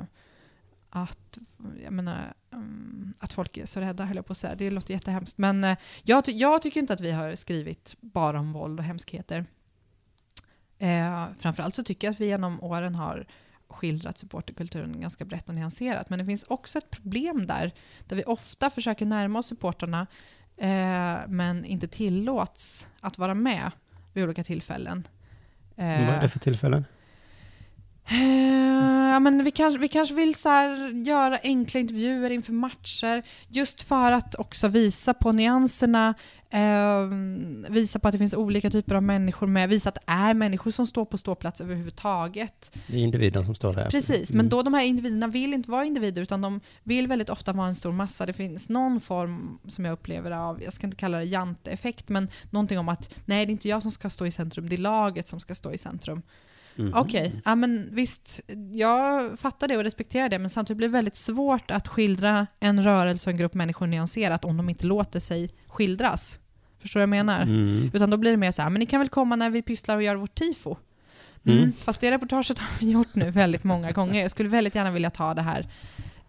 att, 0.89 1.37
jag 1.83 1.93
menar, 1.93 2.33
mm, 2.51 3.13
att 3.19 3.33
folk 3.33 3.57
är 3.57 3.65
så 3.65 3.79
rädda, 3.79 4.05
höll 4.05 4.15
jag 4.15 4.25
på 4.25 4.31
att 4.31 4.37
säga. 4.37 4.55
Det 4.55 4.71
låter 4.71 4.93
jättehemskt. 4.93 5.37
Men 5.37 5.63
eh, 5.63 5.77
jag, 6.03 6.25
ty- 6.25 6.31
jag 6.31 6.61
tycker 6.61 6.79
inte 6.79 6.93
att 6.93 7.01
vi 7.01 7.11
har 7.11 7.35
skrivit 7.35 7.95
bara 7.99 8.39
om 8.39 8.53
våld 8.53 8.79
och 8.79 8.85
hemskheter. 8.85 9.45
Eh, 10.77 11.25
framförallt 11.39 11.75
så 11.75 11.83
tycker 11.83 12.07
jag 12.07 12.13
att 12.13 12.19
vi 12.19 12.25
genom 12.25 12.63
åren 12.63 12.95
har 12.95 13.27
skildrat 13.67 14.17
supporterkulturen 14.17 15.01
ganska 15.01 15.25
brett 15.25 15.49
och 15.49 15.55
nyanserat. 15.55 16.09
Men 16.09 16.19
det 16.19 16.25
finns 16.25 16.43
också 16.43 16.77
ett 16.77 16.89
problem 16.89 17.47
där, 17.47 17.71
där 18.07 18.15
vi 18.15 18.23
ofta 18.23 18.69
försöker 18.69 19.05
närma 19.05 19.39
oss 19.39 19.47
supporterna 19.47 20.07
eh, 20.57 21.17
men 21.27 21.65
inte 21.65 21.87
tillåts 21.87 22.87
att 22.99 23.17
vara 23.17 23.33
med 23.33 23.71
vid 24.13 24.23
olika 24.23 24.43
tillfällen. 24.43 25.07
Eh, 25.79 26.05
Vad 26.07 26.15
är 26.15 26.21
det 26.21 26.29
för 26.29 26.39
tillfällen? 26.39 26.85
Eh, 28.11 29.09
ja, 29.11 29.19
men 29.19 29.43
vi, 29.43 29.51
kanske, 29.51 29.79
vi 29.79 29.87
kanske 29.87 30.15
vill 30.15 30.35
så 30.35 30.49
göra 31.05 31.39
enkla 31.43 31.79
intervjuer 31.79 32.29
inför 32.29 32.53
matcher, 32.53 33.23
just 33.47 33.83
för 33.83 34.11
att 34.11 34.35
också 34.35 34.67
visa 34.67 35.13
på 35.13 35.31
nyanserna, 35.31 36.13
eh, 36.49 37.05
visa 37.71 37.99
på 37.99 38.07
att 38.07 38.11
det 38.11 38.17
finns 38.17 38.33
olika 38.33 38.69
typer 38.69 38.95
av 38.95 39.03
människor 39.03 39.47
med, 39.47 39.69
visa 39.69 39.89
att 39.89 39.95
det 39.95 40.01
är 40.11 40.33
människor 40.33 40.71
som 40.71 40.87
står 40.87 41.05
på 41.05 41.17
ståplats 41.17 41.61
överhuvudtaget. 41.61 42.77
Det 42.87 42.97
är 42.97 43.01
individen 43.01 43.45
som 43.45 43.55
står 43.55 43.73
där. 43.73 43.89
Precis, 43.89 44.31
Mm. 44.31 44.37
men 44.37 44.49
då 44.49 44.63
de 44.63 44.73
här 44.73 44.83
individerna 44.83 45.27
vill 45.27 45.53
inte 45.53 45.71
vara 45.71 45.85
individer, 45.85 46.21
utan 46.21 46.41
de 46.41 46.59
vill 46.83 47.07
väldigt 47.07 47.29
ofta 47.29 47.53
vara 47.53 47.67
en 47.67 47.75
stor 47.75 47.91
massa. 47.91 48.25
Det 48.25 48.33
finns 48.33 48.69
någon 48.69 48.99
form 48.99 49.59
som 49.67 49.85
jag 49.85 49.93
upplever 49.93 50.31
av, 50.31 50.63
jag 50.63 50.73
ska 50.73 50.87
inte 50.87 50.97
kalla 50.97 51.17
det 51.17 51.23
jante-effekt, 51.23 52.09
men 52.09 52.27
någonting 52.49 52.79
om 52.79 52.89
att 52.89 53.15
nej, 53.25 53.45
det 53.45 53.49
är 53.49 53.53
inte 53.53 53.69
jag 53.69 53.81
som 53.81 53.91
ska 53.91 54.09
stå 54.09 54.25
i 54.25 54.31
centrum, 54.31 54.69
det 54.69 54.75
är 54.75 54.77
laget 54.77 55.27
som 55.27 55.39
ska 55.39 55.55
stå 55.55 55.73
i 55.73 55.77
centrum. 55.77 56.21
Mhm. 56.75 56.93
Okej, 56.95 57.41
ja 57.45 57.55
men 57.55 57.89
visst, 57.91 58.39
jag 58.73 59.39
fattar 59.39 59.67
det 59.67 59.77
och 59.77 59.83
respekterar 59.83 60.29
det, 60.29 60.39
men 60.39 60.49
samtidigt 60.49 60.77
blir 60.77 60.87
det 60.87 60.91
väldigt 60.91 61.15
svårt 61.15 61.71
att 61.71 61.87
skildra 61.87 62.47
en 62.59 62.83
rörelse 62.83 63.29
och 63.29 63.31
en 63.31 63.37
grupp 63.37 63.53
människor 63.53 63.87
nyanserat 63.87 64.45
om 64.45 64.57
de 64.57 64.69
inte 64.69 64.85
låter 64.85 65.19
sig 65.19 65.49
skildras. 65.67 66.39
Förstår 66.79 66.99
du 66.99 67.05
vad 67.05 67.17
jag 67.17 67.25
menar? 67.25 67.41
Mm. 67.41 67.91
Utan 67.93 68.09
då 68.09 68.17
blir 68.17 68.31
det 68.31 68.37
mer 68.37 68.51
så 68.51 68.61
här, 68.61 68.69
men 68.69 68.79
ni 68.79 68.85
kan 68.85 68.99
väl 68.99 69.09
komma 69.09 69.35
när 69.35 69.49
vi 69.49 69.61
pysslar 69.61 69.95
och 69.95 70.03
gör 70.03 70.15
vårt 70.15 70.35
tifo? 70.35 70.77
Mm. 71.45 71.57
Mm. 71.57 71.73
Fast 71.73 72.01
det 72.01 72.11
reportaget 72.11 72.59
har 72.59 72.79
vi 72.79 72.91
gjort 72.91 73.15
nu 73.15 73.31
väldigt 73.31 73.63
många 73.63 73.91
gånger. 73.91 74.21
Jag 74.21 74.31
skulle 74.31 74.49
väldigt 74.49 74.75
gärna 74.75 74.91
vilja 74.91 75.09
ta 75.09 75.33
det 75.33 75.41
här 75.41 75.67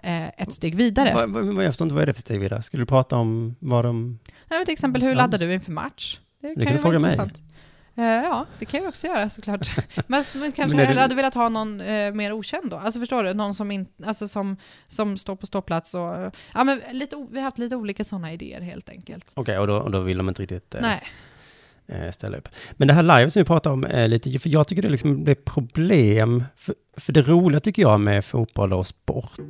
eh, 0.03 0.29
ett 0.29 0.53
steg 0.53 0.75
vidare. 0.75 1.27
Vad, 1.27 1.65
jag 1.65 1.73
förstår 1.73 1.85
inte, 1.85 1.95
vad 1.95 2.03
är 2.03 2.07
det 2.07 2.15
för 2.15 2.21
steg 2.21 2.41
vidare? 2.41 2.63
Skulle 2.63 2.83
du 2.83 2.87
prata 2.87 3.17
om 3.17 3.55
vad 3.59 3.85
de... 3.85 4.19
Nej, 4.49 4.59
men 4.59 4.65
till 4.65 4.73
exempel, 4.73 5.03
hur 5.03 5.15
laddar 5.15 5.39
du 5.39 5.55
inför 5.55 5.73
match? 5.73 6.19
Det 6.41 6.55
kan 6.55 6.63
ju 6.63 6.65
du 6.65 6.71
vara 6.71 6.79
fråga 6.79 6.99
mig. 6.99 7.19
Eh, 8.01 8.07
ja, 8.07 8.47
det 8.59 8.65
kan 8.65 8.83
vi 8.83 8.89
också 8.89 9.07
göra 9.07 9.29
såklart. 9.29 9.69
men, 10.07 10.25
men 10.35 10.53
kanske 10.53 10.77
Men 10.77 10.87
hellre 10.87 11.01
hade 11.01 11.15
velat 11.15 11.35
ha 11.35 11.49
någon 11.49 11.81
eh, 11.81 12.13
mer 12.13 12.33
okänd 12.33 12.71
då. 12.71 12.77
Alltså 12.77 13.01
förstår 13.01 13.23
du? 13.25 13.35
Någon 13.35 13.55
som, 13.55 13.71
in, 13.71 13.87
alltså, 14.05 14.29
som, 14.29 14.57
som 14.87 15.17
står 15.17 15.37
på 15.37 15.47
ståplats 15.47 15.95
och... 15.95 16.17
eh, 16.17 16.31
Ja, 16.55 16.65
men 16.65 16.81
lite, 16.93 17.27
vi 17.31 17.39
har 17.39 17.45
haft 17.45 17.59
lite 17.59 17.77
olika 17.77 18.05
sådana 18.05 18.33
idéer 18.33 18.61
helt 18.61 18.89
enkelt. 18.89 19.33
Okej, 19.35 19.59
och, 19.59 19.67
då, 19.67 19.77
och 19.77 19.91
då 19.91 20.01
vill 20.01 20.19
de 20.19 20.29
inte 20.29 20.43
riktigt 20.43 20.75
eh, 20.75 20.81
Nej. 20.81 21.03
eh, 21.87 22.11
ställa 22.11 22.39
upp. 22.39 22.49
Men 22.73 22.89
det 22.89 22.95
här 22.95 23.03
live 23.03 23.31
som 23.31 23.41
vi 23.41 23.47
pratar 23.47 23.71
om 23.71 23.85
är 23.85 24.09
lite, 24.09 24.39
för 24.39 24.49
jag 24.49 24.69
tycker 24.69 24.83
det 24.83 24.89
liksom 24.89 25.29
är 25.29 25.35
problem, 25.35 26.45
för, 26.57 26.75
för 26.97 27.13
det 27.13 27.23
roliga 27.23 27.61
tycker 27.61 27.83
jag 27.83 28.01
med 28.01 28.25
fotboll 28.25 28.73
och 28.73 28.87
sport 28.87 29.41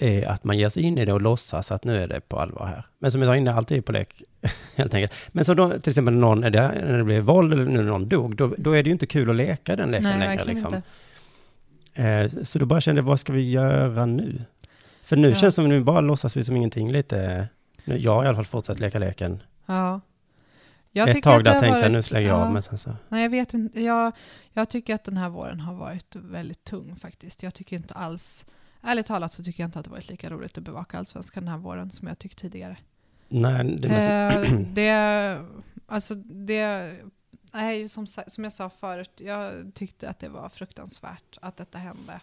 är 0.00 0.28
att 0.28 0.44
man 0.44 0.58
ger 0.58 0.68
sig 0.68 0.82
in 0.82 0.98
i 0.98 1.04
det 1.04 1.12
och 1.12 1.20
låtsas 1.20 1.72
att 1.72 1.84
nu 1.84 2.02
är 2.02 2.08
det 2.08 2.20
på 2.20 2.40
allvar 2.40 2.66
här. 2.66 2.84
Men 2.98 3.12
som 3.12 3.22
jag 3.22 3.28
sa 3.28 3.36
innan, 3.36 3.56
allt 3.56 3.70
är 3.70 3.74
ju 3.74 3.82
på 3.82 3.92
lek, 3.92 4.22
helt 4.76 4.94
enkelt. 4.94 5.12
Men 5.32 5.44
så 5.44 5.54
då, 5.54 5.70
till 5.80 5.88
exempel 5.90 6.14
någon, 6.14 6.44
är 6.44 6.50
det, 6.50 6.60
när 6.60 6.98
det 6.98 7.04
blir 7.04 7.20
våld 7.20 7.52
eller 7.52 7.64
nu 7.64 7.82
någon 7.82 8.08
dog, 8.08 8.36
då, 8.36 8.54
då 8.58 8.72
är 8.72 8.82
det 8.82 8.86
ju 8.88 8.92
inte 8.92 9.06
kul 9.06 9.30
att 9.30 9.36
leka 9.36 9.76
den 9.76 9.90
leken 9.90 10.18
Nej, 10.18 10.28
längre. 10.28 10.44
Liksom. 10.44 10.74
inte. 10.74 10.82
Eh, 12.02 12.42
så 12.42 12.58
då 12.58 12.66
bara 12.66 12.80
kände 12.80 13.00
jag, 13.00 13.06
vad 13.06 13.20
ska 13.20 13.32
vi 13.32 13.50
göra 13.50 14.06
nu? 14.06 14.42
För 15.04 15.16
nu 15.16 15.28
Ja. 15.28 15.34
känns 15.34 15.54
det 15.54 15.62
som, 15.62 15.68
nu 15.68 15.80
bara 15.80 16.00
låtsas 16.00 16.36
vi 16.36 16.44
som 16.44 16.56
ingenting 16.56 16.92
lite. 16.92 17.48
Nu, 17.84 17.98
jag 17.98 18.14
har 18.14 18.24
i 18.24 18.26
alla 18.26 18.36
fall 18.36 18.44
fortsatt 18.44 18.78
leka 18.80 18.98
leken. 18.98 19.42
Ja. 19.66 20.00
Jag 20.96 21.08
Ett 21.08 21.14
tycker 21.14 21.30
tag 21.30 21.38
att 21.38 21.44
där 21.44 21.60
tänkte 21.60 21.80
jag, 21.82 21.92
nu 21.92 21.98
varit- 21.98 22.04
slänger 22.06 22.28
jag 22.28 22.38
ja. 22.38 22.44
av, 22.44 22.52
men 22.52 22.62
sen 22.62 22.78
så. 22.78 22.90
Nej, 23.08 23.22
jag 23.22 23.30
vet 23.30 23.54
inte. 23.54 23.80
Jag, 23.80 24.12
jag 24.52 24.68
tycker 24.68 24.94
att 24.94 25.04
den 25.04 25.16
här 25.16 25.28
våren 25.28 25.60
har 25.60 25.74
varit 25.74 26.16
väldigt 26.16 26.64
tung 26.64 26.96
faktiskt. 26.96 27.42
Jag 27.42 27.54
tycker 27.54 27.76
inte 27.76 27.94
alls, 27.94 28.46
ärligt 28.84 29.06
talat 29.06 29.32
så 29.32 29.44
tycker 29.44 29.62
jag 29.62 29.68
inte 29.68 29.78
att 29.78 29.84
det 29.84 29.90
varit 29.90 30.10
lika 30.10 30.30
roligt 30.30 30.58
att 30.58 30.64
bevaka 30.64 30.98
Allsvenskan 30.98 31.44
den 31.44 31.52
här 31.52 31.58
våren 31.58 31.90
som 31.90 32.08
jag 32.08 32.18
tyckte 32.18 32.40
tidigare. 32.42 32.76
Nej, 33.28 33.64
det 33.64 33.88
måste, 33.88 34.12
Eh, 34.12 34.60
det, 34.72 35.38
alltså 35.86 36.14
det, 36.14 36.94
nej, 37.52 37.88
som, 37.88 38.06
som 38.06 38.44
jag 38.44 38.52
sa 38.52 38.70
förut, 38.70 39.10
jag 39.16 39.52
tyckte 39.74 40.08
att 40.08 40.18
det 40.18 40.28
var 40.28 40.48
fruktansvärt 40.48 41.38
att 41.42 41.56
detta 41.56 41.78
hände. 41.78 42.20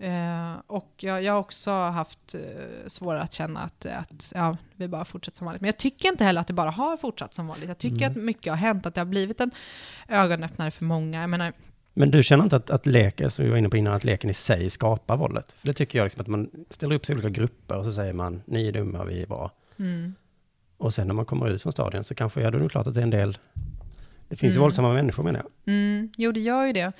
Eh, 0.00 0.52
och 0.66 0.94
jag, 0.96 1.22
jag 1.22 1.32
har 1.32 1.40
också 1.40 1.70
haft 1.70 2.34
eh, 2.34 2.40
svårare 2.86 3.22
att 3.22 3.32
känna 3.32 3.60
att, 3.60 3.86
att 3.86 4.32
ja, 4.34 4.56
vi 4.76 4.88
bara 4.88 5.04
fortsätter 5.04 5.38
som 5.38 5.44
vanligt. 5.44 5.60
Men 5.60 5.68
jag 5.68 5.76
tycker 5.76 6.08
inte 6.08 6.24
heller 6.24 6.40
att 6.40 6.46
det 6.46 6.52
bara 6.52 6.70
har 6.70 6.96
fortsatt 6.96 7.34
som 7.34 7.46
vanligt. 7.46 7.68
Jag 7.68 7.78
tycker 7.78 8.06
Mm. 8.06 8.10
att 8.10 8.16
mycket 8.24 8.52
har 8.52 8.56
hänt, 8.56 8.86
att 8.86 8.94
det 8.94 9.00
har 9.00 9.06
blivit 9.06 9.40
en 9.40 9.50
ögonöppnare 10.08 10.70
för 10.70 10.84
många. 10.84 11.20
Jag 11.20 11.30
menar, 11.30 11.52
Men 11.94 12.10
du 12.10 12.22
känner 12.22 12.44
inte 12.44 12.56
att, 12.56 12.70
att 12.70 12.86
leken, 12.86 13.30
som 13.30 13.44
vi 13.44 13.50
var 13.50 13.56
inne 13.58 13.68
på 13.68 13.76
innan, 13.76 13.94
att 13.94 14.04
leken 14.04 14.30
i 14.30 14.34
sig 14.34 14.70
skapar 14.70 15.16
våldet? 15.16 15.52
För 15.52 15.66
det 15.66 15.72
tycker 15.74 15.98
jag 15.98 16.04
liksom 16.04 16.20
att 16.20 16.26
man 16.26 16.50
ställer 16.70 16.94
upp 16.94 17.06
sig 17.06 17.12
i 17.14 17.18
olika 17.18 17.28
grupper 17.30 17.76
och 17.76 17.84
så 17.84 17.92
säger 17.92 18.12
man, 18.12 18.42
ni 18.46 18.68
är 18.68 18.72
dumma, 18.72 19.04
vi 19.04 19.22
är 19.22 19.26
bra. 19.26 19.50
mm, 19.78 20.14
Och 20.76 20.94
sen 20.94 21.06
när 21.06 21.14
man 21.14 21.24
kommer 21.24 21.48
ut 21.48 21.62
från 21.62 21.72
stadion 21.72 22.04
så 22.04 22.14
kanske, 22.14 22.40
ja 22.40 22.50
då 22.50 22.58
är 22.58 22.62
det 22.62 22.68
klart 22.68 22.86
att 22.86 22.94
det 22.94 23.00
är 23.00 23.02
en 23.02 23.10
del, 23.10 23.38
det 24.28 24.36
finns 24.36 24.52
ju 24.52 24.56
Mm. 24.56 24.62
våldsamma 24.62 24.92
människor 24.92 25.22
menar 25.24 25.40
jag. 25.40 25.74
mm, 25.74 26.10
jo, 26.16 26.32
det 26.32 26.40
gör 26.40 26.64
ju 26.66 26.72
det. 26.72 26.92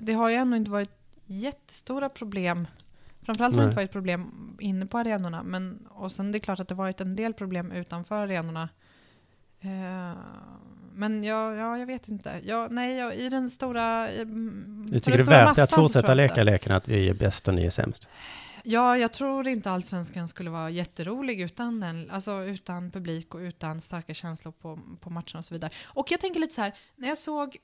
Det 0.00 0.12
har 0.12 0.28
ju 0.28 0.36
ändå 0.36 0.56
inte 0.56 0.70
varit 0.70 0.90
jättestora 1.26 2.08
problem. 2.08 2.66
Framförallt 3.22 3.54
har 3.54 3.62
det 3.62 3.66
inte 3.66 3.76
varit 3.76 3.92
problem 3.92 4.30
inne 4.60 4.86
på 4.86 4.98
arenorna. 4.98 5.42
Men, 5.42 5.86
och 5.90 6.12
sen 6.12 6.32
det 6.32 6.38
är 6.38 6.40
klart 6.40 6.60
att 6.60 6.68
det 6.68 6.74
varit 6.74 7.00
en 7.00 7.16
del 7.16 7.34
problem 7.34 7.72
utanför 7.72 8.14
arenorna. 8.14 8.68
Eh, 9.60 10.12
men 10.98 11.24
jag, 11.24 11.56
ja, 11.56 11.78
jag 11.78 11.86
vet 11.86 12.08
inte. 12.08 12.40
Jag, 12.44 12.70
nej, 12.72 12.96
jag, 12.96 13.16
i 13.16 13.28
den 13.28 13.50
stora... 13.50 14.12
i- 14.12 14.20
mm, 14.20 14.86
Du 14.90 15.00
tycker 15.00 15.18
det 15.18 15.22
är 15.24 15.26
värt 15.46 15.58
att 15.58 15.70
fortsätta 15.70 16.14
leka 16.14 16.44
leken 16.44 16.72
att 16.72 16.88
vi 16.88 17.08
är 17.08 17.14
bäst 17.14 17.48
och 17.48 17.54
ni 17.54 17.66
är 17.66 17.70
sämst? 17.70 18.10
Ja, 18.64 18.96
jag 18.98 19.12
tror 19.12 19.48
inte 19.48 19.70
allsvenskan 19.70 20.28
skulle 20.28 20.50
vara 20.50 20.70
jätterolig 20.70 21.40
utan, 21.40 21.80
den, 21.80 22.10
alltså 22.10 22.42
utan 22.44 22.90
publik 22.90 23.34
och 23.34 23.38
utan 23.40 23.80
starka 23.80 24.14
känslor 24.14 24.52
på, 24.52 24.78
på 25.00 25.10
matcherna 25.10 25.38
och 25.38 25.44
så 25.44 25.54
vidare. 25.54 25.70
Och 25.84 26.10
jag 26.12 26.20
tänker 26.20 26.40
lite 26.40 26.54
så 26.54 26.60
här, 26.60 26.74
när 26.96 27.08
jag 27.08 27.18
såg, 27.18 27.56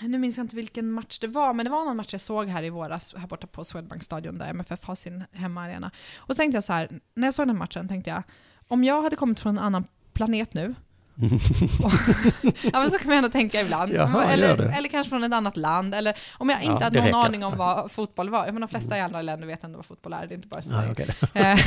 nu 0.00 0.18
minns 0.18 0.36
jag 0.36 0.44
inte 0.44 0.56
vilken 0.56 0.90
match 0.90 1.18
det 1.18 1.26
var, 1.26 1.52
men 1.54 1.64
det 1.64 1.70
var 1.70 1.84
någon 1.84 1.96
match 1.96 2.12
jag 2.12 2.20
såg 2.20 2.48
här 2.48 2.64
i 2.64 2.70
våras, 2.70 3.14
här 3.16 3.26
borta 3.26 3.46
på 3.46 3.64
Swedbank 3.64 4.02
stadion 4.02 4.38
där 4.38 4.46
MFF 4.48 4.84
har 4.84 4.94
sin 4.94 5.24
hemmaarena. 5.32 5.90
Och 6.18 6.28
så 6.28 6.34
tänkte 6.34 6.56
jag 6.56 6.64
så 6.64 6.72
här, 6.72 6.88
när 7.14 7.26
jag 7.26 7.34
såg 7.34 7.46
den 7.46 7.58
matchen 7.58 7.88
tänkte 7.88 8.10
jag, 8.10 8.22
om 8.68 8.84
jag 8.84 9.02
hade 9.02 9.16
kommit 9.16 9.40
från 9.40 9.58
en 9.58 9.64
annan 9.64 9.84
planet 10.12 10.54
nu, 10.54 10.74
ja 12.62 12.80
men 12.80 12.90
så 12.90 12.98
kan 12.98 13.08
man 13.08 13.16
ändå 13.16 13.28
tänka 13.28 13.60
ibland. 13.60 13.92
Jaha, 13.92 14.24
eller, 14.24 14.58
eller 14.78 14.88
kanske 14.88 15.10
från 15.10 15.24
ett 15.24 15.32
annat 15.32 15.56
land, 15.56 15.94
eller 15.94 16.16
om 16.32 16.48
jag 16.48 16.62
inte 16.62 16.72
Ja, 16.80 16.84
hade 16.84 16.98
någon 16.98 17.06
räcker. 17.06 17.18
aning 17.18 17.44
om 17.44 17.56
vad 17.56 17.90
fotboll 17.90 18.30
var. 18.30 18.46
Menar, 18.46 18.60
de 18.60 18.68
flesta 18.68 18.98
i 18.98 19.00
andra 19.00 19.22
länder 19.22 19.46
vet 19.46 19.64
ändå 19.64 19.76
vad 19.78 19.86
fotboll 19.86 20.12
är, 20.12 20.26
det 20.26 20.34
är 20.34 20.36
inte 20.36 20.48
bara 20.48 20.62
Sverige. 20.62 20.92
Okej. 20.92 21.08
Eh, 21.34 21.58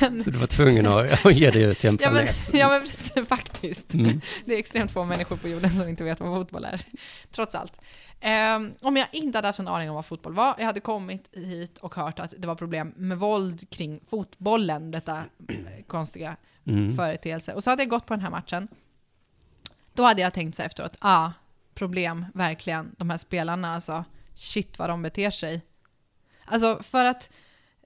men, 0.00 0.22
Så 0.22 0.30
du 0.30 0.38
var 0.38 0.46
tvungen 0.46 0.86
att, 0.86 1.34
ge 1.36 1.50
dig 1.50 1.62
ut 1.62 1.78
till 1.78 1.88
en 1.88 1.98
men, 2.00 2.10
planet? 2.12 2.50
ja 2.52 2.68
men 2.68 2.80
precis, 2.80 3.12
faktiskt. 3.28 3.94
Mm. 3.94 4.20
Det 4.44 4.54
är 4.54 4.58
extremt 4.58 4.90
få 4.90 5.04
människor 5.04 5.36
på 5.36 5.48
jorden 5.48 5.70
som 5.70 5.88
inte 5.88 6.04
vet 6.04 6.20
vad 6.20 6.38
fotboll 6.38 6.64
är. 6.64 6.80
Trots 7.32 7.54
allt. 7.54 7.80
Ehm, 8.20 8.72
om 8.80 8.96
jag 8.96 9.06
inte 9.12 9.38
hade 9.38 9.48
haft 9.48 9.58
en 9.58 9.68
aning 9.68 9.88
om 9.90 9.94
vad 9.94 10.06
fotboll 10.06 10.34
var, 10.34 10.54
jag 10.58 10.66
hade 10.66 10.80
kommit 10.80 11.28
hit 11.32 11.78
och 11.78 11.94
hört 11.94 12.18
att 12.18 12.34
det 12.38 12.46
var 12.46 12.54
problem 12.54 12.92
med 12.96 13.18
våld 13.18 13.70
kring 13.70 14.00
fotbollen, 14.08 14.90
detta 14.90 15.16
eh, 15.48 15.56
konstiga 15.86 16.36
Mm. 16.66 16.96
företeelse. 16.96 17.54
Och 17.54 17.64
så 17.64 17.70
hade 17.70 17.82
jag 17.82 17.90
gått 17.90 18.06
på 18.06 18.14
den 18.14 18.20
här 18.20 18.30
matchen. 18.30 18.68
Då 19.92 20.02
hade 20.02 20.22
jag 20.22 20.32
tänkt 20.32 20.54
så 20.54 20.62
här 20.62 20.66
efteråt, 20.66 20.96
ah, 20.98 21.32
problem, 21.74 22.26
verkligen. 22.34 22.94
De 22.98 23.10
här 23.10 23.18
spelarna, 23.18 23.74
alltså, 23.74 24.04
shit 24.34 24.78
vad 24.78 24.90
de 24.90 25.02
beter 25.02 25.30
sig. 25.30 25.62
Alltså 26.44 26.82
för 26.82 27.04
att 27.04 27.30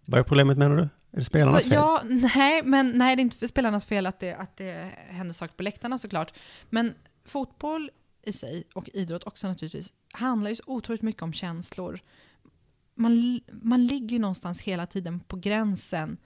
Vad 0.04 0.20
är 0.20 0.24
problemet 0.24 0.58
menar 0.58 0.76
du? 0.76 0.82
Är 0.82 0.88
det 1.18 1.24
spelarnas 1.24 1.62
fel? 1.62 1.72
Ja, 1.72 2.02
nej, 2.04 2.62
men 2.62 2.90
nej, 2.90 3.16
det 3.16 3.20
är 3.20 3.24
inte 3.24 3.36
för 3.36 3.46
spelarnas 3.46 3.86
fel 3.86 4.06
att 4.06 4.20
det, 4.20 4.34
att 4.34 4.56
det 4.56 4.92
händer 5.08 5.32
saker 5.32 5.54
på 5.54 5.62
läktarna 5.62 5.98
såklart. 5.98 6.38
Men 6.70 6.94
fotboll 7.24 7.90
i 8.22 8.32
sig, 8.32 8.64
och 8.74 8.88
idrott 8.92 9.24
också 9.24 9.48
naturligtvis, 9.48 9.92
handlar 10.12 10.50
ju 10.50 10.56
så 10.56 10.62
otroligt 10.66 11.02
mycket 11.02 11.22
om 11.22 11.32
känslor. 11.32 12.00
Man, 12.94 13.40
man 13.62 13.86
ligger 13.86 14.08
ju 14.08 14.18
någonstans 14.18 14.62
hela 14.62 14.86
tiden 14.86 15.20
på 15.20 15.36
gränsen 15.36 16.16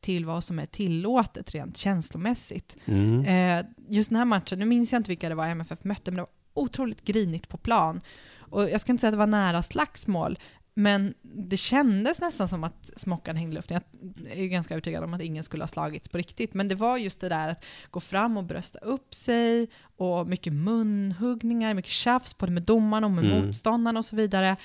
till 0.00 0.24
vad 0.24 0.44
som 0.44 0.58
är 0.58 0.66
tillåtet 0.66 1.54
rent 1.54 1.76
känslomässigt. 1.76 2.76
Mm. 2.84 3.24
Eh, 3.24 3.66
just 3.88 4.10
den 4.10 4.18
här 4.18 4.24
matchen, 4.24 4.58
nu 4.58 4.64
minns 4.64 4.92
jag 4.92 4.98
inte 5.00 5.10
vilka 5.10 5.28
det 5.28 5.34
var 5.34 5.46
MFF 5.46 5.84
mötte, 5.84 6.10
men 6.10 6.16
det 6.16 6.22
var 6.22 6.62
otroligt 6.64 7.04
grinigt 7.04 7.48
på 7.48 7.56
plan. 7.56 8.00
Och 8.38 8.70
jag 8.70 8.80
ska 8.80 8.92
inte 8.92 9.00
säga 9.00 9.08
att 9.08 9.12
det 9.12 9.18
var 9.18 9.26
nära 9.26 9.62
slagsmål, 9.62 10.38
men 10.74 11.14
det 11.22 11.56
kändes 11.56 12.20
nästan 12.20 12.48
som 12.48 12.64
att 12.64 12.90
smockan 12.96 13.36
hängde 13.36 13.52
i 13.52 13.54
luften. 13.54 13.80
Jag 14.24 14.32
är 14.32 14.42
ju 14.42 14.48
ganska 14.48 14.74
övertygad 14.74 15.04
om 15.04 15.14
att 15.14 15.22
ingen 15.22 15.44
skulle 15.44 15.62
ha 15.62 15.68
slagits 15.68 16.08
på 16.08 16.18
riktigt, 16.18 16.54
men 16.54 16.68
det 16.68 16.74
var 16.74 16.96
just 16.96 17.20
det 17.20 17.28
där 17.28 17.48
att 17.48 17.64
gå 17.90 18.00
fram 18.00 18.36
och 18.36 18.44
brösta 18.44 18.78
upp 18.78 19.14
sig 19.14 19.68
och 19.96 20.26
mycket 20.28 20.52
munhuggningar, 20.52 21.74
mycket 21.74 21.90
tjafs 21.92 22.38
både 22.38 22.52
med 22.52 22.62
domaren 22.62 23.04
och 23.04 23.10
med 23.10 23.24
Mm. 23.24 23.46
motståndaren 23.46 23.96
och 23.96 24.04
så 24.04 24.16
vidare. 24.16 24.56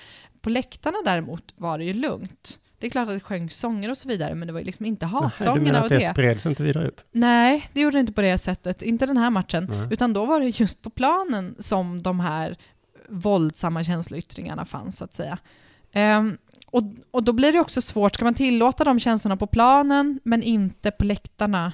På 0.42 0.50
läktarna 0.50 0.98
däremot 1.06 1.54
var 1.56 1.78
det 1.78 1.84
ju 1.84 1.94
lugnt. 1.94 2.60
Det 2.82 2.88
är 2.88 2.92
klart 2.92 3.08
att 3.08 3.14
det 3.16 3.20
sjöngs 3.20 3.58
sånger 3.58 3.90
och 3.90 3.98
så 3.98 4.08
vidare, 4.08 4.36
men 4.36 4.48
det 4.48 4.54
var 4.54 4.60
ju 4.60 4.66
liksom 4.66 4.86
inte 4.86 5.06
Nej, 5.06 5.12
du 5.12 5.24
hatsångerna 5.24 5.62
menar 5.64 5.84
att 5.84 5.90
det 5.90 5.98
det. 5.98 6.12
spreds 6.12 6.46
inte 6.46 6.64
vidare 6.64 6.88
upp? 6.88 7.02
Nej, 7.12 7.70
det 7.74 7.82
gjorde 7.82 7.98
det 7.98 8.00
inte 8.00 8.14
på 8.14 8.22
det 8.22 8.38
sättet. 8.38 8.82
Inte 8.82 9.06
den 9.06 9.18
här 9.18 9.30
matchen. 9.30 9.68
Nej. 9.70 9.88
Utan 9.92 10.14
då 10.14 10.26
var 10.26 10.40
det 10.40 10.60
just 10.60 10.82
på 10.82 10.90
planen 10.90 11.56
som 11.60 12.02
de 12.02 12.20
här 12.20 12.58
våldsamma 13.10 13.84
känsloyttringarna 13.84 14.66
fanns, 14.66 14.98
så 14.98 15.04
att 15.04 15.14
säga. 15.14 15.38
Ehm, 15.92 16.38
och, 16.68 16.84
och 17.12 17.24
då 17.24 17.34
blir 17.34 17.54
det 17.54 17.60
också 17.60 17.82
svårt, 17.82 18.14
ska 18.14 18.26
man 18.26 18.34
tillåta 18.34 18.84
de 18.84 19.00
känslorna 19.00 19.38
på 19.38 19.48
planen, 19.48 20.20
men 20.24 20.44
inte 20.44 20.92
på 20.92 21.06
läktarna? 21.06 21.74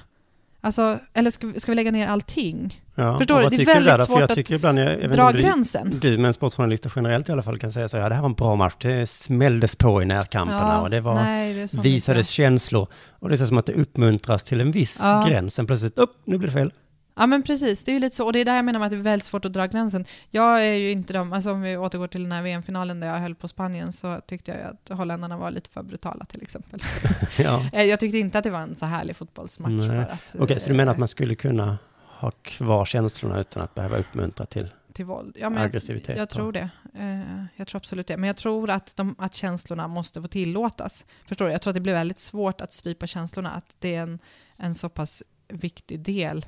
Alltså, 0.68 0.98
eller 1.14 1.30
ska, 1.30 1.52
ska 1.56 1.72
vi 1.72 1.76
lägga 1.76 1.90
ner 1.90 2.08
allting? 2.08 2.82
Ja. 2.94 3.18
Förstår 3.18 3.40
du? 3.40 3.48
Det 3.48 3.62
är 3.62 3.66
väldigt 3.66 3.96
där? 3.96 4.04
Svårt 4.04 4.20
jag 4.20 4.30
att 4.30 4.34
tycker 4.34 4.54
ibland, 4.54 4.78
jag, 4.78 5.02
jag 5.02 5.10
Dra 5.10 5.30
gränsen. 5.30 5.98
Du, 6.00 6.18
men 6.18 6.32
sportjournalister 6.34 6.92
generellt 6.96 7.28
i 7.28 7.32
alla 7.32 7.42
fall 7.42 7.58
kan 7.58 7.72
säga 7.72 7.88
så 7.88 7.96
ja 7.96 8.08
det 8.08 8.14
här 8.14 8.22
var 8.22 8.28
en 8.28 8.34
bra 8.34 8.54
match, 8.54 8.74
det 8.80 9.06
smälldes 9.08 9.76
på 9.76 10.02
i 10.02 10.04
närkamperna 10.04 10.80
och 10.82 10.90
det 10.90 11.00
var, 11.00 11.14
nej, 11.14 11.54
det 11.54 11.80
visades 11.80 12.28
känslor. 12.28 12.86
Och 13.18 13.28
det 13.28 13.34
är 13.34 13.36
så 13.36 13.46
som 13.46 13.58
att 13.58 13.66
det 13.66 13.72
uppmuntras 13.72 14.44
till 14.44 14.60
en 14.60 14.70
viss 14.70 14.98
Ja. 15.02 15.24
gräns, 15.28 15.54
sen 15.54 15.66
plötsligt, 15.66 15.98
upp, 15.98 16.10
nu 16.24 16.38
blir 16.38 16.48
det 16.48 16.54
fel. 16.54 16.72
Ja 17.18 17.26
men 17.26 17.42
precis, 17.42 17.84
det 17.84 17.90
är 17.90 17.92
ju 17.92 18.00
lite 18.00 18.16
så. 18.16 18.24
Och 18.24 18.32
det 18.32 18.38
är 18.38 18.44
där 18.44 18.56
jag 18.56 18.64
menar 18.64 18.78
med 18.78 18.86
att 18.86 18.90
det 18.90 18.96
är 18.96 19.02
väldigt 19.02 19.24
svårt 19.24 19.44
att 19.44 19.52
dra 19.52 19.66
gränsen. 19.66 20.04
Jag 20.30 20.64
är 20.64 20.74
ju 20.74 20.90
inte 20.90 21.12
de, 21.12 21.32
alltså 21.32 21.52
om 21.52 21.62
vi 21.62 21.76
återgår 21.76 22.06
till 22.06 22.22
den 22.22 22.32
här 22.32 22.42
VM-finalen 22.42 23.00
där 23.00 23.08
jag 23.08 23.18
höll 23.18 23.34
på 23.34 23.48
Spanien 23.48 23.92
så 23.92 24.20
tyckte 24.26 24.50
jag 24.50 24.60
att 24.60 24.98
holländarna 24.98 25.36
var 25.36 25.50
lite 25.50 25.70
för 25.70 25.82
brutala 25.82 26.24
till 26.24 26.42
exempel. 26.42 26.80
Ja. 27.38 27.64
Eh, 27.72 27.82
jag 27.82 28.00
tyckte 28.00 28.18
inte 28.18 28.38
att 28.38 28.44
det 28.44 28.50
var 28.50 28.60
en 28.60 28.74
så 28.74 28.86
härlig 28.86 29.16
fotbollsmatch 29.16 29.70
Nej. 29.72 29.88
för 29.88 29.98
att... 29.98 30.36
Okej, 30.38 30.60
så 30.60 30.70
du 30.70 30.76
menar 30.76 30.90
att 30.90 30.96
eh, 30.96 30.98
man 30.98 31.08
skulle 31.08 31.34
kunna 31.34 31.78
ha 32.06 32.30
kvar 32.30 32.84
känslorna 32.84 33.40
utan 33.40 33.62
att 33.62 33.74
behöva 33.74 33.98
uppmuntra 33.98 34.46
till? 34.46 34.68
till 34.92 35.04
våld. 35.04 35.36
Ja, 35.40 35.50
men 35.50 35.62
aggressivitet 35.62 36.08
Jag, 36.08 36.18
jag 36.18 36.30
tror 36.30 36.52
det. 36.52 36.70
Eh, 36.94 37.44
jag 37.56 37.66
tror 37.66 37.78
absolut 37.78 38.06
det. 38.06 38.16
Men 38.16 38.26
jag 38.26 38.36
tror 38.36 38.70
att, 38.70 38.96
de, 38.96 39.14
att 39.18 39.34
känslorna 39.34 39.88
måste 39.88 40.22
få 40.22 40.28
tillåtas. 40.28 41.04
Förstår 41.26 41.46
du? 41.46 41.52
Jag 41.52 41.62
tror 41.62 41.70
att 41.70 41.74
det 41.74 41.80
blir 41.80 41.92
väldigt 41.92 42.18
svårt 42.18 42.60
att 42.60 42.72
strypa 42.72 43.06
känslorna. 43.06 43.50
Att 43.50 43.74
det 43.78 43.94
är 43.94 44.02
en, 44.02 44.18
en 44.56 44.74
så 44.74 44.88
pass 44.88 45.22
viktig 45.48 46.00
del 46.00 46.46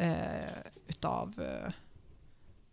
eh, 0.00 0.10
utav, 0.88 1.34
eh, 1.38 1.72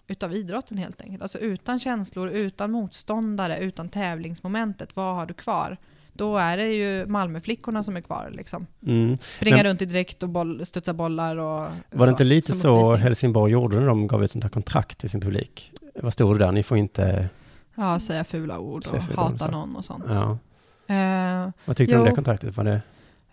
utav 0.08 0.34
idrotten 0.34 0.78
helt 0.78 1.02
enkelt. 1.02 1.22
Alltså 1.22 1.40
utan 1.40 1.80
känslor, 1.80 2.30
utan 2.30 2.72
motståndare, 2.72 3.58
utan 3.60 3.90
tävlingsmomentet, 3.90 4.96
vad 4.96 5.16
har 5.16 5.26
du 5.26 5.34
kvar? 5.34 5.78
Då 6.14 6.38
är 6.38 6.58
det 6.58 6.68
ju 6.68 7.06
Malmöflickorna 7.06 7.84
som 7.84 7.98
är 7.98 8.02
kvar. 8.02 8.30
Liksom. 8.34 8.68
Mm. 8.86 9.18
Springa 9.18 9.64
runt 9.64 9.82
i 9.82 9.86
direkt 9.86 10.24
och 10.24 10.30
boll, 10.30 10.66
studsa 10.66 10.94
bollar 10.94 11.38
och 11.38 11.60
Var 11.92 11.98
så, 11.98 12.06
det 12.06 12.10
inte 12.10 12.24
lite 12.24 12.54
så. 12.54 12.96
Helsingborg 12.96 13.52
gjorde 13.52 13.80
när 13.80 13.88
de 13.88 14.08
gav 14.08 14.24
ett 14.24 14.32
sånt 14.32 14.44
här 14.44 14.52
kontrakt 14.52 14.98
till 14.98 15.10
sin 15.10 15.22
publik? 15.22 15.72
Vad 15.96 16.14
stod 16.14 16.36
det 16.40 16.46
där? 16.46 16.52
Ni 16.52 16.64
får 16.64 16.78
inte... 16.78 17.30
Ja, 17.76 18.00
säga 18.00 18.24
fula 18.24 18.60
ord 18.60 18.86
och 18.92 19.04
fula 19.04 19.22
hata 19.22 19.52
någon 19.52 19.76
och 19.76 19.86
sånt. 19.86 20.06
Ja. 20.10 20.38
Eh, 20.96 21.50
Vad 21.66 21.78
tyckte 21.78 21.96
du 21.96 22.00
om 22.00 22.06
det 22.06 22.12
kontraktet? 22.12 22.58
Var 22.58 22.64
det... 22.64 22.82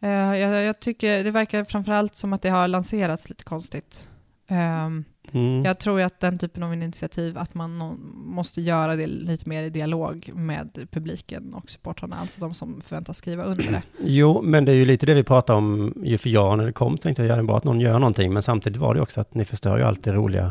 eh, 0.04 0.10
jag, 0.38 0.64
jag 0.64 0.80
tycker 0.80 1.24
det 1.24 1.30
verkar 1.30 1.64
framförallt 1.64 2.16
som 2.16 2.32
att 2.32 2.42
det 2.42 2.48
har 2.50 2.68
lanserats 2.68 3.28
lite 3.28 3.44
konstigt. 3.44 4.08
Ehm, 4.48 5.04
Mm. 5.32 5.64
Jag 5.64 5.78
tror 5.78 6.00
att 6.00 6.20
den 6.20 6.38
typen 6.38 6.62
av 6.62 6.74
initiativ, 6.74 7.38
att 7.38 7.54
man 7.54 7.98
måste 8.14 8.60
göra 8.60 8.96
det 8.96 9.06
lite 9.06 9.48
mer 9.48 9.62
i 9.62 9.70
dialog 9.70 10.30
med 10.34 10.86
publiken 10.90 11.54
och 11.54 11.70
supportrarna, 11.70 12.16
alltså 12.16 12.40
de 12.40 12.54
som 12.54 12.80
förväntas 12.80 13.16
skriva 13.16 13.44
under 13.44 13.64
det. 13.64 13.82
Jo, 14.04 14.42
men 14.42 14.64
det 14.64 14.72
är 14.72 14.76
ju 14.76 14.86
lite 14.86 15.06
det 15.06 15.14
vi 15.14 15.22
pratar 15.22 15.54
om 15.54 15.94
ju 16.04 16.18
för 16.18 16.30
jag 16.30 16.58
när 16.58 16.66
det 16.66 16.72
kom 16.72 16.98
tänkte 16.98 17.22
jag, 17.22 17.30
ja, 17.30 17.34
det 17.34 17.40
är 17.42 17.44
bra 17.44 17.56
att 17.56 17.64
någon 17.64 17.80
gör 17.80 17.98
någonting, 17.98 18.32
men 18.32 18.42
samtidigt 18.42 18.78
var 18.80 18.94
det 18.94 19.00
också 19.00 19.20
att 19.20 19.34
ni 19.34 19.44
förstör 19.44 19.78
ju 19.78 19.84
allt 19.84 20.04
det 20.04 20.12
roliga. 20.12 20.44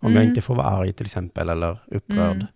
Om 0.00 0.12
jag 0.12 0.20
Mm. 0.22 0.28
inte 0.28 0.42
får 0.42 0.54
vara 0.54 0.66
arg 0.66 0.92
till 0.92 1.06
exempel 1.06 1.48
eller 1.48 1.78
upprörd. 1.86 2.36
Mm. 2.36 2.46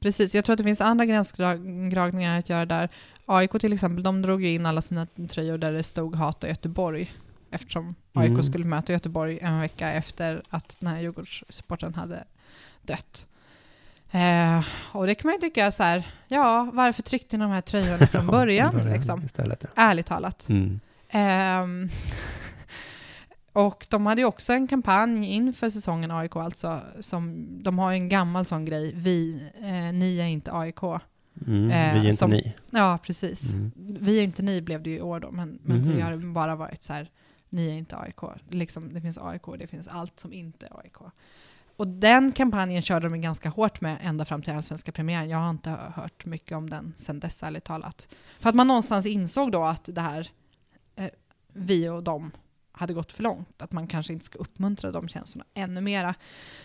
Precis, 0.00 0.34
jag 0.34 0.44
tror 0.44 0.54
att 0.54 0.58
det 0.58 0.64
finns 0.64 0.80
andra 0.80 1.04
gränsdragningar 1.06 2.38
att 2.38 2.48
göra 2.48 2.66
där. 2.66 2.88
AIK 3.30 3.50
till 3.60 3.72
exempel, 3.72 4.02
de 4.02 4.22
drog 4.22 4.42
ju 4.42 4.54
in 4.54 4.66
alla 4.66 4.82
sina 4.82 5.06
tröjor 5.28 5.58
där 5.58 5.72
det 5.72 5.82
stod 5.82 6.14
hata 6.14 6.48
Göteborg. 6.48 7.12
Eftersom 7.50 7.94
AIK 8.14 8.28
Mm. 8.30 8.42
skulle 8.42 8.64
möta 8.64 8.92
Göteborg 8.92 9.38
en 9.42 9.60
vecka 9.60 9.92
efter 9.92 10.42
att 10.48 10.76
den 10.80 10.88
här 10.88 11.00
Djurgårdssupporten 11.00 11.94
hade 11.94 12.24
dött. 12.82 13.26
Eh, 14.10 14.64
och 14.92 15.06
det 15.06 15.14
kan 15.14 15.28
man 15.28 15.34
ju 15.34 15.40
tycka 15.40 15.70
så 15.70 15.82
här, 15.82 16.06
ja, 16.28 16.70
varför 16.72 17.02
tryckte 17.02 17.36
ni 17.36 17.42
de 17.44 17.50
här 17.50 17.60
tröjorna 17.60 18.06
från 18.06 18.26
början? 18.36 18.74
Början 18.74 18.92
liksom? 18.92 19.24
Istället, 19.24 19.62
ja. 19.62 19.68
Ärligt 19.74 20.06
talat. 20.06 20.48
Mm. 20.48 20.80
Ehm, 21.08 21.88
och 23.52 23.86
de 23.90 24.06
hade 24.06 24.20
ju 24.20 24.26
också 24.26 24.52
en 24.52 24.66
kampanj 24.68 25.26
inför 25.26 25.70
säsongen 25.70 26.10
AIK 26.10 26.36
alltså, 26.36 26.80
som, 27.00 27.46
de 27.62 27.78
har 27.78 27.90
ju 27.90 27.96
en 27.96 28.08
gammal 28.08 28.44
sån 28.44 28.64
grej, 28.64 28.92
vi, 28.94 29.48
eh, 29.62 29.92
ni 29.94 30.18
är 30.20 30.26
inte 30.26 30.52
AIK. 30.52 30.80
Mm. 31.46 31.70
Eh, 31.70 31.94
vi 31.94 32.00
är 32.00 32.04
inte 32.04 32.16
som- 32.16 32.30
ni. 32.30 32.54
Ja, 32.70 32.98
precis. 33.02 33.52
Mm. 33.52 33.72
Vi 33.76 34.18
är 34.18 34.22
inte 34.24 34.42
ni 34.42 34.62
blev 34.62 34.82
det 34.82 34.90
ju 34.90 34.96
i 34.96 35.00
år 35.00 35.20
då, 35.20 35.30
men, 35.30 35.58
men 35.62 35.76
Mhm. 35.76 35.84
tidigare 35.84 36.14
har 36.14 36.20
det 36.20 36.26
bara 36.26 36.56
varit 36.56 36.82
så 36.82 36.92
här, 36.92 37.10
ni 37.48 37.68
är 37.70 37.74
inte 37.74 37.96
AIK. 37.96 38.22
Liksom, 38.48 38.94
det 38.94 39.00
finns 39.00 39.18
AIK, 39.18 39.42
det 39.58 39.66
finns 39.66 39.88
allt 39.88 40.20
som 40.20 40.32
inte 40.32 40.66
är 40.66 40.80
AIK. 40.80 40.96
Och 41.76 41.86
den 41.88 42.32
kampanjen 42.32 42.82
körde 42.82 43.08
de 43.08 43.20
ganska 43.20 43.48
hårt 43.48 43.80
med 43.80 43.98
ända 44.02 44.24
fram 44.24 44.42
till 44.42 44.52
allsvenska 44.52 44.92
premiären. 44.92 45.28
Jag 45.28 45.38
har 45.38 45.50
inte 45.50 45.70
hört 45.94 46.24
mycket 46.26 46.56
om 46.56 46.70
den 46.70 46.92
sen 46.96 47.20
dess, 47.20 47.42
ärligt 47.42 47.64
talat. 47.64 48.08
För 48.38 48.48
att 48.48 48.54
man 48.54 48.66
någonstans 48.66 49.06
insåg 49.06 49.52
då 49.52 49.64
att 49.64 49.88
det 49.92 50.00
här, 50.00 50.28
eh, 50.96 51.08
vi 51.52 51.88
och 51.88 52.02
dem, 52.02 52.30
hade 52.80 52.92
gått 52.94 53.12
för 53.12 53.22
långt. 53.22 53.62
Att 53.62 53.72
man 53.72 53.86
kanske 53.86 54.12
inte 54.12 54.24
ska 54.24 54.38
uppmuntra 54.38 54.90
de 54.90 55.08
känslorna 55.08 55.44
ännu 55.54 55.80
mera. 55.80 56.14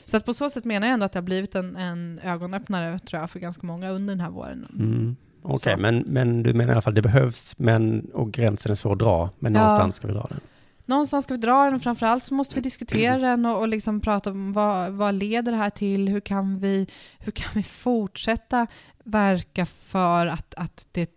Så 0.05 0.17
att 0.17 0.25
på 0.25 0.33
så 0.33 0.49
sätt 0.49 0.65
menar 0.65 0.87
jag 0.87 0.93
ändå 0.93 1.05
att 1.05 1.11
det 1.13 1.19
har 1.19 1.23
blivit 1.23 1.55
en, 1.55 1.75
en 1.75 2.19
ögonöppnare, 2.23 2.99
tror 2.99 3.21
jag, 3.21 3.29
för 3.29 3.39
ganska 3.39 3.67
många 3.67 3.89
under 3.89 4.13
den 4.15 4.21
här 4.21 4.29
våren. 4.29 4.67
Mm. 4.79 5.15
Okej, 5.41 5.73
Så. 5.73 5.81
men, 5.81 5.97
men 6.07 6.43
du 6.43 6.53
menar 6.53 6.69
i 6.69 6.71
alla 6.71 6.81
fall 6.81 6.93
det 6.93 7.01
behövs, 7.01 7.55
men, 7.57 8.09
och 8.13 8.31
gränsen 8.31 8.71
är 8.71 8.75
svår 8.75 8.91
att 8.93 8.99
dra, 8.99 9.29
men 9.39 9.53
Ja. 9.53 9.59
någonstans 9.61 9.95
ska 9.95 10.07
vi 10.07 10.13
dra 10.13 10.25
den. 10.29 10.39
Någonstans 10.85 11.25
ska 11.25 11.33
vi 11.33 11.39
dra 11.39 11.63
den, 11.69 11.79
framförallt 11.79 12.25
så 12.25 12.33
måste 12.33 12.55
vi 12.55 12.61
diskutera 12.61 13.17
den 13.29 13.45
och, 13.45 13.59
och 13.59 13.67
liksom 13.67 14.01
prata 14.01 14.31
om 14.31 14.53
vad, 14.53 14.91
vad 14.91 15.15
leder 15.15 15.51
det 15.51 15.57
här 15.57 15.69
till? 15.69 16.09
Hur 16.09 16.19
kan 16.19 16.59
vi, 16.59 16.87
hur 17.19 17.31
kan 17.31 17.49
vi 17.53 17.63
fortsätta 17.63 18.67
verka 19.03 19.65
för 19.65 20.27
att, 20.27 20.53
att 20.55 20.87
det 20.91 21.11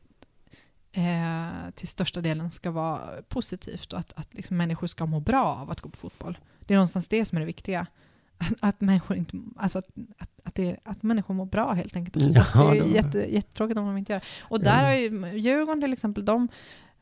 eh, 0.99 1.71
till 1.75 1.89
största 1.89 2.21
delen 2.21 2.51
ska 2.51 2.71
vara 2.71 3.23
positivt 3.29 3.93
och 3.93 3.99
att, 3.99 4.13
att 4.17 4.35
liksom 4.35 4.57
människor 4.57 4.87
ska 4.87 5.07
må 5.07 5.21
bra 5.21 5.45
av 5.45 5.71
att 5.71 5.81
gå 5.81 5.89
på 5.89 5.97
fotboll? 5.97 6.39
Det 6.61 6.75
är 6.75 6.79
någonstans 6.79 7.09
det 7.09 7.25
som 7.25 7.37
är 7.37 7.41
det 7.41 7.47
viktiga. 7.47 7.87
Att, 8.39 8.53
att 8.61 8.81
människor 8.81 9.17
inte, 9.17 9.39
alltså 9.57 9.79
att, 9.79 9.89
att, 10.19 10.31
att, 10.45 10.55
det, 10.55 10.77
att 10.85 11.03
människor 11.03 11.35
mår 11.35 11.47
bra 11.47 11.73
helt 11.73 11.97
enkelt. 11.97 12.25
sport. 12.25 12.47
Ja, 12.55 12.71
det 12.71 12.79
är 12.79 12.85
jätte, 12.85 13.35
jättetråkigt 13.35 13.79
om 13.79 13.87
de 13.87 13.97
inte 13.97 14.13
gör 14.13 14.21
det. 14.21 14.27
Och 14.41 14.61
där 14.61 14.85
har 14.85 14.93
ju 14.93 15.39
Djurgården 15.39 15.81
till 15.81 15.93
exempel, 15.93 16.25
de, 16.25 16.49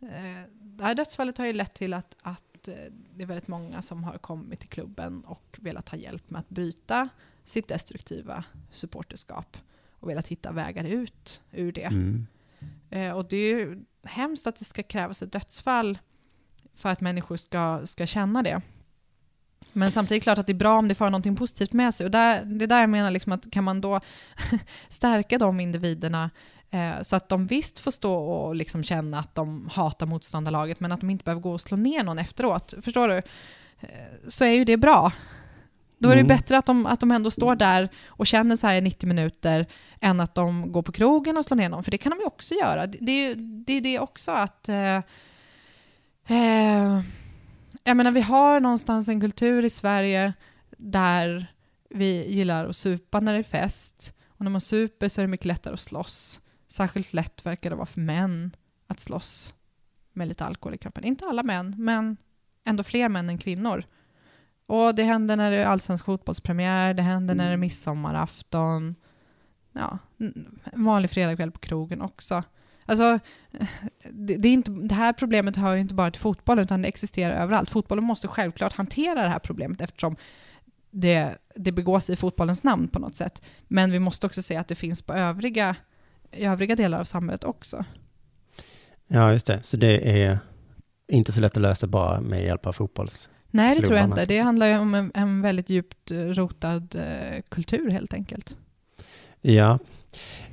eh, 0.01 0.51
det 0.53 0.85
här 0.85 0.95
dödsfallet 0.95 1.39
har 1.39 1.47
ju 1.47 1.53
lett 1.53 1.75
till 1.75 1.95
att, 1.95 2.17
att 2.23 2.69
eh, 2.69 2.75
det 3.15 3.23
är 3.23 3.27
väldigt 3.27 3.49
många 3.49 3.83
som 3.83 4.05
har 4.05 4.19
kommit 4.19 4.61
till 4.61 4.69
klubben 4.69 5.25
och 5.25 5.59
velat 5.61 5.89
ha 5.89 5.99
hjälp 5.99 6.31
med 6.31 6.41
att 6.41 6.49
bryta 6.49 7.09
sitt 7.45 7.69
destruktiva 7.69 8.45
supporterskap 8.73 9.57
och 9.91 10.09
velat 10.09 10.29
hitta 10.29 10.53
vägar 10.53 10.85
ut 10.85 11.41
ur 11.53 11.73
det. 11.73 11.83
Mm. 11.83 12.27
Eh, 12.91 13.11
och 13.11 13.29
det 13.29 13.37
är 13.37 13.59
ju 13.59 13.85
hemskt 14.05 14.47
att 14.47 14.57
det 14.57 14.65
ska 14.65 14.83
krävas 14.83 15.23
ett 15.23 15.33
dödsfall 15.33 15.99
för 16.75 16.89
att 16.89 17.01
människor 17.01 17.37
ska, 17.37 17.87
ska 17.87 18.07
känna 18.07 18.43
det. 18.43 18.63
Men 19.73 19.91
samtidigt 19.91 20.13
är 20.13 20.21
det 20.21 20.25
klart 20.25 20.39
att 20.39 20.47
det 20.47 20.53
är 20.53 20.55
bra 20.55 20.79
om 20.79 20.89
det 20.89 20.95
får 20.95 21.05
någonting 21.05 21.37
positivt 21.37 21.73
med 21.73 21.95
sig. 21.95 22.05
Och 22.05 22.11
där, 22.11 22.45
det 22.45 22.65
är 22.65 22.69
där 22.69 22.81
jag 22.81 22.91
menar 22.91 23.11
liksom 23.11 23.33
att 23.33 23.51
kan 23.51 23.65
man 23.65 23.81
då 23.81 24.01
stärka 24.89 25.39
de 25.39 25.61
individerna 25.61 26.31
eh, 26.71 27.03
så 27.03 27.17
att 27.17 27.29
de 27.29 27.47
visst 27.47 27.79
får 27.79 27.91
stå 27.91 28.15
och 28.15 28.55
liksom 28.55 28.85
känna 28.85 29.19
att 29.19 29.35
de 29.35 29.69
hatar 29.73 30.07
motståndarlaget 30.07 30.81
men 30.81 30.93
att 30.93 31.01
de 31.01 31.11
inte 31.11 31.25
behöver 31.25 31.43
gå 31.43 31.53
och 31.53 31.61
slå 31.61 31.77
ner 31.77 32.03
någon 32.03 32.19
efteråt. 32.19 32.75
Förstår 32.83 33.09
du? 33.09 33.17
Eh, 33.81 33.89
så 34.29 34.45
är 34.45 34.53
ju 34.53 34.65
det 34.65 34.77
bra. 34.77 35.13
Då 35.99 36.09
är 36.09 36.15
det 36.15 36.21
Mm. 36.21 36.37
bättre 36.37 36.59
att 36.59 36.67
de, 36.67 36.87
att 36.87 37.01
de 37.01 37.11
ändå 37.11 37.31
står 37.31 37.57
där 37.57 37.89
och 38.07 38.27
känner 38.27 38.57
så 38.57 38.67
här 38.67 38.75
i 38.77 38.81
90 38.81 39.07
minuter 39.09 39.67
än 40.01 40.21
att 40.21 40.35
de 40.35 40.73
går 40.73 40.83
på 40.83 40.93
krogen 40.93 41.37
och 41.37 41.45
slår 41.45 41.57
ner 41.57 41.69
någon, 41.69 41.83
för 41.85 41.91
det 41.91 41.99
kan 41.99 42.11
de 42.11 42.19
ju 42.19 42.25
också 42.27 42.55
göra. 42.55 42.87
Det, 42.87 42.99
det, 43.01 43.13
är 43.13 43.75
ju- 43.75 43.81
det 43.81 43.99
också 43.99 44.33
att... 44.33 44.69
Eh, 44.69 44.97
eh, 46.27 47.01
jag 47.85 47.97
menar, 47.97 48.11
vi 48.11 48.21
har 48.21 48.61
någonstans 48.61 49.09
en 49.09 49.21
kultur 49.21 49.65
i 49.65 49.71
Sverige 49.71 50.33
där 50.79 51.47
vi 51.91 52.27
gillar 52.33 52.67
att 52.67 52.77
supa 52.77 53.21
när 53.21 53.33
det 53.33 53.39
är 53.39 53.43
fest. 53.43 54.13
Och 54.29 54.41
när 54.45 54.51
man 54.51 54.61
super 54.61 55.09
så 55.09 55.21
är 55.21 55.23
det 55.23 55.29
mycket 55.31 55.47
lättare 55.47 55.75
att 55.75 55.81
slåss. 55.81 56.41
Särskilt 56.69 57.13
lätt 57.13 57.47
verkar 57.47 57.71
det 57.71 57.77
vara 57.77 57.87
för 57.87 58.01
män 58.01 58.51
att 58.87 59.01
slåss 59.01 59.55
med 60.13 60.29
lite 60.29 60.45
alkohol 60.45 60.75
i 60.75 60.79
kroppen. 60.79 61.05
Inte 61.05 61.27
alla 61.27 61.43
män, 61.43 61.75
men 61.79 62.17
ändå 62.65 62.83
fler 62.83 63.09
män 63.09 63.29
än 63.29 63.39
kvinnor. 63.39 63.85
Och 64.67 64.95
det 64.95 65.03
händer 65.03 65.37
när 65.37 65.51
det 65.51 65.57
är 65.57 65.67
allsvensk 65.67 66.05
fotbollspremiär, 66.05 66.95
det 66.95 67.03
händer 67.03 67.35
när 67.35 67.47
det 67.47 67.53
är 67.53 67.57
midsommarafton. 67.57 68.95
Ja, 69.73 69.99
en 70.65 70.85
vanlig 70.85 71.11
fredagkväll 71.11 71.51
på 71.51 71.59
krogen 71.59 72.03
också. 72.03 72.43
Alltså, 72.87 73.19
det, 74.11 74.37
det, 74.37 74.49
är 74.49 74.53
inte, 74.53 74.71
det 74.71 74.95
här 74.95 75.13
problemet 75.13 75.57
hör 75.57 75.75
ju 75.75 75.81
inte 75.81 75.95
bara 75.95 76.11
till 76.11 76.21
fotbollen, 76.21 76.65
utan 76.65 76.83
det 76.83 76.89
existerar 76.89 77.43
överallt. 77.43 77.71
Fotbollen 77.71 78.05
måste 78.05 78.29
självklart 78.29 78.73
hantera 78.73 79.23
det 79.23 79.29
här 79.29 79.39
problemet 79.39 79.81
eftersom 79.81 80.17
det, 80.91 81.37
det 81.55 81.73
begås 81.73 82.11
i 82.11 82.17
fotbollens 82.17 82.63
namn 82.63 82.89
på 82.89 82.99
något 82.99 83.17
sätt. 83.17 83.43
Men 83.69 83.93
vi 83.93 83.99
måste 83.99 84.27
också 84.27 84.43
se 84.43 84.57
att 84.57 84.69
det 84.69 84.75
finns 84.75 85.03
på 85.03 85.13
övriga, 85.13 85.77
i 86.33 86.45
övriga 86.45 86.77
delar 86.77 87.01
av 87.01 87.05
samhället 87.05 87.45
också. 87.45 87.85
Ja, 89.07 89.33
just 89.33 89.47
det. 89.47 89.63
Så 89.63 89.77
det 89.77 90.23
är 90.23 90.39
inte 91.09 91.33
så 91.33 91.41
lätt 91.41 91.57
att 91.57 91.63
lösa 91.63 91.87
bara 91.87 92.21
med 92.21 92.45
hjälp 92.45 92.67
av 92.67 92.73
fotbolls... 92.73 93.31
Nej, 93.57 93.75
det 93.81 93.87
tror 93.87 93.99
jag 93.99 94.05
inte. 94.07 94.27
Det 94.27 94.39
att 94.39 94.45
handlar 94.45 94.67
ju 94.67 94.79
om 94.79 94.95
en, 94.95 95.13
en 95.15 95.43
väldigt 95.43 95.71
djupt 95.71 96.11
eh, 96.11 96.17
rotad 96.17 96.95
eh, 96.95 97.43
kultur 97.49 97.91
helt 97.91 98.15
enkelt. 98.15 98.57
Ja, 99.41 99.79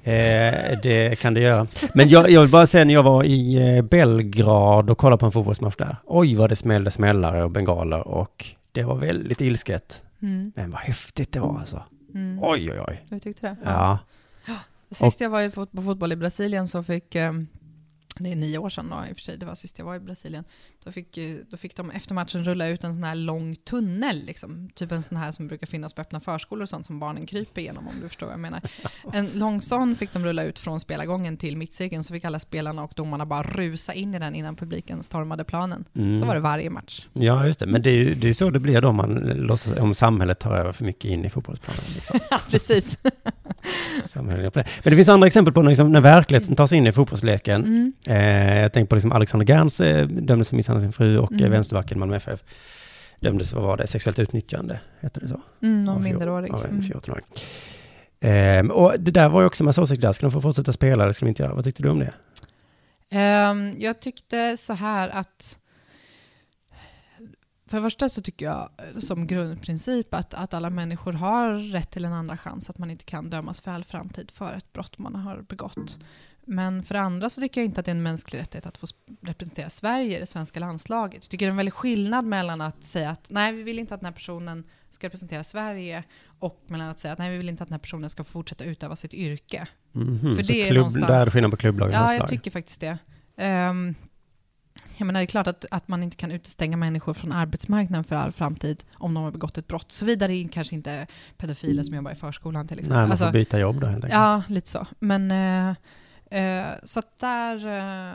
eh, 0.03 0.79
det 0.83 1.19
kan 1.19 1.33
det 1.33 1.39
göra. 1.41 1.67
Men 1.93 2.09
jag, 2.09 2.29
jag 2.29 2.41
vill 2.41 2.49
bara 2.49 2.67
säga 2.67 2.85
när 2.85 2.93
jag 2.93 3.03
var 3.03 3.23
i 3.23 3.75
eh, 3.77 3.81
Belgrad 3.81 4.89
och 4.89 4.97
kollade 4.97 5.19
på 5.19 5.25
en 5.25 5.31
fotbollsmatch 5.31 5.75
där. 5.75 5.95
Oj, 6.05 6.35
vad 6.35 6.49
det 6.49 6.55
smällde 6.55 6.91
smällare 6.91 7.43
och 7.43 7.51
bengaler 7.51 8.07
och 8.07 8.45
det 8.71 8.83
var 8.83 8.95
väldigt 8.95 9.41
ilsket. 9.41 10.03
Mm. 10.21 10.51
Men 10.55 10.71
vad 10.71 10.81
häftigt 10.81 11.31
det 11.31 11.39
var 11.39 11.59
alltså. 11.59 11.83
Mm. 12.13 12.39
Oj, 12.41 12.71
oj, 12.71 12.79
oj. 12.87 13.03
Du 13.09 13.19
tyckte 13.19 13.47
det? 13.47 13.55
Ja. 13.63 13.99
Sist 14.91 15.21
jag 15.21 15.29
var 15.29 15.41
i 15.41 15.51
fot- 15.51 15.71
på 15.71 15.81
fotboll 15.81 16.11
i 16.11 16.15
Brasilien 16.15 16.67
så 16.67 16.83
fick, 16.83 17.15
eh, 17.15 17.33
det 18.17 18.31
är 18.31 18.35
nio 18.35 18.57
år 18.57 18.69
sedan 18.69 18.89
då, 18.89 19.09
i 19.09 19.13
och 19.13 19.15
för 19.17 19.21
sig, 19.23 19.37
det 19.37 19.45
var 19.45 19.55
sist 19.55 19.79
jag 19.79 19.85
var 19.85 19.95
i 19.95 19.99
Brasilien, 19.99 20.43
då 20.83 20.91
fick, 20.91 21.17
eh, 21.17 21.35
då 21.49 21.57
fick 21.57 21.75
de 21.75 21.91
efter 21.91 22.13
matchen 22.13 22.43
rulla 22.43 22.67
ut 22.67 22.83
en 22.83 22.93
sån 22.93 23.03
här 23.03 23.15
lång 23.15 23.55
tunnel, 23.55 24.25
liksom. 24.25 24.69
typ 24.75 24.91
en 24.91 25.03
sån 25.03 25.17
här 25.17 25.31
som 25.31 25.47
brukar 25.47 25.67
finnas 25.67 25.93
på 25.93 26.01
öppna 26.01 26.19
förskolor 26.19 26.63
och 26.63 26.69
sånt 26.69 26.85
som 26.85 26.99
barnen 26.99 27.25
kryper 27.25 27.61
igenom 27.61 27.87
om 27.87 27.93
du 28.01 28.07
förstår 28.07 28.27
vad 28.27 28.33
jag 28.33 28.39
menar. 28.39 28.61
En 29.13 29.29
lång 29.33 29.61
sån 29.61 29.95
fick 29.95 30.13
de 30.13 30.25
rulla 30.25 30.43
ut 30.43 30.59
från 30.59 30.79
spelargången 30.79 31.37
till 31.37 31.57
mittcirkeln, 31.57 32.03
så 32.03 32.13
fick 32.13 32.25
alla 32.25 32.39
spelarna 32.39 32.83
och 32.83 32.91
domarna 32.95 33.25
bara 33.25 33.43
rusa 33.43 33.93
in 33.93 34.15
i 34.15 34.19
den 34.19 34.35
innan 34.35 34.55
publiken 34.55 35.03
stormade 35.03 35.43
planen. 35.43 35.85
Mm. 35.95 36.19
Så 36.19 36.25
var 36.25 36.35
det 36.35 36.41
varje 36.41 36.69
match. 36.69 37.07
Ja, 37.13 37.45
just 37.47 37.59
det. 37.59 37.65
Men 37.65 37.81
det 37.81 37.89
är 37.89 37.95
ju 37.95 38.13
det 38.13 38.29
är 38.29 38.33
så 38.33 38.49
det 38.49 38.59
blir 38.59 38.81
då 38.81 38.91
man 38.91 39.13
låtsas, 39.35 39.77
om 39.79 39.95
samhället 39.95 40.39
tar 40.39 40.55
över 40.55 40.71
för 40.71 40.85
mycket 40.85 41.05
in 41.05 41.25
i 41.25 41.29
fotbollsplanen. 41.29 41.83
Liksom. 41.95 42.19
Precis. 42.49 42.97
Men 44.15 44.63
det 44.83 44.95
finns 44.95 45.09
andra 45.09 45.27
exempel 45.27 45.53
på 45.53 45.61
när, 45.61 45.69
liksom, 45.69 45.91
när 45.91 46.01
verkligheten 46.01 46.55
tar 46.55 46.67
sig 46.67 46.77
in 46.77 46.87
i 46.87 46.91
fotbollsleken. 46.91 47.63
Mm. 47.63 47.93
Eh, 48.05 48.61
jag 48.61 48.73
tänker 48.73 48.89
på 48.89 48.95
liksom 48.95 49.11
Alexander 49.11 49.47
Gerns 49.47 49.79
eh, 49.79 50.07
dömdes 50.07 50.49
för 50.49 50.55
av 50.77 50.81
sin 50.81 50.91
fru 50.93 51.17
och 51.17 51.31
Mm. 51.31 51.39
mm. 51.41 51.51
vänsterbacken 51.51 51.99
Malmö 51.99 52.15
FF 52.15 52.43
dömdes, 53.19 53.53
vad 53.53 53.63
var 53.63 53.77
det, 53.77 53.87
sexuellt 53.87 54.19
utnyttjande, 54.19 54.79
hette 54.99 55.19
det 55.19 55.27
så? 55.27 55.41
Mm, 55.61 55.89
Av 55.89 56.01
minderårig. 56.01 56.51
Av 56.53 56.63
en 56.65 56.69
Mm. 56.69 56.81
14-åring. 56.81 57.25
Eh, 58.19 58.65
och 58.71 58.99
det 58.99 59.11
där 59.11 59.29
var 59.29 59.41
ju 59.41 59.47
också 59.47 59.63
en 59.63 59.65
massa 59.65 59.81
åsikter 59.81 60.07
där. 60.07 60.13
Ska 60.13 60.25
de 60.25 60.31
få 60.31 60.41
fortsätta 60.41 60.73
spela 60.73 61.03
eller 61.03 61.13
ska 61.13 61.25
de 61.25 61.29
inte 61.29 61.43
göra? 61.43 61.53
Vad 61.55 61.63
tyckte 61.63 61.83
du 61.83 61.89
om 61.89 61.99
det? 61.99 62.13
Ehm, 63.09 63.75
jag 63.79 63.99
tyckte 63.99 64.57
så 64.57 64.73
här 64.73 65.09
att 65.09 65.57
för 67.73 67.77
det 67.77 67.83
första 67.83 68.09
så 68.09 68.21
tycker 68.21 68.45
jag 68.45 68.69
eh, 68.77 68.99
som 68.99 69.27
grundprincip 69.27 70.13
att, 70.13 70.33
att 70.33 70.53
alla 70.53 70.69
människor 70.69 71.13
har 71.13 71.53
rätt 71.53 71.91
till 71.91 72.05
en 72.05 72.13
andra 72.13 72.37
chans, 72.37 72.69
att 72.69 72.77
man 72.77 72.91
inte 72.91 73.05
kan 73.05 73.29
dömas 73.29 73.61
för 73.61 73.71
all 73.71 73.83
framtid 73.83 74.31
för 74.31 74.53
ett 74.53 74.73
brott 74.73 74.97
man 74.97 75.15
har 75.15 75.41
begått. 75.41 75.97
Men 76.45 76.83
för 76.83 76.93
det 76.93 77.01
andra 77.01 77.29
så 77.29 77.41
tycker 77.41 77.61
jag 77.61 77.65
inte 77.65 77.79
att 77.79 77.85
det 77.85 77.91
är 77.91 77.95
en 77.95 78.03
mänsklig 78.03 78.39
rättighet 78.39 78.65
att 78.65 78.77
få 78.77 78.87
representera 79.21 79.69
Sverige 79.69 80.17
i 80.17 80.19
det 80.19 80.25
svenska 80.25 80.59
landslaget. 80.59 81.23
Jag 81.23 81.29
tycker 81.29 81.45
det 81.45 81.47
är 81.47 81.51
en 81.51 81.57
väldig 81.57 81.73
skillnad 81.73 82.25
mellan 82.25 82.61
att 82.61 82.83
säga 82.83 83.09
att 83.09 83.27
nej, 83.29 83.53
vi 83.53 83.63
vill 83.63 83.79
inte 83.79 83.93
att 83.93 83.99
den 84.01 84.05
här 84.05 84.13
personen 84.13 84.63
ska 84.89 85.07
representera 85.07 85.43
Sverige 85.43 86.03
och 86.39 86.63
mellan 86.67 86.89
att 86.89 86.99
säga 86.99 87.11
att 87.13 87.19
nej, 87.19 87.31
vi 87.31 87.37
vill 87.37 87.49
inte 87.49 87.63
att 87.63 87.69
den 87.69 87.73
här 87.73 87.79
personen 87.81 88.09
ska 88.09 88.23
fortsätta 88.23 88.63
utöva 88.63 88.95
sitt 88.95 89.13
yrke. 89.13 89.67
Mhm, 89.91 90.35
För 90.35 90.43
så 90.43 90.51
det 90.51 90.61
är 90.61 90.65
klubb, 90.67 90.77
någonstans- 90.77 91.07
där 91.07 91.21
är 91.21 91.25
det 91.25 91.31
skillnad 91.31 91.51
på 91.51 91.57
klubblag 91.57 91.87
och 91.89 91.93
Ja, 91.95 91.99
landslag? 91.99 92.21
jag 92.21 92.29
tycker 92.29 92.51
faktiskt 92.51 92.81
det. 92.81 92.97
Um, 93.69 93.95
jag 94.97 95.05
menar, 95.05 95.19
det 95.19 95.23
är 95.23 95.27
klart 95.27 95.47
att, 95.47 95.65
att 95.71 95.87
man 95.87 96.03
inte 96.03 96.17
kan 96.17 96.31
utestänga 96.31 96.77
människor 96.77 97.13
från 97.13 97.31
arbetsmarknaden 97.31 98.03
för 98.03 98.15
all 98.15 98.31
framtid 98.31 98.83
om 98.95 99.13
de 99.13 99.23
har 99.23 99.31
begått 99.31 99.57
ett 99.57 99.67
brott. 99.67 99.91
Såvida 99.91 100.27
det 100.27 100.33
är 100.33 100.47
kanske 100.47 100.75
inte 100.75 100.91
är 100.91 101.07
pedofiler 101.37 101.83
som 101.83 101.95
jobbar 101.95 102.11
i 102.11 102.15
förskolan 102.15 102.67
till 102.67 102.79
exempel. 102.79 102.97
Nej, 102.97 103.03
man 103.03 103.11
Alltså, 103.11 103.25
får 103.25 103.31
byta 103.31 103.59
jobb 103.59 103.81
då 103.81 103.87
helt 103.87 104.03
enkelt. 104.03 104.21
ja, 104.21 104.43
lite 104.47 104.69
så. 104.69 104.87
Men 104.99 105.31
eh, 105.31 106.39
eh, 106.41 106.65
så 106.83 106.99
att 106.99 107.19
där, 107.19 107.55
eh, 107.55 108.13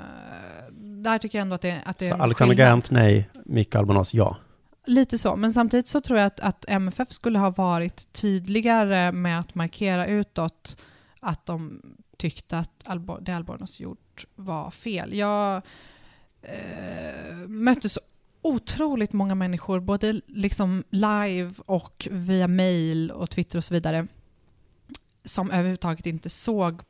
där 0.81 1.19
tycker 1.19 1.38
jag 1.38 1.43
ändå 1.43 1.55
att 1.55 1.62
det, 1.62 1.83
att 1.85 1.99
det 1.99 2.07
är 2.07 2.11
så 2.11 2.14
en 2.14 2.21
Alexander 2.21 2.55
skillnad. 2.55 2.71
Gernt, 2.71 2.91
nej. 2.91 3.31
Micke 3.45 3.75
Albonos, 3.75 4.14
ja. 4.14 4.37
Lite 4.87 5.19
så, 5.19 5.37
men 5.37 5.53
samtidigt 5.53 5.88
så 5.88 6.01
tror 6.01 6.19
jag 6.19 6.27
att, 6.27 6.41
att 6.41 6.64
MFF 6.69 7.11
skulle 7.12 7.38
ha 7.38 7.51
varit 7.51 8.12
tydligare 8.12 9.12
med 9.12 9.41
att 9.41 9.55
markera 9.55 10.07
utåt 10.07 10.77
att 11.21 11.47
de 11.47 11.83
tyckte 12.17 12.59
att 12.59 12.71
Albo, 12.85 13.19
det 13.21 13.33
Albornoz 13.33 13.81
gjort 13.81 14.27
var 14.35 14.71
fel. 14.71 15.14
Jag 15.14 15.62
eh, 16.42 17.48
mötte 17.48 17.88
så 17.88 18.01
otroligt 18.42 19.12
många 19.12 19.35
människor, 19.35 19.81
både 19.81 20.20
liksom 20.27 20.85
live 20.90 21.53
och 21.66 22.09
via 22.11 22.48
mail 22.48 23.11
och 23.11 23.31
Twitter 23.31 23.59
och 23.59 23.64
så 23.64 23.74
vidare, 23.74 24.07
som 25.24 25.51
överhuvudtaget 25.51 26.07
inte 26.07 26.31
såg 26.31 26.81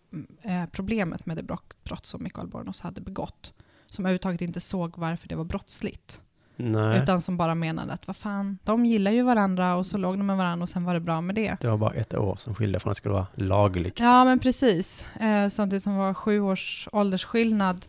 eh, 0.42 0.64
problemet 0.72 1.26
med 1.26 1.36
det 1.36 1.42
brott, 1.42 1.84
brott 1.84 2.06
som 2.06 2.22
Mikael 2.22 2.48
Bornos 2.48 2.80
hade 2.80 3.00
begått. 3.00 3.52
Som 3.86 4.04
överhuvudtaget 4.04 4.40
inte 4.40 4.60
såg 4.60 4.98
varför 4.98 5.28
det 5.28 5.36
var 5.36 5.44
brottsligt. 5.44 6.20
Nej, 6.56 7.02
Utan 7.02 7.20
som 7.20 7.36
bara 7.36 7.54
menade 7.54 7.92
att 7.92 8.06
vad 8.06 8.16
fan, 8.16 8.58
de 8.64 8.86
gillar 8.86 9.10
ju 9.10 9.22
varandra 9.22 9.76
och 9.76 9.86
så 9.86 9.98
låg 9.98 10.18
de 10.18 10.26
med 10.26 10.36
varandra 10.36 10.62
och 10.62 10.68
sen 10.68 10.84
var 10.84 10.94
det 10.94 11.00
bra 11.00 11.20
med 11.20 11.34
det. 11.34 11.56
det 11.60 11.68
var 11.68 11.76
bara 11.76 11.94
ett 11.94 12.14
år 12.14 12.36
som 12.36 12.54
skilde 12.54 12.80
från 12.80 12.90
att 12.90 12.96
det 12.96 12.98
skulle 12.98 13.14
vara 13.14 13.26
lagligt. 13.34 14.00
Ja 14.00 14.24
men 14.24 14.38
precis. 14.38 15.06
Eh, 15.20 15.48
samtidigt 15.48 15.82
som 15.82 15.92
det 15.92 15.98
var 15.98 16.14
sju 16.14 16.40
års 16.40 16.88
åldersskillnad. 16.92 17.86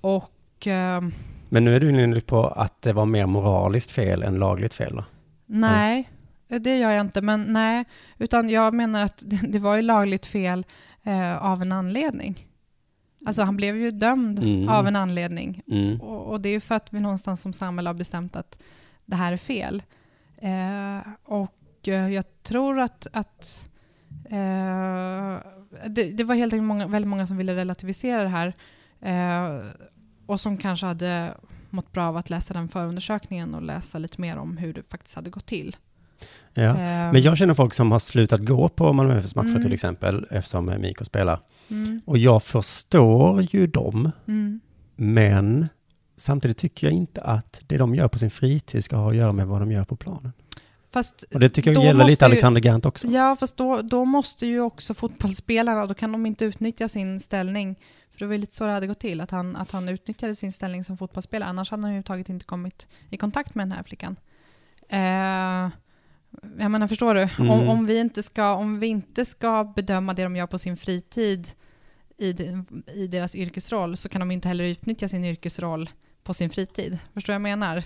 Och 0.00 0.32
eh, 0.66 1.00
Men 1.48 1.64
nu 1.64 1.76
är 1.76 1.80
du 1.80 2.02
inne 2.02 2.20
på 2.20 2.46
att 2.46 2.82
det 2.82 2.92
var 2.92 3.06
mer 3.06 3.26
moraliskt 3.26 3.90
fel 3.90 4.22
än 4.22 4.38
lagligt 4.38 4.74
fel 4.74 4.96
då? 4.96 5.04
nej, 5.46 6.10
det 6.48 6.78
gör 6.78 6.90
jag 6.90 7.00
inte. 7.00 7.20
Men 7.22 7.42
nej, 7.42 7.84
utan 8.18 8.48
jag 8.50 8.74
menar 8.74 9.02
att 9.02 9.22
det, 9.26 9.36
det 9.48 9.58
var 9.58 9.76
ju 9.76 9.82
lagligt 9.82 10.26
fel 10.26 10.66
eh, 11.02 11.36
av 11.46 11.62
en 11.62 11.72
anledning. 11.72 12.44
Alltså 13.26 13.42
han 13.42 13.56
blev 13.56 13.76
ju 13.76 13.90
dömd 13.90 14.38
Mm. 14.38 14.68
av 14.68 14.86
en 14.86 14.96
anledning. 14.96 15.62
Mm. 15.70 16.00
Och, 16.00 16.26
och 16.32 16.40
det 16.40 16.48
är 16.48 16.52
ju 16.52 16.60
för 16.60 16.74
att 16.74 16.92
vi 16.92 17.00
någonstans 17.00 17.40
som 17.40 17.52
samhälle 17.52 17.88
har 17.88 17.94
bestämt 17.94 18.36
att 18.36 18.62
det 19.04 19.16
här 19.16 19.32
är 19.32 19.36
fel. 19.36 19.82
Eh, 20.38 21.12
och 21.24 21.88
eh, 21.88 22.08
jag 22.08 22.24
tror 22.42 22.80
att, 22.80 23.06
att 23.12 23.68
eh, 24.30 25.36
det, 25.86 26.10
det 26.12 26.24
var 26.24 26.34
helt 26.34 26.52
enkelt 26.52 26.66
många, 26.66 26.86
väldigt 26.86 27.08
många 27.08 27.26
som 27.26 27.36
ville 27.36 27.56
relativisera 27.56 28.22
det 28.22 28.28
här. 28.28 28.52
Eh, 29.00 29.66
och 30.28 30.40
som 30.40 30.56
kanske 30.56 30.86
hade 30.86 31.34
mått 31.70 31.92
bra 31.92 32.04
av 32.08 32.16
att 32.16 32.30
läsa 32.30 32.54
den 32.54 32.68
förundersökningen 32.68 33.54
och 33.54 33.62
läsa 33.62 33.98
lite 33.98 34.20
mer 34.20 34.36
om 34.36 34.56
hur 34.56 34.72
det 34.74 34.82
faktiskt 34.82 35.16
hade 35.16 35.30
gått 35.30 35.46
till. 35.46 35.76
Ja. 36.54 36.62
Eh, 36.62 36.74
Men 37.12 37.22
jag 37.22 37.36
känner 37.38 37.54
folk 37.54 37.74
som 37.74 37.92
har 37.92 37.98
slutat 37.98 38.40
gå 38.44 38.68
på 38.68 38.92
Malmö 38.92 39.18
FFs 39.18 39.34
matcher 39.34 39.48
Mm. 39.48 39.62
till 39.62 39.72
exempel, 39.72 40.26
eftersom 40.30 40.74
Mikko 40.80 41.04
spelar. 41.04 41.40
mm, 41.70 42.00
Och 42.06 42.18
jag 42.18 42.42
förstår 42.42 43.42
ju 43.54 43.66
dem, 43.66 44.10
mm. 44.28 44.60
men 44.96 45.68
samtidigt 46.16 46.58
tycker 46.58 46.86
jag 46.86 46.94
inte 46.94 47.20
att 47.22 47.60
det 47.66 47.76
de 47.78 47.94
gör 47.94 48.08
på 48.08 48.18
sin 48.18 48.30
fritid 48.30 48.84
ska 48.84 48.96
ha 48.96 49.10
att 49.10 49.16
göra 49.16 49.32
med 49.32 49.46
vad 49.46 49.60
de 49.62 49.72
gör 49.72 49.84
på 49.84 49.96
planen. 49.96 50.32
Fast 50.90 51.24
Och 51.34 51.40
det 51.40 51.48
tycker 51.50 51.72
jag 51.72 51.84
gäller 51.84 52.04
lite 52.04 52.24
ju- 52.24 52.26
Alexander 52.26 52.60
Gant 52.60 52.86
också. 52.86 53.06
Ja, 53.06 53.36
fast 53.40 53.56
då, 53.56 53.82
då 53.82 54.04
måste 54.04 54.46
ju 54.46 54.60
också 54.60 54.94
fotbollsspelarna, 54.94 55.86
då 55.86 55.94
kan 55.94 56.12
de 56.12 56.26
inte 56.26 56.44
utnyttja 56.44 56.88
sin 56.88 57.20
ställning. 57.20 57.76
För 58.18 58.24
det 58.24 58.28
var 58.28 58.34
ju 58.34 58.40
lite 58.40 58.54
så 58.54 58.64
det 58.64 58.72
hade 58.72 58.86
gått 58.86 58.98
till, 58.98 59.20
att 59.20 59.30
han, 59.30 59.56
att 59.56 59.70
han 59.70 59.88
utnyttjade 59.88 60.34
sin 60.34 60.52
ställning 60.52 60.84
som 60.84 60.96
fotbollsspelare. 60.96 61.48
Annars 61.48 61.70
hade 61.70 61.80
han 61.80 61.84
överhuvudtaget 61.84 62.28
inte 62.28 62.44
kommit 62.44 62.86
i 63.10 63.16
kontakt 63.16 63.54
med 63.54 63.66
den 63.66 63.72
här 63.72 63.82
flickan. 63.82 64.16
Eh, 64.88 65.70
jag 66.58 66.70
menar, 66.70 66.86
förstår 66.86 67.14
du? 67.14 67.28
Mm. 67.38 67.50
Om, 67.50 67.68
om, 67.68 67.86
vi 67.86 67.98
inte 67.98 68.22
ska, 68.22 68.52
om 68.52 68.80
vi 68.80 68.86
inte 68.86 69.24
ska 69.24 69.72
bedöma 69.76 70.14
det 70.14 70.22
de 70.22 70.36
gör 70.36 70.46
på 70.46 70.58
sin 70.58 70.76
fritid 70.76 71.50
i, 72.16 72.32
de, 72.32 72.82
i 72.94 73.06
deras 73.06 73.34
yrkesroll, 73.34 73.96
så 73.96 74.08
kan 74.08 74.20
de 74.20 74.30
inte 74.30 74.48
heller 74.48 74.64
utnyttja 74.64 75.08
sin 75.08 75.24
yrkesroll 75.24 75.90
på 76.22 76.34
sin 76.34 76.50
fritid. 76.50 76.98
Förstår 77.14 77.32
jag 77.32 77.42
menar? 77.42 77.76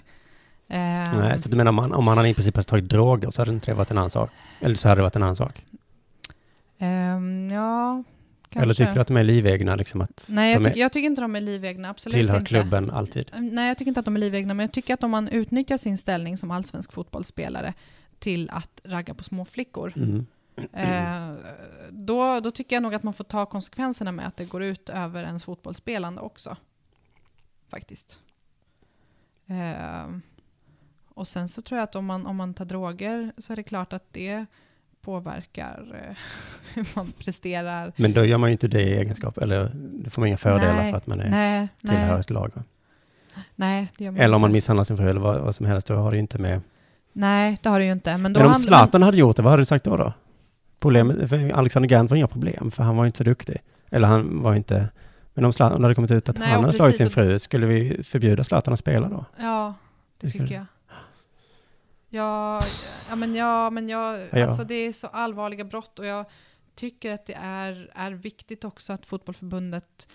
Eh, 0.68 1.18
Nej, 1.18 1.38
så 1.38 1.48
du 1.48 1.56
menar 1.56 1.68
om 1.68 1.78
han, 1.78 1.92
om 1.92 2.06
han 2.06 2.26
i 2.26 2.34
princip 2.34 2.56
hade 2.56 2.68
tagit 2.68 2.88
droger 2.88 3.30
så 3.30 3.40
hade 3.40 3.52
inte 3.52 3.70
det 3.70 3.74
varit 3.74 3.90
en 3.90 3.98
annan 3.98 4.10
sak? 4.10 4.30
Eller 4.60 4.74
så 4.74 4.88
hade 4.88 4.98
det 4.98 5.02
varit 5.02 5.16
en 5.16 5.22
annan 5.22 5.36
sak? 5.36 5.64
ehm, 6.78 7.50
ja, 7.50 8.02
kanske. 8.52 8.62
Eller 8.62 8.74
tycker 8.74 8.94
du 8.94 9.00
att 9.00 9.06
de 9.08 9.16
är 9.16 9.24
livegna, 9.24 9.76
liksom 9.76 10.00
att 10.00 10.26
Nej, 10.30 10.52
jag, 10.52 10.60
de 10.62 10.64
tycker- 10.68 10.80
jag 10.80 10.92
tycker 10.92 11.06
inte 11.06 11.20
de 11.22 11.36
är 11.36 11.40
livegna. 11.40 11.88
Absolut 11.90 12.14
tillhör 12.14 12.38
inte. 12.38 12.48
klubben 12.48 12.90
alltid? 12.90 13.30
Nej, 13.38 13.68
jag 13.68 13.78
tycker 13.78 13.88
inte 13.88 14.00
att 14.00 14.04
de 14.06 14.16
är 14.16 14.20
livegna, 14.20 14.54
men 14.54 14.64
jag 14.64 14.72
tycker 14.72 14.94
att 14.94 15.02
om 15.04 15.10
man 15.10 15.28
utnyttjar 15.28 15.76
sin 15.76 15.98
ställning 15.98 16.38
som 16.38 16.50
allsvensk 16.50 16.92
fotbollsspelare 16.92 17.74
till 18.18 18.50
att 18.50 18.80
ragga 18.84 19.14
på 19.14 19.24
småflickor, 19.24 19.92
Mm. 19.96 20.26
eh, 20.72 21.36
då, 21.90 22.40
då 22.40 22.50
tycker 22.50 22.76
jag 22.76 22.82
nog 22.82 22.94
att 22.94 23.02
man 23.02 23.14
får 23.14 23.24
ta 23.24 23.46
konsekvenserna 23.46 24.12
med 24.12 24.26
att 24.26 24.36
det 24.36 24.44
går 24.44 24.62
ut 24.62 24.88
över 24.88 25.24
ens 25.24 25.44
fotbollsspelande 25.44 26.20
också. 26.20 26.56
Faktiskt. 27.68 28.18
Eh, 29.46 30.16
och 31.14 31.28
sen 31.28 31.48
så 31.48 31.62
tror 31.62 31.78
jag 31.78 31.84
att 31.84 31.96
om 31.96 32.06
man, 32.06 32.26
om 32.26 32.36
man 32.36 32.54
tar 32.54 32.64
droger 32.64 33.32
så 33.38 33.52
är 33.52 33.56
det 33.56 33.62
klart 33.62 33.92
att 33.92 34.12
det 34.12 34.46
påverkar 35.02 35.84
eh, 36.08 36.16
hur 36.74 36.88
man 36.96 37.12
presterar. 37.18 37.92
Men 37.96 38.12
då 38.12 38.24
gör 38.24 38.38
man 38.38 38.48
ju 38.50 38.52
inte 38.52 38.68
det 38.68 38.82
i 38.82 38.92
egenskap, 38.98 39.38
eller 39.38 39.70
det 39.74 40.10
får 40.10 40.22
man 40.22 40.28
inga 40.28 40.36
fördelar 40.36 40.74
Nej, 40.74 40.90
för 40.90 40.96
att 40.96 41.06
man 41.06 41.20
är, 41.20 41.30
Nej, 41.30 41.68
tillhör 41.80 42.10
nej, 42.12 42.20
ett 42.20 42.30
lag. 42.30 42.52
nej, 43.54 43.92
det 43.98 44.04
gör 44.04 44.10
man 44.10 44.20
Eller 44.20 44.34
om 44.34 44.38
inte. 44.38 44.42
man 44.48 44.52
misshandlar 44.52 44.84
sin 44.84 44.96
fru 44.96 45.10
eller 45.10 45.20
vad, 45.20 45.40
vad 45.40 45.54
som 45.54 45.66
helst, 45.66 45.86
då 45.86 45.94
har 45.94 46.10
det 46.10 46.16
ju 46.16 46.20
inte 46.20 46.38
med... 46.38 46.60
Nej, 47.12 47.58
det 47.62 47.68
har 47.68 47.78
det 47.78 47.84
ju 47.84 47.92
inte. 47.92 48.16
Men, 48.16 48.32
då 48.32 48.40
Men 48.40 48.48
om 48.48 48.54
Zlatan 48.54 49.02
hade 49.02 49.16
gjort 49.16 49.36
det, 49.36 49.42
vad 49.42 49.50
hade 49.52 49.60
du 49.60 49.64
sagt 49.66 49.84
då? 49.84 49.96
då? 49.96 50.12
Problemet, 50.80 51.28
för 51.28 51.50
Alexander 51.52 51.88
Gant 51.88 52.10
var 52.10 52.16
inga 52.16 52.26
problem, 52.26 52.70
för 52.70 52.82
han 52.82 52.96
var 52.96 53.04
ju 53.04 53.06
inte 53.06 53.16
så 53.18 53.24
duktig. 53.24 53.58
Eller 53.90 54.08
han 54.08 54.42
var 54.42 54.54
inte 54.54 54.88
Men 55.34 55.44
om 55.44 55.52
Zlatan 55.52 55.82
hade 55.82 55.94
kommit 55.94 56.10
ut 56.10 56.28
att 56.28 56.38
Nej, 56.38 56.48
han 56.48 56.60
hade 56.60 56.72
slagit 56.72 56.96
sin 56.96 57.06
precis, 57.06 57.14
fru, 57.14 57.38
skulle 57.38 57.66
vi 57.66 58.02
förbjuda 58.02 58.44
Zlatan 58.44 58.72
att 58.72 58.78
spela 58.78 59.08
då? 59.08 59.24
Ja, 59.40 59.74
det 60.20 60.26
Det 60.26 60.30
skulle- 60.30 60.44
tycker 60.44 60.54
jag. 60.56 60.66
Ja, 62.14 62.62
ja, 63.08 63.16
men 63.16 63.34
ja, 63.34 63.70
men 63.70 63.88
jag, 63.88 64.28
Ja, 64.32 64.46
alltså 64.46 64.64
det 64.64 64.74
är 64.74 64.92
så 64.92 65.06
allvarliga 65.06 65.64
brott 65.64 65.98
och 65.98 66.06
jag 66.06 66.24
tycker 66.74 67.12
att 67.12 67.26
det 67.26 67.38
är, 67.42 67.90
är 67.94 68.12
viktigt 68.12 68.64
också 68.64 68.92
att 68.92 69.06
fotbollförbundet 69.06 70.08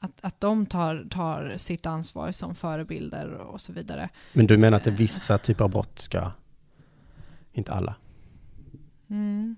att, 0.00 0.24
att 0.24 0.40
de 0.40 0.66
tar, 0.66 1.06
tar 1.10 1.54
sitt 1.56 1.86
ansvar 1.86 2.32
som 2.32 2.54
förebilder 2.54 3.32
och 3.32 3.60
så 3.60 3.72
vidare. 3.72 4.08
Men 4.32 4.46
du 4.46 4.58
menar 4.58 4.76
att 4.76 4.84
det 4.84 4.90
är 4.90 4.94
vissa 4.94 5.38
typer 5.38 5.64
av 5.64 5.70
brott 5.70 5.98
ska, 5.98 6.30
inte 7.52 7.72
alla? 7.72 7.94
Mm. 9.10 9.56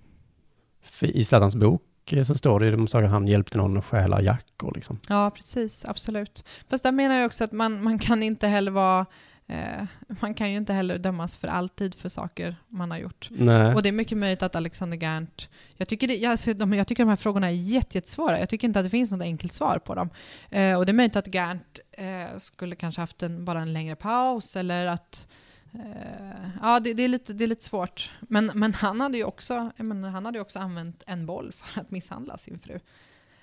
I 1.01 1.25
Zlatans 1.25 1.57
bok 1.57 2.13
eh, 2.13 2.25
så 2.25 2.35
står 2.35 2.61
det 2.61 2.67
ju 2.67 2.75
om 2.75 2.89
saker 2.89 3.07
han 3.07 3.29
hjälpte 3.29 3.59
någon 3.59 3.77
att 3.77 3.85
stjäla 3.85 4.23
jackor 4.23 4.73
liksom. 4.75 4.99
Ja, 5.09 5.31
precis. 5.31 5.85
Absolut. 5.85 6.45
Fast 6.69 6.83
där 6.83 6.93
menar 6.93 7.15
jag 7.15 7.27
också 7.27 7.45
att 7.45 7.53
man, 7.53 7.83
man 7.83 7.99
kan 7.99 8.23
inte 8.23 8.47
heller 8.47 8.71
vara 8.71 9.07
eh, 9.53 9.87
man 10.21 10.35
kan 10.35 10.51
ju 10.51 10.57
inte 10.57 10.73
heller 10.73 10.99
dömas 10.99 11.37
för 11.37 11.49
alltid 11.49 11.95
för 11.95 12.09
saker 12.09 12.57
man 12.69 12.91
har 12.91 12.99
gjort. 12.99 13.29
Nej. 13.31 13.75
Och 13.75 13.83
det 13.83 13.89
är 13.89 13.93
mycket 13.93 14.19
möjligt 14.19 14.43
att 14.43 14.57
Alexander 14.57 14.97
Gerndt... 14.97 15.49
Jag 15.77 15.89
tycker, 15.89 16.09
det, 16.09 16.27
alltså, 16.27 16.55
de, 16.55 16.75
jag 16.75 16.87
tycker 16.87 17.03
de 17.03 17.09
här 17.09 17.17
frågorna 17.17 17.47
är 17.47 17.55
jätte- 17.55 17.99
jättesvåra. 17.99 18.39
Jag 18.39 18.49
tycker 18.49 18.69
inte 18.69 18.79
att 18.81 18.87
det 18.87 18.91
finns 18.91 19.13
något 19.13 19.23
enkelt 19.23 19.53
svar 19.53 19.79
på 19.79 19.95
dem. 19.95 20.11
Eh, 20.51 20.79
och 20.79 20.87
det 20.87 20.91
är 20.93 20.95
möjligt 20.95 21.17
att 21.17 21.35
Gerndt 21.35 21.79
eh, 21.93 22.39
skulle 22.39 22.77
kanske 22.77 23.01
haft 23.01 23.23
en, 23.23 23.45
bara 23.45 23.61
en 23.61 23.73
längre 23.73 23.97
paus 23.97 24.57
eller 24.57 24.87
att... 24.87 25.29
Eh, 25.75 26.49
ja, 26.63 26.81
det, 26.81 26.95
det, 26.95 27.03
är 27.03 27.09
lite, 27.09 27.33
det 27.33 27.45
är 27.45 27.49
lite 27.49 27.65
svårt. 27.65 28.11
Men, 28.21 28.51
men 28.55 28.75
han 28.75 29.01
hade 29.01 29.19
ju 29.19 29.25
också, 29.25 29.71
menar, 29.77 30.09
han 30.09 30.27
hade 30.27 30.41
också 30.41 30.59
använt 30.59 31.03
en 31.07 31.27
boll 31.27 31.53
för 31.53 31.81
att 31.81 31.91
misshandla 31.91 32.39
sin 32.39 32.59
fru. 32.59 32.79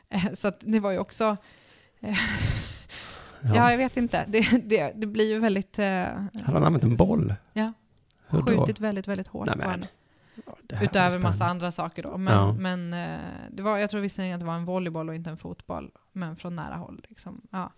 Eh, 0.09 0.33
så 0.33 0.51
det 0.59 0.79
var 0.79 0.91
ju 0.91 0.97
också... 0.97 1.37
Eh, 3.43 3.51
ja. 3.55 3.71
jag 3.71 3.77
vet 3.77 3.97
inte. 3.97 4.25
Det, 4.27 4.41
det, 4.63 4.93
det 4.95 5.07
blir 5.07 5.29
ju 5.29 5.39
väldigt... 5.39 5.79
Eh, 5.79 5.85
Hade 5.85 6.23
han 6.45 6.63
använt 6.63 6.83
en 6.83 6.95
boll? 6.95 7.33
Ja. 7.53 7.73
Hur 8.27 8.41
då? 8.41 8.45
Skjutit 8.45 8.79
väldigt, 8.79 9.07
väldigt 9.07 9.27
hårt 9.27 9.47
på 9.47 9.61
henne. 9.61 9.87
Utöver 10.81 11.19
massa 11.19 11.45
andra 11.45 11.71
saker 11.71 12.03
då. 12.03 12.17
Men, 12.17 12.33
Ja. 12.33 12.53
men 12.53 12.93
eh, 12.93 13.19
det 13.51 13.61
var, 13.61 13.77
jag 13.77 13.89
tror 13.89 14.01
visserligen 14.01 14.33
att 14.35 14.39
det 14.39 14.45
var 14.45 14.55
en 14.55 14.65
volleyboll 14.65 15.09
och 15.09 15.15
inte 15.15 15.29
en 15.29 15.37
fotboll. 15.37 15.91
Men 16.13 16.35
från 16.35 16.55
nära 16.55 16.75
håll. 16.75 17.05
Liksom. 17.09 17.41
Ja. 17.51 17.71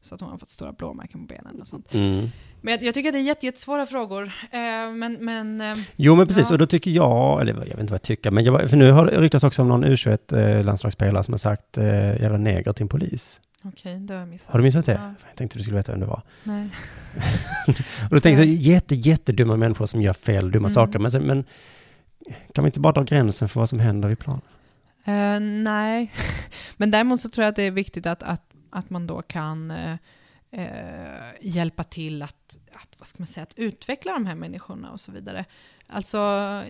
Så 0.00 0.14
att 0.14 0.20
hon 0.20 0.30
har 0.30 0.38
fått 0.38 0.50
stora 0.50 0.72
blåmärken 0.72 1.20
på 1.20 1.26
benen 1.34 1.60
och 1.60 1.66
sånt. 1.66 1.94
Mm. 1.94 2.28
Men 2.60 2.72
jag, 2.74 2.82
jag 2.82 2.94
tycker 2.94 3.08
att 3.08 3.12
det 3.12 3.18
är 3.18 3.22
jätte, 3.22 3.46
jättesvåra 3.46 3.86
frågor. 3.86 4.24
Eh, 4.50 4.92
men, 4.92 5.16
men 5.20 5.60
eh, 5.60 5.76
Jo, 5.96 6.14
men 6.16 6.26
precis. 6.26 6.50
Ja. 6.50 6.54
Och 6.54 6.58
då 6.58 6.66
tycker 6.66 6.90
jag, 6.90 7.40
eller 7.40 7.52
jag 7.52 7.60
vet 7.60 7.80
inte 7.80 7.90
vad 7.90 7.98
jag 7.98 8.02
tycker, 8.02 8.30
men 8.30 8.44
jag, 8.44 8.70
för 8.70 8.76
nu 8.76 8.92
har 8.92 9.06
det 9.06 9.20
ryktats 9.20 9.44
också 9.44 9.62
om 9.62 9.68
någon 9.68 9.84
U21-landslagsspelare 9.84 11.22
som 11.22 11.32
har 11.32 11.38
sagt 11.38 11.78
eh, 11.78 12.20
jävla 12.22 12.38
neger 12.38 12.72
till 12.72 12.82
en 12.82 12.88
polis. 12.88 13.40
Okej, 13.68 13.96
det 14.00 14.14
har 14.14 14.20
jag 14.20 14.28
missat. 14.28 14.52
Har 14.52 14.58
du 14.58 14.64
missat 14.64 14.86
det? 14.86 14.92
Ja. 14.92 15.14
Jag 15.28 15.36
tänkte 15.36 15.58
du 15.58 15.62
skulle 15.62 15.76
veta 15.76 15.92
vem 15.92 16.00
det 16.00 16.06
var. 16.06 16.22
Nej. 16.44 16.68
Och 18.10 18.10
då 18.10 18.20
tänker 18.20 18.42
jag 18.42 18.48
så 18.48 18.54
jätte, 18.62 18.94
jättedumma 18.94 19.56
människor 19.56 19.86
som 19.86 20.02
gör 20.02 20.12
fel, 20.12 20.50
dumma 20.50 20.66
Mm. 20.68 20.74
saker. 20.74 20.98
Men, 20.98 21.10
sen- 21.10 21.22
men 21.26 21.44
kan 22.54 22.64
vi 22.64 22.68
inte 22.68 22.80
bara 22.80 22.92
dra 22.92 23.02
gränsen 23.02 23.48
för 23.48 23.60
vad 23.60 23.68
som 23.68 23.80
händer 23.80 24.08
vid 24.08 24.18
planen? 24.18 24.42
Eh, 25.04 25.40
nej, 25.40 26.12
men 26.76 26.90
däremot 26.90 27.20
så 27.20 27.28
tror 27.28 27.42
jag 27.44 27.48
att 27.50 27.56
det 27.56 27.62
är 27.62 27.70
viktigt 27.70 28.06
att, 28.06 28.22
att, 28.22 28.42
att 28.70 28.90
man 28.90 29.06
då 29.06 29.22
kan 29.22 29.70
eh, 29.70 29.92
eh, 30.50 30.66
hjälpa 31.40 31.84
till 31.84 32.22
att, 32.22 32.58
att, 32.82 32.94
vad 32.98 33.06
ska 33.06 33.16
man 33.18 33.26
säga, 33.26 33.42
att 33.42 33.58
utveckla 33.58 34.12
de 34.12 34.26
här 34.26 34.34
människorna 34.34 34.90
och 34.92 35.00
så 35.00 35.12
vidare. 35.12 35.44
Alltså, 35.86 36.18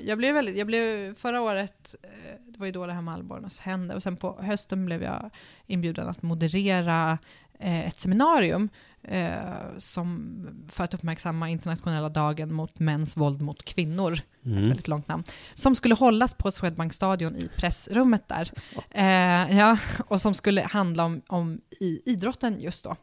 jag 0.05 0.19
blev 0.19 0.35
väldigt, 0.35 0.57
jag 0.57 0.67
blev 0.67 1.15
förra 1.15 1.41
året, 1.41 1.95
eh, 2.03 2.41
det 2.47 2.59
var 2.59 2.67
ju 2.67 2.73
då 2.73 2.87
det 2.87 2.93
här 2.93 3.03
med 3.03 3.15
Albornoz 3.15 3.61
hände, 3.61 3.95
och 3.95 4.03
sen 4.03 4.17
på 4.17 4.39
hösten 4.43 4.87
blev 4.87 5.03
jag 5.03 5.31
inbjuden 5.67 6.09
att 6.09 6.23
moderera 6.23 7.19
eh, 7.59 7.87
ett 7.87 8.01
seminarium 8.01 8.69
eh, 9.03 9.79
som, 9.79 10.69
för 10.69 10.85
att 10.85 10.95
uppmärksamma 10.95 11.51
internationella 11.51 12.09
dagen 12.09 12.55
mot 12.55 12.79
mäns 12.79 13.17
våld 13.17 13.43
mot 13.43 13.65
kvinnor 13.65 14.13
ett 14.13 14.25
Mm. 14.47 14.69
väldigt 14.69 14.89
långt 14.89 15.09
namn, 15.09 15.25
som 15.55 15.75
skulle 15.75 15.95
hållas 15.95 16.35
på 16.35 16.51
Swedbank 16.51 16.93
stadion 16.93 17.37
i 17.37 17.49
pressrummet 17.57 18.29
där. 18.29 18.53
Eh, 18.91 19.59
ja, 19.59 19.79
och 20.07 20.21
som 20.21 20.35
skulle 20.35 20.63
handla 20.63 21.05
om, 21.05 21.23
om 21.27 21.61
i, 21.81 22.03
idrotten 22.05 22.61
just 22.61 22.85
då. 22.85 22.97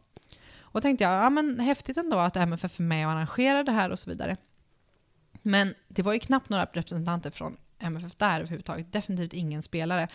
Och 0.76 0.82
tänkte 0.82 1.04
jag, 1.04 1.14
ja 1.24 1.30
men 1.30 1.60
häftigt 1.60 1.98
ändå 1.98 2.18
att 2.18 2.36
MFF 2.36 2.80
är 2.80 2.84
med 2.84 3.08
och 3.08 3.14
arrangerar 3.14 3.64
det 3.64 3.72
här 3.72 3.90
och 3.90 4.00
så 4.00 4.10
vidare. 4.10 4.38
Men 5.42 5.74
det 5.88 6.02
var 6.02 6.14
ju 6.14 6.20
knappt 6.20 6.50
några 6.50 6.66
representanter 6.66 7.32
från 7.32 7.58
MFF 7.80 8.16
där 8.16 8.40
överhuvudtaget, 8.40 8.94
definitivt 8.94 9.34
ingen 9.34 9.62
spelare. 9.62 10.08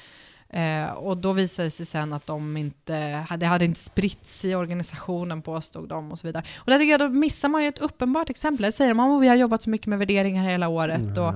Eh, 0.48 0.90
och 0.90 1.16
då 1.16 1.32
visade 1.32 1.66
det 1.66 1.70
sig 1.70 1.86
sen 1.86 2.12
att 2.12 2.26
de 2.26 2.56
inte, 2.56 3.26
det 3.38 3.46
hade 3.46 3.64
inte 3.64 3.80
spritts 3.80 4.44
i 4.44 4.54
organisationen 4.54 5.42
påstod 5.42 5.88
de 5.88 6.12
och 6.12 6.18
så 6.18 6.26
vidare. 6.26 6.44
Och 6.58 6.70
där 6.70 6.78
tycker 6.78 6.90
jag, 6.90 7.00
då 7.00 7.08
missar 7.08 7.48
man 7.48 7.62
ju 7.62 7.68
ett 7.68 7.78
uppenbart 7.78 8.30
exempel. 8.30 8.62
Där 8.62 8.70
säger 8.70 8.94
de 8.94 9.00
att 9.00 9.22
vi 9.22 9.28
har 9.28 9.36
jobbat 9.36 9.62
så 9.62 9.70
mycket 9.70 9.86
med 9.86 9.98
värderingar 9.98 10.44
hela 10.44 10.68
året 10.68 11.18
och 11.18 11.34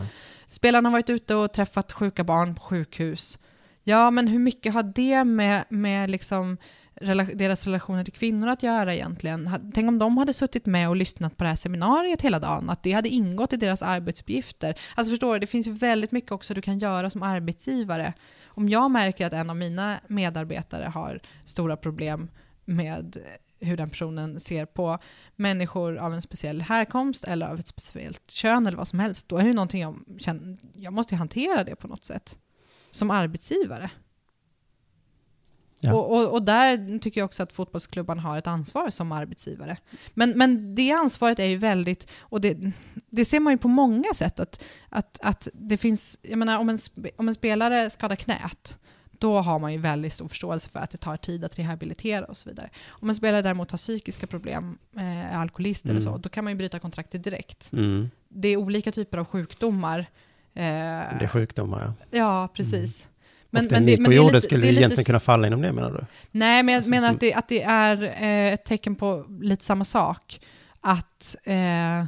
spelarna 0.48 0.88
har 0.88 0.92
varit 0.92 1.10
ute 1.10 1.34
och 1.34 1.52
träffat 1.52 1.92
sjuka 1.92 2.24
barn 2.24 2.54
på 2.54 2.62
sjukhus. 2.62 3.38
Ja, 3.84 4.10
men 4.10 4.28
hur 4.28 4.38
mycket 4.38 4.74
har 4.74 4.82
det 4.82 5.24
med, 5.24 5.64
med 5.68 6.10
liksom 6.10 6.56
deras 7.34 7.66
relationer 7.66 8.04
till 8.04 8.12
kvinnor 8.12 8.48
att 8.48 8.62
göra 8.62 8.94
egentligen? 8.94 9.70
Tänk 9.74 9.88
om 9.88 9.98
de 9.98 10.18
hade 10.18 10.32
suttit 10.32 10.66
med 10.66 10.88
och 10.88 10.96
lyssnat 10.96 11.36
på 11.36 11.44
det 11.44 11.48
här 11.48 11.56
seminariet 11.56 12.22
hela 12.22 12.38
dagen, 12.38 12.70
att 12.70 12.82
det 12.82 12.92
hade 12.92 13.08
ingått 13.08 13.52
i 13.52 13.56
deras 13.56 13.82
arbetsuppgifter. 13.82 14.78
Alltså 14.94 15.10
förstår 15.10 15.32
du, 15.32 15.38
det 15.38 15.46
finns 15.46 15.66
ju 15.66 15.72
väldigt 15.72 16.12
mycket 16.12 16.32
också 16.32 16.54
du 16.54 16.62
kan 16.62 16.78
göra 16.78 17.10
som 17.10 17.22
arbetsgivare. 17.22 18.12
Om 18.46 18.68
jag 18.68 18.90
märker 18.90 19.26
att 19.26 19.32
en 19.32 19.50
av 19.50 19.56
mina 19.56 20.00
medarbetare 20.08 20.84
har 20.84 21.20
stora 21.44 21.76
problem 21.76 22.30
med 22.64 23.16
hur 23.60 23.76
den 23.76 23.90
personen 23.90 24.40
ser 24.40 24.66
på 24.66 24.98
människor 25.36 25.96
av 25.96 26.14
en 26.14 26.22
speciell 26.22 26.62
härkomst 26.62 27.24
eller 27.24 27.46
av 27.46 27.58
ett 27.58 27.68
speciellt 27.68 28.30
kön 28.30 28.66
eller 28.66 28.78
vad 28.78 28.88
som 28.88 28.98
helst, 28.98 29.28
då 29.28 29.36
är 29.36 29.42
det 29.42 29.48
ju 29.48 29.54
någonting 29.54 29.80
jag 29.80 29.98
känner, 30.18 30.56
jag 30.74 30.92
måste 30.92 31.14
ju 31.14 31.18
hantera 31.18 31.64
det 31.64 31.76
på 31.76 31.88
något 31.88 32.04
sätt. 32.04 32.38
Som 32.90 33.10
arbetsgivare. 33.10 33.90
Ja. 35.84 35.94
Och, 35.94 36.16
och, 36.16 36.32
och 36.32 36.42
där 36.42 36.98
tycker 36.98 37.20
jag 37.20 37.24
också 37.24 37.42
att 37.42 37.52
fotbollsklubban 37.52 38.18
har 38.18 38.38
ett 38.38 38.46
ansvar 38.46 38.90
som 38.90 39.12
arbetsgivare. 39.12 39.76
Men, 40.14 40.30
men 40.30 40.74
det 40.74 40.90
ansvaret 40.92 41.38
är 41.38 41.44
ju 41.44 41.56
väldigt, 41.56 42.10
och 42.20 42.40
det, 42.40 42.72
det 43.10 43.24
ser 43.24 43.40
man 43.40 43.52
ju 43.52 43.58
på 43.58 43.68
många 43.68 44.14
sätt, 44.14 44.40
att, 44.40 44.64
att, 44.88 45.18
att 45.22 45.48
det 45.52 45.76
finns, 45.76 46.18
jag 46.22 46.38
menar 46.38 46.58
om 46.58 46.68
en, 46.68 46.78
om 47.16 47.28
en 47.28 47.34
spelare 47.34 47.90
skadar 47.90 48.16
knät, 48.16 48.78
då 49.18 49.40
har 49.40 49.58
man 49.58 49.72
ju 49.72 49.78
väldigt 49.78 50.12
stor 50.12 50.28
förståelse 50.28 50.68
för 50.68 50.80
att 50.80 50.90
det 50.90 50.98
tar 50.98 51.16
tid 51.16 51.44
att 51.44 51.58
rehabilitera 51.58 52.24
och 52.24 52.36
så 52.36 52.48
vidare. 52.48 52.70
Om 52.88 53.08
en 53.08 53.14
spelare 53.14 53.42
däremot 53.42 53.70
har 53.70 53.78
psykiska 53.78 54.26
problem, 54.26 54.78
eh, 54.96 55.34
är 55.34 55.38
alkoholist 55.38 55.86
eller 55.86 56.00
så, 56.00 56.08
Mm. 56.08 56.20
då 56.20 56.28
kan 56.28 56.44
man 56.44 56.52
ju 56.52 56.56
bryta 56.56 56.78
kontraktet 56.78 57.24
direkt. 57.24 57.72
Mm. 57.72 58.10
Det 58.28 58.48
är 58.48 58.56
olika 58.56 58.92
typer 58.92 59.18
av 59.18 59.24
sjukdomar. 59.24 59.98
Eh, 59.98 60.62
Det 60.62 61.24
är 61.24 61.28
sjukdomar, 61.28 61.94
ja. 62.10 62.18
Ja, 62.18 62.48
precis. 62.54 63.08
Men, 63.54 63.64
och 63.66 63.72
det 63.72 63.80
Nico 63.80 64.10
är 64.10 64.14
gjorde 64.16 64.32
lite- 64.32 64.40
skulle 64.40 64.62
det 64.62 64.68
är 64.68 64.72
lite 64.72 64.80
egentligen 64.80 65.04
kunna 65.04 65.20
falla 65.20 65.46
inom 65.46 65.60
det, 65.62 65.72
menar 65.72 65.90
du? 65.90 66.06
Nej, 66.30 66.62
men 66.62 66.72
jag 66.72 66.78
Alltså, 66.78 66.90
menar 66.90 67.08
som- 67.08 67.14
att, 67.14 67.20
det, 67.20 67.34
att 67.34 67.48
det 67.48 67.62
är 67.62 68.02
eh, 68.02 68.52
ett 68.52 68.64
tecken 68.64 68.94
på 68.94 69.26
lite 69.40 69.64
samma 69.64 69.84
sak. 69.84 70.40
Att, 70.80 71.36
eh, 71.44 72.04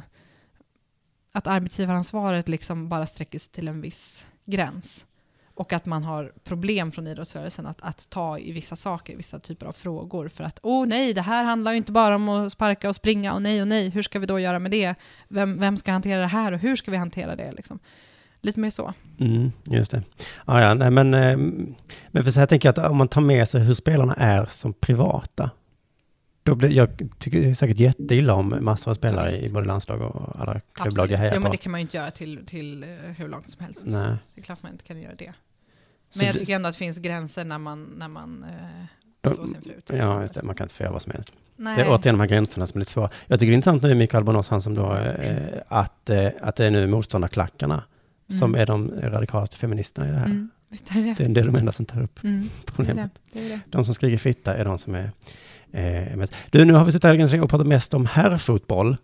att 1.31 1.47
arbetsgivaransvaret 1.47 2.49
liksom 2.49 2.89
bara 2.89 3.05
sträcker 3.05 3.39
sig 3.39 3.51
till 3.51 3.67
en 3.67 3.81
viss 3.81 4.25
gräns. 4.45 5.05
Och 5.53 5.73
att 5.73 5.85
man 5.85 6.03
har 6.03 6.31
problem 6.43 6.91
från 6.91 7.07
idrottsrörelsen 7.07 7.65
att, 7.67 7.81
att 7.81 8.09
ta 8.09 8.39
i 8.39 8.51
vissa 8.51 8.75
saker, 8.75 9.15
vissa 9.17 9.39
typer 9.39 9.65
av 9.65 9.71
frågor. 9.73 10.27
För 10.27 10.43
att, 10.43 10.59
åh 10.63 10.83
oh, 10.83 10.87
nej, 10.87 11.13
det 11.13 11.21
här 11.21 11.43
handlar 11.43 11.71
ju 11.71 11.77
inte 11.77 11.91
bara 11.91 12.15
om 12.15 12.29
att 12.29 12.51
sparka 12.51 12.89
och 12.89 12.95
springa, 12.95 13.33
och 13.33 13.41
nej 13.41 13.61
och 13.61 13.67
nej, 13.67 13.89
hur 13.89 14.01
ska 14.03 14.19
vi 14.19 14.25
då 14.25 14.39
göra 14.39 14.59
med 14.59 14.71
det? 14.71 14.95
Vem, 15.27 15.59
vem 15.59 15.77
ska 15.77 15.91
hantera 15.91 16.21
det 16.21 16.27
här 16.27 16.51
och 16.51 16.59
hur 16.59 16.75
ska 16.75 16.91
vi 16.91 16.97
hantera 16.97 17.35
det? 17.35 17.51
Liksom. 17.51 17.79
Lite 18.41 18.59
mer 18.59 18.69
så. 18.69 18.93
Mm, 19.19 19.51
just 19.63 19.91
det. 19.91 20.01
Ja, 20.45 20.61
ja, 20.61 20.73
nej, 20.73 20.91
men, 20.91 21.13
eh, 21.13 21.37
men 22.11 22.23
för 22.23 22.31
så 22.31 22.39
här 22.39 22.47
tänker 22.47 22.67
jag 22.69 22.79
att 22.79 22.91
om 22.91 22.97
man 22.97 23.07
tar 23.07 23.21
med 23.21 23.47
sig 23.49 23.61
hur 23.63 23.73
spelarna 23.73 24.13
är 24.13 24.45
som 24.45 24.73
privata, 24.73 25.49
då 26.43 26.55
blir, 26.55 26.69
jag 26.69 27.09
tycker 27.19 27.53
säkert 27.53 27.77
jätteilla 27.79 28.33
om 28.33 28.57
massor 28.61 28.91
av 28.91 28.95
spelare 28.95 29.29
Ja, 29.31 29.37
i 29.45 29.49
både 29.51 29.65
landslag 29.67 30.01
och 30.01 30.41
alla 30.41 30.61
klubblag 30.73 31.11
jag 31.11 31.17
hejar 31.17 31.33
Ja, 31.33 31.39
men 31.39 31.45
på. 31.49 31.51
det 31.51 31.57
kan 31.57 31.71
man 31.71 31.79
ju 31.79 31.81
inte 31.81 31.97
göra 31.97 32.11
till, 32.11 32.45
till 32.45 32.83
eh, 32.83 32.89
hur 33.17 33.27
långt 33.27 33.51
som 33.51 33.65
helst. 33.65 33.83
Nej. 33.87 34.15
Det 34.35 34.41
är 34.41 34.43
klart 34.43 34.63
man 34.63 34.71
inte 34.71 34.83
kan 34.83 35.01
göra 35.01 35.15
det. 35.15 35.33
Så 36.09 36.17
Men 36.19 36.25
jag 36.27 36.35
det- 36.35 36.39
tycker 36.39 36.55
ändå 36.55 36.69
att 36.69 36.73
det 36.75 36.79
finns 36.79 36.97
gränser 36.97 37.45
när 37.45 37.57
man, 37.57 37.83
när 37.97 38.07
man 38.07 38.45
eh, 39.23 39.31
slår 39.33 39.47
sin 39.47 39.61
fru. 39.61 39.97
Ja, 39.97 40.21
just 40.21 40.33
det. 40.33 40.43
Man 40.43 40.55
kan 40.55 40.65
inte 40.65 40.75
få 40.75 40.83
göra 40.83 40.93
vad 40.93 41.01
som 41.01 41.11
helst. 41.11 41.31
Nej. 41.55 41.75
Det 41.75 41.81
är 41.81 41.89
återigen 41.89 42.15
de 42.15 42.19
här 42.19 42.27
gränserna 42.27 42.67
som 42.67 42.77
är 42.77 42.79
lite 42.79 42.91
svåra. 42.91 43.09
Jag 43.27 43.39
tycker 43.39 43.49
det 43.51 43.53
är 43.53 43.55
intressant 43.55 43.83
nu, 43.83 43.95
Mikael 43.95 44.23
Bonos, 44.23 44.49
han 44.49 44.61
som 44.61 44.73
då, 44.75 44.93
eh, 44.95 45.37
att, 45.67 46.09
eh, 46.09 46.29
att 46.41 46.55
det 46.55 46.65
är 46.65 46.71
nu 46.71 46.87
motståndarklackarna 46.87 47.83
som 48.27 48.49
Mm. 48.55 48.61
är 48.61 48.65
de 48.65 48.91
radikalaste 49.01 49.57
feministerna 49.57 50.07
i 50.07 50.11
det 50.11 50.17
här. 50.17 50.25
Mm, 50.25 50.49
visst 50.69 50.91
är 50.91 50.95
det. 51.01 51.13
Det 51.17 51.23
är 51.23 51.29
det 51.29 51.41
är 51.41 51.45
de 51.45 51.55
enda 51.55 51.71
som 51.71 51.85
tar 51.85 52.01
upp 52.01 52.23
Mm, 52.23 52.39
det, 52.39 52.45
är 52.45 52.65
det. 52.65 52.71
problemet. 52.75 53.21
det 53.33 53.45
är 53.45 53.49
det. 53.49 53.59
De 53.69 53.85
som 53.85 53.93
skriker 53.93 54.17
fitta 54.17 54.55
är 54.55 54.65
de 54.65 54.77
som 54.77 54.95
är 54.95 55.09
eh, 55.71 56.15
mest. 56.17 56.33
Du, 56.51 56.65
nu 56.65 56.73
har 56.73 56.85
vi 56.85 56.91
suttit 56.91 57.03
här 57.03 57.15
ganska 57.15 57.31
länge 57.33 57.43
och 57.43 57.49
pratat 57.49 57.67
mest 57.67 57.93
om 57.93 58.05
herrfotboll. 58.05 58.97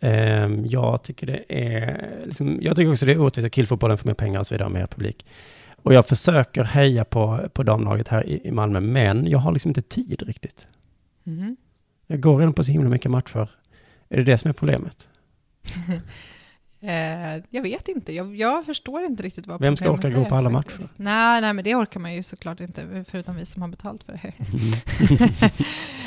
Eh, 0.00 0.48
jag 0.66 1.02
tycker 1.02 1.26
det 1.26 1.44
är, 1.48 2.10
liksom, 2.24 2.58
jag 2.62 2.76
tycker 2.76 2.90
också 2.92 3.06
det 3.06 3.12
är 3.12 3.20
orättvist 3.20 3.46
att 3.46 3.52
killfotbollen 3.52 3.98
får 3.98 4.06
mer 4.06 4.14
pengar 4.14 4.40
och 4.40 4.46
så 4.46 4.54
vidare, 4.54 4.66
och 4.66 4.72
mer 4.72 4.86
publik. 4.86 5.26
Och 5.82 5.94
jag 5.94 6.06
försöker 6.06 6.64
heja 6.64 7.04
på, 7.04 7.48
på 7.52 7.62
damlaget 7.62 8.08
här 8.08 8.26
i, 8.26 8.40
i 8.48 8.50
Malmö, 8.50 8.80
men 8.80 9.26
jag 9.26 9.38
har 9.38 9.52
liksom 9.52 9.68
inte 9.70 9.82
tid 9.82 10.22
riktigt. 10.22 10.66
Mhm. 11.24 11.56
Jag 12.06 12.20
går 12.20 12.38
redan 12.38 12.52
på 12.52 12.64
så 12.64 12.72
himla 12.72 12.88
mycket 12.88 13.10
matcher. 13.10 13.50
Är 14.08 14.16
det 14.16 14.22
det 14.24 14.38
som 14.38 14.48
är 14.48 14.52
problemet? 14.52 15.08
Eh, 16.80 17.42
jag 17.50 17.62
vet 17.62 17.88
inte, 17.88 18.12
jag, 18.12 18.36
jag 18.36 18.66
förstår 18.66 19.02
inte 19.02 19.22
riktigt 19.22 19.46
vad 19.46 19.60
Vem 19.60 19.76
ska 19.76 19.90
orka 19.90 20.10
gå 20.10 20.24
på 20.24 20.34
alla 20.34 20.50
matcher? 20.50 20.82
Nej, 20.96 21.40
nej, 21.40 21.52
men 21.52 21.64
det 21.64 21.74
orkar 21.74 22.00
man 22.00 22.14
ju 22.14 22.22
såklart 22.22 22.60
inte, 22.60 23.04
förutom 23.08 23.36
vi 23.36 23.46
som 23.46 23.62
har 23.62 23.68
betalt 23.68 24.04
för 24.04 24.12
det. 24.12 24.28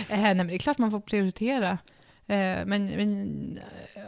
eh, 0.10 0.22
nej, 0.22 0.36
men 0.36 0.48
det 0.48 0.56
är 0.56 0.60
klart 0.60 0.78
man 0.78 0.92
får 0.92 1.00
prioritera. 1.00 1.72
Eh, 2.28 2.66
men, 2.66 2.86
men 2.86 3.58
eh, 3.58 4.02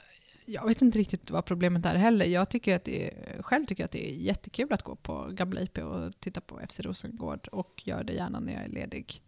jag 0.45 0.67
vet 0.67 0.81
inte 0.81 0.99
riktigt 0.99 1.31
vad 1.31 1.45
problemet 1.45 1.85
är 1.85 1.95
heller. 1.95 2.25
Jag 2.25 2.49
tycker 2.49 2.75
att 2.75 2.83
det 2.83 3.07
är, 3.07 3.41
själv 3.41 3.65
tycker 3.65 3.83
jag 3.83 3.85
att 3.85 3.91
det 3.91 4.09
är 4.09 4.13
jättekul 4.13 4.73
att 4.73 4.83
gå 4.83 4.95
på 4.95 5.29
Gamla 5.31 5.61
IP 5.61 5.77
och 5.77 6.19
titta 6.19 6.41
på 6.41 6.59
FC 6.69 6.79
Rosengård 6.79 7.47
och 7.47 7.81
gör 7.85 8.03
det 8.03 8.13
gärna 8.13 8.39
när 8.39 8.53
jag 8.53 8.63
är 8.63 8.69
ledig. 8.69 9.21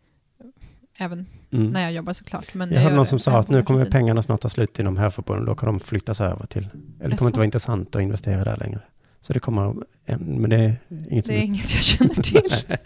Även 0.97 1.25
Mm. 1.51 1.71
när 1.71 1.81
jag 1.81 1.91
jobbar 1.91 2.13
såklart. 2.13 2.53
Men 2.53 2.71
Jag 2.73 2.81
hörde 2.81 2.95
någon 2.95 3.05
som 3.05 3.19
sa 3.19 3.39
att 3.39 3.49
nu 3.49 3.63
kommer 3.63 3.85
pengarna 3.85 4.23
snart 4.23 4.41
ta 4.41 4.49
slut 4.49 4.79
inom 4.79 4.97
herrfotbollen, 4.97 5.45
då 5.45 5.55
kan 5.55 5.67
de 5.67 5.79
flyttas 5.79 6.21
över 6.21 6.45
till, 6.45 6.67
eller 6.99 7.09
det 7.11 7.17
kommer 7.17 7.29
inte 7.29 7.39
vara 7.39 7.45
intressant 7.45 7.95
att 7.95 8.01
investera 8.01 8.43
där 8.43 8.57
längre. 8.57 8.79
Så 9.21 9.33
det 9.33 9.39
kommer, 9.39 9.75
en, 10.05 10.19
men 10.41 10.49
det 10.49 10.55
är 10.55 10.75
inget. 11.09 11.25
Det 11.25 11.33
är 11.33 11.41
inget 11.41 11.73
jag 11.75 11.83
känner 11.83 12.13
till. 12.23 12.41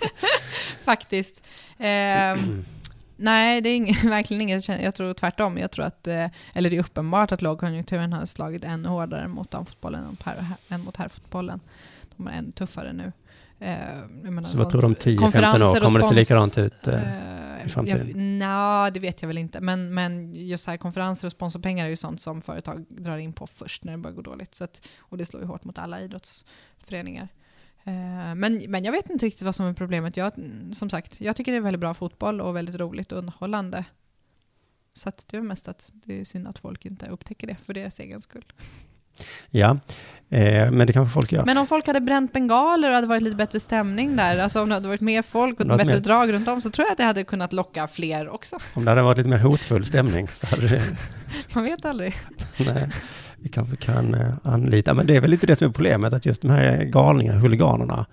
Faktiskt. 0.83 1.43
Ehm, 1.77 2.65
nej, 3.17 3.61
det 3.61 3.69
är 3.69 3.75
ing- 3.79 4.09
verkligen 4.09 4.41
inget 4.41 4.53
jag 4.55 4.63
känner. 4.63 4.83
Jag 4.83 4.95
tror 4.95 5.13
tvärtom. 5.13 5.57
Jag 5.57 5.71
tror 5.71 5.85
att, 5.85 6.07
eh, 6.07 6.25
eller 6.53 6.69
det 6.69 6.75
är 6.75 6.79
uppenbart 6.79 7.31
att 7.31 7.41
lågkonjunkturen 7.41 8.13
har 8.13 8.25
slagit 8.25 8.63
ännu 8.63 8.87
hårdare 8.89 9.27
mot 9.27 9.51
damfotbollen 9.51 10.17
än 10.69 10.81
mot 10.81 10.97
herrfotbollen. 10.97 11.59
De 12.17 12.27
är 12.27 12.31
ännu 12.31 12.51
tuffare 12.51 12.93
nu. 12.93 13.11
Eh, 13.59 13.97
jag 14.23 14.33
menar, 14.33 14.43
Så 14.43 14.57
vad 14.57 14.63
sånt- 14.63 14.69
tror 14.71 14.81
du 14.81 14.87
om 14.87 14.95
10-15 14.95 15.61
år? 15.61 15.79
Kommer 15.79 15.99
det 15.99 16.05
se 16.05 16.15
likadant 16.15 16.57
ut? 16.57 16.87
Eh, 16.87 17.29
Eh, 17.59 17.65
i 17.65 17.69
framtiden? 17.69 18.37
Nja, 18.39 18.91
det 18.93 18.99
vet 18.99 19.21
jag 19.21 19.27
väl 19.27 19.37
inte. 19.37 19.61
Men, 19.61 19.93
men 19.93 20.35
just 20.35 20.67
här, 20.67 20.77
konferenser 20.77 21.27
och 21.27 21.31
sponsorpengar 21.31 21.85
är 21.85 21.89
ju 21.89 21.95
sånt 21.95 22.21
som 22.21 22.41
företag 22.41 22.85
drar 22.89 23.17
in 23.17 23.33
på 23.33 23.47
först 23.47 23.83
när 23.83 23.91
det 23.91 23.97
börjar 23.97 24.15
gå 24.15 24.21
dåligt. 24.21 24.55
Så 24.55 24.63
att, 24.63 24.87
och 24.99 25.17
det 25.17 25.25
slår 25.25 25.41
ju 25.41 25.47
hårt 25.47 25.63
mot 25.63 25.77
alla 25.77 26.01
idrottsföreningar. 26.01 27.27
Eh, 27.83 28.35
Men, 28.35 28.63
men 28.67 28.83
jag 28.83 28.91
vet 28.91 29.09
inte 29.09 29.25
riktigt 29.25 29.41
vad 29.43 29.55
som 29.55 29.65
är 29.65 29.73
problemet. 29.73 30.17
Jag, 30.17 30.33
som 30.73 30.89
sagt, 30.89 31.21
jag 31.21 31.35
tycker 31.35 31.51
det 31.51 31.57
är 31.57 31.61
väldigt 31.61 31.79
bra 31.79 31.93
fotboll 31.93 32.41
och 32.41 32.55
väldigt 32.55 32.75
roligt 32.75 33.11
och 33.11 33.17
underhållande. 33.17 33.85
Så 34.93 35.09
att 35.09 35.25
det 35.27 35.37
är 35.37 35.41
mest 35.41 35.67
att 35.67 35.91
det 35.93 36.19
är 36.19 36.23
synd 36.23 36.47
att 36.47 36.59
folk 36.59 36.85
inte 36.85 37.07
upptäcker 37.07 37.47
det 37.47 37.55
för 37.55 37.73
deras 37.73 37.99
egen 37.99 38.21
skull. 38.21 38.53
Ja, 39.49 39.77
eh, 40.29 40.71
men 40.71 40.87
det 40.87 40.93
kanske 40.93 41.13
folk 41.13 41.31
gör. 41.31 41.45
Men 41.45 41.57
om 41.57 41.67
folk 41.67 41.87
hade 41.87 42.01
bränt 42.01 42.33
bengaler 42.33 42.87
och 42.87 42.91
det 42.91 42.95
hade 42.95 43.07
varit 43.07 43.23
lite 43.23 43.35
bättre 43.35 43.59
stämning 43.59 44.15
där, 44.15 44.37
alltså 44.39 44.61
om 44.61 44.69
det 44.69 44.75
hade 44.75 44.87
varit 44.87 45.01
mer 45.01 45.21
folk 45.21 45.59
och 45.59 45.67
bättre 45.67 45.83
varit 45.83 46.03
drag 46.03 46.33
runt 46.33 46.47
om, 46.47 46.61
så 46.61 46.69
tror 46.69 46.85
jag 46.85 46.91
att 46.91 46.97
det 46.97 47.03
hade 47.03 47.23
kunnat 47.23 47.53
locka 47.53 47.87
fler 47.87 48.29
också. 48.29 48.57
Om 48.73 48.85
det 48.85 48.91
hade 48.91 49.01
varit 49.01 49.17
lite 49.17 49.29
mer 49.29 49.37
hotfull 49.37 49.85
stämning 49.85 50.27
så 50.27 50.47
hade 50.47 50.67
det... 50.67 50.81
Man 51.55 51.63
vet 51.63 51.85
aldrig. 51.85 52.15
Nej, 52.57 52.89
vi 53.37 53.49
kanske 53.49 53.75
kan 53.75 54.13
eh, 54.13 54.33
anlita, 54.43 54.93
men 54.93 55.07
det 55.07 55.15
är 55.15 55.21
väl 55.21 55.31
lite 55.31 55.47
det 55.47 55.55
som 55.55 55.67
är 55.67 55.71
problemet, 55.71 56.13
att 56.13 56.25
just 56.25 56.41
de 56.41 56.51
här 56.51 56.83
galningarna, 56.83 57.39
huliganerna, 57.39 58.05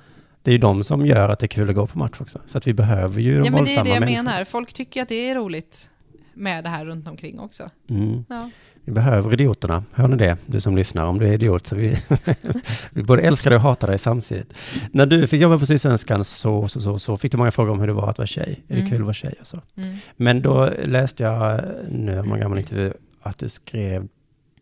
det 0.42 0.50
är 0.50 0.52
ju 0.52 0.58
de 0.58 0.84
som 0.84 1.06
gör 1.06 1.28
att 1.28 1.38
det 1.38 1.46
är 1.46 1.48
kul 1.48 1.70
att 1.70 1.76
gå 1.76 1.86
på 1.86 1.98
match 1.98 2.20
också. 2.20 2.40
Så 2.46 2.58
att 2.58 2.66
vi 2.66 2.74
behöver 2.74 3.20
ju 3.20 3.36
de 3.36 3.36
Ja, 3.36 3.42
men 3.42 3.52
det 3.52 3.56
är 3.56 3.58
våldsamma 3.58 3.84
det 3.84 3.90
jag 3.90 4.00
människorna. 4.00 4.30
menar. 4.30 4.44
Folk 4.44 4.72
tycker 4.72 5.02
att 5.02 5.08
det 5.08 5.30
är 5.30 5.34
roligt 5.34 5.90
med 6.34 6.64
det 6.64 6.70
här 6.70 6.84
runt 6.84 7.08
omkring 7.08 7.40
också. 7.40 7.70
Mm. 7.90 8.24
Ja. 8.28 8.50
Vi 8.86 8.92
behöver 8.92 9.32
idioterna. 9.32 9.84
Hör 9.92 10.08
ni 10.08 10.16
det, 10.16 10.36
du 10.46 10.60
som 10.60 10.76
lyssnar? 10.76 11.04
Om 11.04 11.18
du 11.18 11.28
är 11.28 11.32
idiot 11.32 11.66
så 11.66 11.76
vi, 11.76 11.98
vi 12.92 13.02
både 13.02 13.22
älskar 13.22 13.50
dig 13.50 13.56
och 13.56 13.62
hatar 13.62 13.88
dig 13.88 13.98
samtidigt. 13.98 14.52
När 14.90 15.06
du 15.06 15.26
fick 15.26 15.42
jobba 15.42 15.58
på 15.58 15.66
Sydsvenskan 15.66 16.24
så, 16.24 16.68
så, 16.68 16.80
så, 16.80 16.98
så 16.98 17.16
fick 17.16 17.32
du 17.32 17.38
många 17.38 17.50
frågor 17.50 17.70
om 17.72 17.80
hur 17.80 17.86
det 17.86 17.92
var 17.92 18.10
att 18.10 18.18
vara 18.18 18.26
tjej. 18.26 18.62
Är 18.68 18.74
det 18.74 18.78
Mm. 18.80 18.90
kul 18.90 18.98
att 18.98 19.04
vara 19.04 19.14
tjej 19.14 19.34
och 19.40 19.46
så? 19.46 19.62
Mm. 19.76 19.96
Men 20.16 20.42
då 20.42 20.70
läste 20.84 21.22
jag, 21.22 21.60
nu 21.88 22.16
har 22.16 22.22
man 22.24 22.40
gammal 22.40 22.58
intervju, 22.58 22.92
att 23.22 23.38
du 23.38 23.48
skrev, 23.48 24.08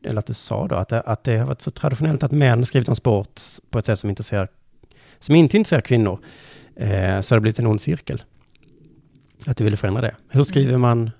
eller 0.04 0.18
att 0.18 0.26
du 0.26 0.34
sa 0.34 0.68
då, 0.68 0.74
att 0.76 0.88
det, 0.88 1.00
att 1.00 1.24
det 1.24 1.36
har 1.36 1.46
varit 1.46 1.60
så 1.60 1.70
traditionellt 1.70 2.22
att 2.22 2.32
män 2.32 2.66
skrivit 2.66 2.88
om 2.88 2.96
sport 2.96 3.40
på 3.70 3.78
ett 3.78 3.86
sätt 3.86 3.98
som, 3.98 4.10
intresserar, 4.10 4.48
som 5.20 5.34
inte 5.34 5.56
intresserar 5.56 5.80
kvinnor. 5.80 6.18
Eh, 6.76 7.20
så 7.20 7.34
har 7.34 7.36
det 7.36 7.40
blivit 7.40 7.58
en 7.58 7.66
ond 7.66 7.80
cirkel. 7.80 8.22
Att 9.46 9.56
du 9.56 9.64
ville 9.64 9.76
förändra 9.76 10.00
det. 10.02 10.14
Hur 10.28 10.44
skriver 10.44 10.78
man 10.78 11.10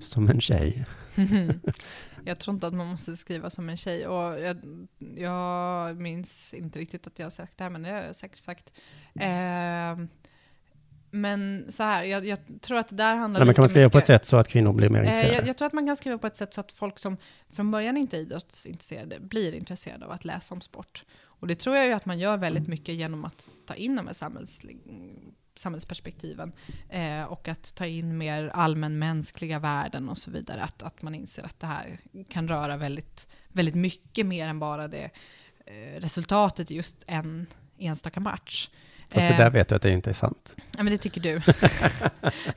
som 0.00 0.28
en 0.28 0.40
tjej? 0.40 0.84
Jag 2.24 2.40
tror 2.40 2.54
inte 2.54 2.66
att 2.66 2.74
man 2.74 2.86
måste 2.86 3.16
skriva 3.16 3.50
som 3.50 3.68
en 3.68 3.76
tjej. 3.76 4.06
Och 4.06 4.40
jag, 4.40 4.56
jag 5.16 5.96
minns 6.00 6.54
inte 6.54 6.78
riktigt 6.78 7.06
att 7.06 7.18
jag 7.18 7.26
har 7.26 7.30
sagt 7.30 7.58
det 7.58 7.64
här, 7.64 7.70
men 7.70 7.82
det 7.82 7.88
har 7.90 8.02
jag 8.02 8.16
säkert 8.16 8.38
sagt. 8.38 8.72
Eh, 9.14 10.06
men 11.10 11.66
så 11.68 11.82
här, 11.82 12.02
jag, 12.04 12.26
jag 12.26 12.38
tror 12.60 12.78
att 12.78 12.88
det 12.88 12.96
där 12.96 13.14
handlar 13.14 13.40
Nej, 13.40 13.46
men 13.46 13.54
kan 13.54 13.62
man 13.62 13.68
skriva 13.68 13.88
på 13.90 13.98
ett 13.98 14.04
mycket- 14.04 14.06
sätt 14.22 14.26
så 14.26 14.36
att 14.36 14.48
kvinnor 14.48 14.72
blir 14.72 14.88
mer 14.88 15.00
Eh, 15.00 15.06
intresserade? 15.06 15.34
jag, 15.34 15.48
jag 15.48 15.56
tror 15.58 15.66
att 15.66 15.72
man 15.72 15.86
kan 15.86 15.96
skriva 15.96 16.18
på 16.18 16.26
ett 16.26 16.36
sätt 16.36 16.54
så 16.54 16.60
att 16.60 16.72
folk 16.72 16.98
som 16.98 17.16
från 17.48 17.70
början 17.70 17.96
inte 17.96 18.16
är 18.16 18.20
idrottsintresserade 18.20 19.20
blir 19.20 19.52
intresserade 19.54 20.04
av 20.04 20.10
att 20.12 20.24
läsa 20.24 20.54
om 20.54 20.60
sport. 20.60 21.04
Och 21.22 21.46
det 21.46 21.54
tror 21.54 21.76
jag 21.76 21.86
ju 21.86 21.92
att 21.92 22.06
man 22.06 22.18
gör 22.18 22.36
väldigt 22.36 22.68
mycket 22.68 22.94
genom 22.94 23.24
att 23.24 23.48
ta 23.66 23.74
in 23.74 23.96
de 23.96 24.06
här 24.06 24.14
samhälls, 24.14 24.60
samhällsperspektiven 25.60 26.52
eh, 26.88 27.22
och 27.24 27.48
att 27.48 27.74
ta 27.74 27.86
in 27.86 28.18
mer 28.18 28.50
allmänmänskliga 28.54 29.58
värden 29.58 30.08
och 30.08 30.18
så 30.18 30.30
vidare. 30.30 30.62
Att, 30.62 30.82
att 30.82 31.02
man 31.02 31.14
inser 31.14 31.44
att 31.44 31.60
det 31.60 31.66
här 31.66 31.98
kan 32.28 32.48
röra 32.48 32.76
väldigt, 32.76 33.26
väldigt 33.48 33.74
mycket 33.74 34.26
mer 34.26 34.48
än 34.48 34.58
bara 34.58 34.88
det 34.88 35.10
eh, 35.66 36.00
resultatet 36.00 36.70
i 36.70 36.74
just 36.76 36.96
en 37.06 37.46
enstaka 37.78 38.20
match. 38.20 38.68
Fast 39.08 39.26
det 39.26 39.32
Eh, 39.32 39.38
där 39.38 39.50
vet 39.50 39.68
du 39.68 39.74
att 39.74 39.82
det 39.82 39.90
inte 39.90 40.10
är 40.10 40.14
sant. 40.14 40.56
Ja, 40.76 40.82
men 40.82 40.92
det 40.92 40.98
tycker 40.98 41.20
du. 41.20 41.40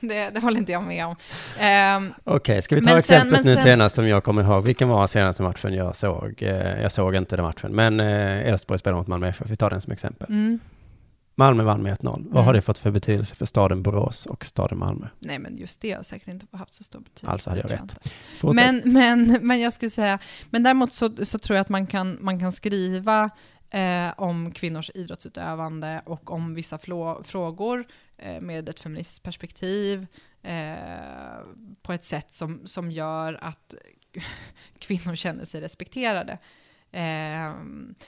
det, 0.00 0.30
det 0.30 0.40
håller 0.40 0.58
inte 0.58 0.72
jag 0.72 0.82
med 0.82 1.06
om. 1.06 1.16
Ehm, 1.58 2.12
Okej, 2.24 2.62
ska 2.62 2.74
vi 2.74 2.80
ta 2.80 2.86
sen- 2.90 2.98
exemplet 2.98 3.40
men 3.44 3.50
nu 3.50 3.56
sen- 3.56 3.64
senast 3.64 3.94
som 3.94 4.08
jag 4.08 4.24
kommer 4.24 4.42
ihåg? 4.42 4.64
Vilken 4.64 4.88
var 4.88 5.06
senaste 5.06 5.42
matchen 5.42 5.74
jag 5.74 5.96
såg? 5.96 6.42
Eh, 6.42 6.82
Jag 6.82 6.92
såg 6.92 7.14
inte 7.14 7.36
den 7.36 7.44
matchen, 7.44 7.72
men 7.74 8.00
eh, 8.00 8.48
Elfsborg 8.48 8.78
spelade 8.78 8.98
mot 8.98 9.06
Malmö 9.08 9.28
FF. 9.28 9.50
Vi 9.50 9.56
tar 9.56 9.70
den 9.70 9.80
som 9.80 9.92
exempel. 9.92 10.26
mm. 10.30 10.58
Malmö 11.34 11.62
vann 11.62 11.82
med 11.82 11.92
1-0. 11.98 12.04
Vad 12.04 12.18
Mm. 12.18 12.44
har 12.44 12.52
det 12.52 12.62
fått 12.62 12.78
för 12.78 12.90
betydelse 12.90 13.34
för 13.34 13.46
staden 13.46 13.82
Borås 13.82 14.26
och 14.26 14.44
staden 14.44 14.78
Malmö? 14.78 15.06
Nej, 15.18 15.38
men 15.38 15.58
just 15.58 15.80
det 15.80 15.92
har 15.92 16.02
säkert 16.02 16.28
inte 16.28 16.46
haft 16.56 16.72
så 16.72 16.84
stor 16.84 17.00
betydelse. 17.00 17.32
Alltså 17.32 17.50
hade 17.50 17.62
jag 17.62 17.70
rätt. 17.70 18.12
Men, 18.42 18.82
men, 18.84 19.38
men 19.42 19.60
jag 19.60 19.72
skulle 19.72 19.90
säga, 19.90 20.18
men 20.50 20.62
däremot 20.62 20.92
så, 20.92 21.24
så 21.24 21.38
tror 21.38 21.56
jag 21.56 21.60
att 21.60 21.68
man 21.68 21.86
kan, 21.86 22.18
man 22.20 22.40
kan 22.40 22.52
skriva 22.52 23.30
eh, 23.70 24.10
om 24.16 24.52
kvinnors 24.52 24.90
idrottsutövande 24.94 26.02
och 26.06 26.30
om 26.30 26.54
vissa 26.54 26.78
flå, 26.78 27.22
frågor 27.24 27.84
eh, 28.18 28.40
med 28.40 28.68
ett 28.68 28.80
feministiskt 28.80 29.22
perspektiv 29.24 30.06
eh, 30.42 30.74
på 31.82 31.92
ett 31.92 32.04
sätt 32.04 32.32
som, 32.32 32.60
som 32.64 32.90
gör 32.90 33.38
att 33.42 33.74
kvinnor 34.78 35.14
känner 35.14 35.44
sig 35.44 35.60
respekterade. 35.60 36.38
Eh, 36.94 37.52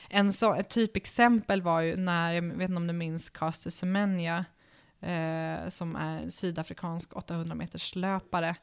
en 0.09 0.33
så, 0.33 0.55
ett 0.55 0.69
typexempel 0.69 1.63
var 1.63 1.81
ju 1.81 1.97
när, 1.97 2.33
jag 2.33 2.43
vet 2.43 2.69
inte 2.69 2.77
om 2.77 2.87
du 2.87 2.93
minns 2.93 3.31
Caster 3.31 3.71
Semenya, 3.71 4.45
eh, 5.01 5.69
som 5.69 5.97
är 5.97 6.23
en 6.23 6.31
sydafrikansk 6.31 7.17
800 7.17 7.55
meters 7.55 7.95
löpare 7.95 8.57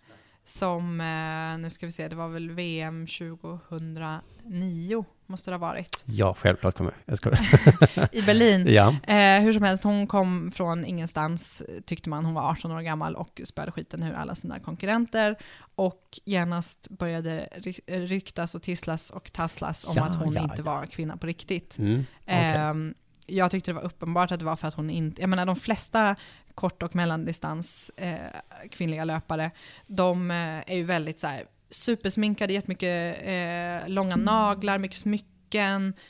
som, 0.44 1.02
eh, 1.02 1.58
nu 1.58 1.70
ska 1.70 1.86
vi 1.86 1.92
se, 1.92 2.08
det 2.08 2.16
var 2.16 2.28
väl 2.28 2.52
VM 2.52 3.08
2009, 3.08 5.06
måste 5.34 5.52
det 5.52 5.56
ha 5.56 5.60
varit, 5.60 6.04
Ja, 6.06 6.34
självklart 6.38 6.76
kommer 6.78 6.94
jag. 7.06 7.18
Jag 7.24 8.10
i 8.12 8.22
Berlin. 8.22 8.66
Ja, 8.74 8.96
Eh, 9.08 9.42
hur 9.42 9.54
som 9.54 9.64
helst, 9.64 9.84
hon 9.84 10.08
kom 10.08 10.52
från 10.52 10.86
ingenstans, 10.86 11.64
tyckte 11.86 12.10
man. 12.10 12.26
Hon 12.26 12.34
var 12.34 12.50
18 12.52 12.72
år 12.72 12.82
gammal 12.82 13.16
och 13.16 13.42
spöade 13.44 13.72
skiten 13.72 14.04
ur 14.04 14.14
alla 14.14 14.36
sina 14.36 14.60
konkurrenter. 14.60 15.36
Och 15.76 16.20
genast 16.26 16.88
började 16.90 17.50
ry- 17.56 18.06
ryktas 18.08 18.56
och 18.56 18.62
tisslas 18.62 19.10
och 19.10 19.34
tasslas 19.34 19.86
om 19.86 19.94
Ja, 19.96 20.04
att 20.04 20.16
hon 20.16 20.34
ja, 20.34 20.44
inte 20.44 20.62
var 20.62 20.86
kvinna 20.86 21.18
på 21.18 21.28
riktigt. 21.28 21.78
mm. 21.78 22.06
okej. 22.24 22.36
Ehm, 22.36 22.94
jag 23.28 23.52
tyckte 23.52 23.72
det 23.72 23.76
var 23.76 23.82
uppenbart 23.82 24.32
att 24.32 24.40
det 24.40 24.46
var 24.46 24.56
för 24.56 24.68
att 24.68 24.74
hon 24.74 24.90
inte, 24.90 25.22
jag 25.22 25.30
menar 25.30 25.46
de 25.46 25.56
flesta 25.56 26.16
kort 26.56 26.84
och 26.84 26.96
mellandistans 26.96 27.92
eh, 27.98 28.16
kvinnliga 28.72 29.04
löpare, 29.04 29.52
de 29.88 30.32
eh, 30.32 30.38
är 30.72 30.76
ju 30.76 30.84
väldigt 30.84 31.20
så 31.20 31.28
här 31.28 31.44
supersminkade, 31.74 32.54
jättemycket 32.54 33.18
eh, 33.24 33.90
långa 33.90 34.16
naglar, 34.16 34.78
mycket 34.78 35.00
smycken, 35.00 35.33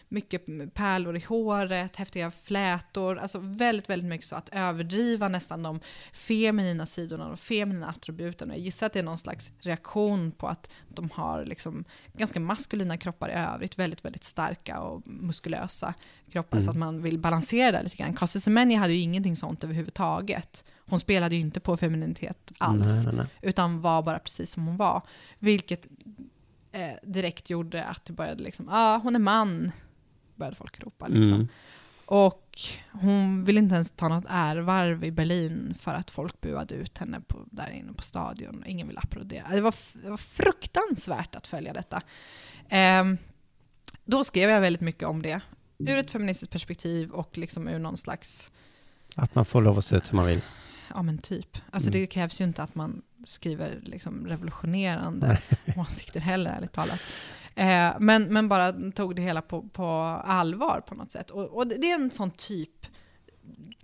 mycket 0.09 0.45
pärlor 0.73 1.15
i 1.15 1.19
håret, 1.19 1.95
häftiga 1.95 2.31
flätor, 2.31 3.17
alltså 3.17 3.39
väldigt, 3.41 3.89
väldigt 3.89 4.09
mycket 4.09 4.27
så 4.27 4.35
att 4.35 4.49
överdriva 4.51 5.27
nästan 5.27 5.63
de 5.63 5.79
feminina 6.13 6.85
sidorna, 6.85 7.27
de 7.27 7.37
feminina 7.37 7.87
attributen. 7.87 8.49
Och 8.49 8.55
jag 8.55 8.61
gissar 8.61 8.87
att 8.87 8.93
det 8.93 8.99
är 8.99 9.03
någon 9.03 9.17
slags 9.17 9.51
reaktion 9.59 10.31
på 10.31 10.47
att 10.47 10.71
de 10.89 11.09
har 11.09 11.45
liksom 11.45 11.85
ganska 12.13 12.39
maskulina 12.39 12.97
kroppar 12.97 13.29
i 13.29 13.33
övrigt, 13.33 13.79
väldigt, 13.79 14.05
väldigt 14.05 14.23
starka 14.23 14.79
och 14.79 15.01
muskulösa 15.07 15.93
kroppar, 16.31 16.59
så 16.59 16.71
att 16.71 16.77
man 16.77 17.01
vill 17.01 17.19
balansera 17.19 17.71
det 17.71 17.83
lite 17.83 17.95
grann. 17.95 18.13
Kasi 18.13 18.39
Semenya 18.39 18.79
hade 18.79 18.93
ju 18.93 18.99
ingenting 18.99 19.35
sånt 19.35 19.63
överhuvudtaget. 19.63 20.63
Hon 20.89 20.99
spelade 20.99 21.35
ju 21.35 21.41
inte 21.41 21.59
på 21.59 21.77
femininitet 21.77 22.51
alls 22.57 23.05
Nej, 23.05 23.05
nej, 23.05 23.15
nej. 23.15 23.25
utan 23.41 23.81
var 23.81 24.01
bara 24.01 24.19
precis 24.19 24.51
som 24.51 24.67
hon 24.67 24.77
var. 24.77 25.01
Vilket 25.39 25.87
eh, 26.73 26.93
direkt 27.03 27.49
gjorde 27.49 27.83
att 27.83 28.05
det 28.05 28.13
började 28.13 28.43
liksom, 28.43 28.65
ja 28.65 28.95
ah, 28.95 28.97
hon 28.97 29.15
är 29.15 29.19
man, 29.19 29.71
började 30.35 30.55
folk 30.55 30.83
ropa 30.83 31.07
liksom. 31.07 31.35
Mm. 31.35 31.47
Och 32.05 32.59
hon 32.91 33.43
ville 33.43 33.59
inte 33.59 33.75
ens 33.75 33.91
ta 33.91 34.07
något 34.07 34.25
ärvarv 34.29 35.03
i 35.03 35.11
Berlin 35.11 35.73
för 35.79 35.93
att 35.93 36.11
folk 36.11 36.41
buade 36.41 36.75
ut 36.75 36.97
henne 36.97 37.21
på, 37.21 37.45
där 37.51 37.69
inne 37.69 37.93
på 37.93 38.01
stadion. 38.03 38.63
Ingen 38.67 38.87
ville 38.87 38.99
applådera. 38.99 39.47
Det 39.49 39.61
var, 39.61 39.73
det 40.03 40.09
var 40.09 40.17
fruktansvärt 40.17 41.35
att 41.35 41.47
följa 41.47 41.73
detta. 41.73 42.01
Eh, 42.69 43.03
då 44.05 44.23
skrev 44.23 44.49
jag 44.49 44.61
väldigt 44.61 44.81
mycket 44.81 45.07
om 45.07 45.21
det. 45.21 45.41
Ur 45.77 45.97
ett 45.97 46.11
feministiskt 46.11 46.51
perspektiv 46.51 47.11
och 47.11 47.37
liksom 47.37 47.67
ur 47.67 47.79
någon 47.79 47.97
slags 47.97 48.51
Att 49.15 49.35
man 49.35 49.45
får 49.45 49.61
lov 49.61 49.77
att 49.77 49.85
se 49.85 49.95
ut 49.95 50.11
hur 50.11 50.15
man 50.15 50.25
vill. 50.25 50.41
Ja 50.93 51.01
men 51.01 51.17
typ. 51.17 51.57
Alltså 51.71 51.89
Mm. 51.89 52.01
det 52.01 52.07
krävs 52.07 52.41
ju 52.41 52.45
inte 52.45 52.63
att 52.63 52.75
man 52.75 53.01
skriver 53.23 53.79
liksom 53.83 54.27
revolutionerande 54.27 55.41
åsikter 55.77 56.19
heller, 56.19 56.51
ärligt 56.51 56.71
talat. 56.71 57.01
Eh, 57.55 57.91
men, 57.99 58.23
men 58.23 58.47
bara 58.49 58.91
tog 58.91 59.15
det 59.15 59.21
hela 59.21 59.41
på, 59.41 59.61
på 59.61 59.85
allvar 60.25 60.81
på 60.87 60.95
något 60.95 61.11
sätt. 61.11 61.29
Och, 61.29 61.43
och 61.43 61.67
det 61.67 61.91
är 61.91 61.95
en 61.95 62.09
sån 62.09 62.31
typ, 62.31 62.85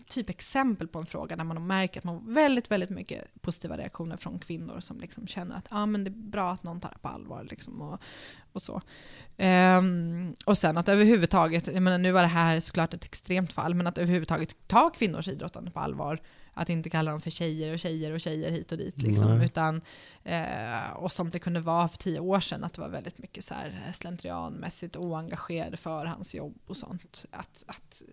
typ 0.08 0.30
exempel 0.30 0.88
på 0.88 1.00
en 1.00 1.06
fråga 1.06 1.36
där 1.36 1.44
man 1.44 1.68
märker 1.68 2.00
att 2.00 2.04
man 2.04 2.16
har 2.16 2.34
väldigt, 2.34 2.72
väldigt 2.72 2.90
mycket 2.90 3.42
positiva 3.42 3.78
reaktioner 3.78 4.18
från 4.18 4.40
kvinnor 4.40 4.80
som 4.80 5.00
liksom 5.00 5.28
känner 5.28 5.56
att 5.56 5.68
ah, 5.70 5.86
men 5.86 6.04
det 6.04 6.10
är 6.10 6.30
bra 6.30 6.52
att 6.52 6.64
någon 6.64 6.82
tar 6.82 6.90
det 6.90 7.00
på 7.00 7.08
allvar. 7.08 7.48
Liksom, 7.50 7.82
och, 7.82 8.02
och 8.54 8.62
så. 8.62 8.82
Ehm, 9.38 10.36
och 10.46 10.58
sen 10.58 10.78
att 10.78 10.90
överhuvudtaget, 10.90 11.68
jag 11.68 11.84
menar, 11.84 11.98
nu 11.98 12.12
var 12.12 12.22
det 12.22 12.28
här 12.28 12.60
såklart 12.60 12.94
ett 12.94 13.06
extremt 13.06 13.54
fall, 13.54 13.74
men 13.74 13.88
att 13.88 13.98
överhuvudtaget 13.98 14.68
ta 14.68 14.90
kvinnors 14.90 15.28
idrottande 15.28 15.72
på 15.72 15.80
allvar. 15.80 16.22
Att 16.60 16.70
inte 16.70 16.90
kalla 16.90 17.12
dem 17.12 17.22
för 17.22 17.30
tjejer 17.30 17.74
och 17.74 17.80
tjejer 17.80 18.12
och 18.12 18.20
tjejer 18.20 18.52
hit 18.52 18.72
och 18.72 18.78
dit. 18.78 19.02
Liksom, 19.02 19.38
Nej. 19.38 19.46
utan, 19.46 19.82
eh, 20.24 20.90
och 20.96 21.12
som 21.12 21.30
det 21.30 21.40
kunde 21.40 21.60
vara 21.60 21.88
för 21.88 21.98
tio 21.98 22.20
år 22.20 22.40
sedan, 22.40 22.64
att 22.64 22.74
det 22.74 22.82
var 22.82 22.90
väldigt 22.90 23.18
mycket 23.18 23.44
så 23.44 23.54
här 23.54 23.92
slentrianmässigt 23.94 24.96
oengagerade 24.96 25.78
för 25.78 26.06
hans 26.06 26.36
jobb 26.36 26.58
och 26.66 26.78
sånt. 26.78 27.26
Att, 27.32 27.64
att 27.68 28.04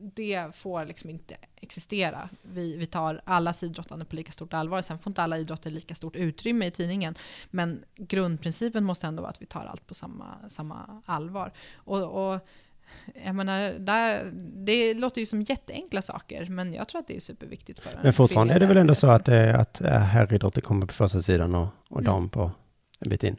det 0.00 0.56
får 0.56 0.84
liksom 0.84 1.10
inte 1.10 1.36
existera. 1.56 2.28
Vi, 2.42 2.76
vi 2.76 2.86
tar 2.86 3.20
alla 3.24 3.54
idrottande 3.62 4.04
på 4.04 4.16
lika 4.16 4.32
stort 4.32 4.54
allvar. 4.54 4.82
Sen 4.82 4.98
får 4.98 5.10
inte 5.10 5.22
alla 5.22 5.38
idrotter 5.38 5.70
lika 5.70 5.94
stort 5.94 6.16
utrymme 6.16 6.66
i 6.66 6.70
tidningen. 6.70 7.14
Men 7.50 7.84
grundprincipen 7.96 8.84
måste 8.84 9.06
ändå 9.06 9.22
vara 9.22 9.30
att 9.30 9.42
vi 9.42 9.46
tar 9.46 9.66
allt 9.66 9.86
på 9.86 9.94
samma, 9.94 10.48
samma 10.48 11.02
allvar. 11.06 11.52
Och, 11.74 12.32
och 12.32 12.40
jag 13.24 13.34
menar, 13.34 13.72
där, 13.78 14.30
det 14.66 14.94
låter 14.94 15.20
ju 15.20 15.26
som 15.26 15.42
jätteenkla 15.42 16.02
saker, 16.02 16.46
men 16.46 16.72
jag 16.72 16.88
tror 16.88 17.00
att 17.00 17.06
det 17.08 17.16
är 17.16 17.20
superviktigt 17.20 17.80
för 17.80 17.90
en 17.90 17.98
Men 18.02 18.12
fortfarande 18.12 18.54
är 18.54 18.60
det 18.60 18.66
väl 18.66 18.76
ändå 18.76 18.94
så 18.94 19.06
att, 19.06 19.28
eh, 19.28 19.60
att 19.60 19.80
eh, 19.80 19.90
herridrotter 19.90 20.60
kommer 20.60 20.86
på 20.86 20.94
första 20.94 21.20
sidan 21.20 21.54
och, 21.54 21.68
och 21.88 22.00
Mm. 22.00 22.12
dam 22.12 22.28
på 22.28 22.50
en 23.00 23.08
bit 23.10 23.24
in. 23.24 23.36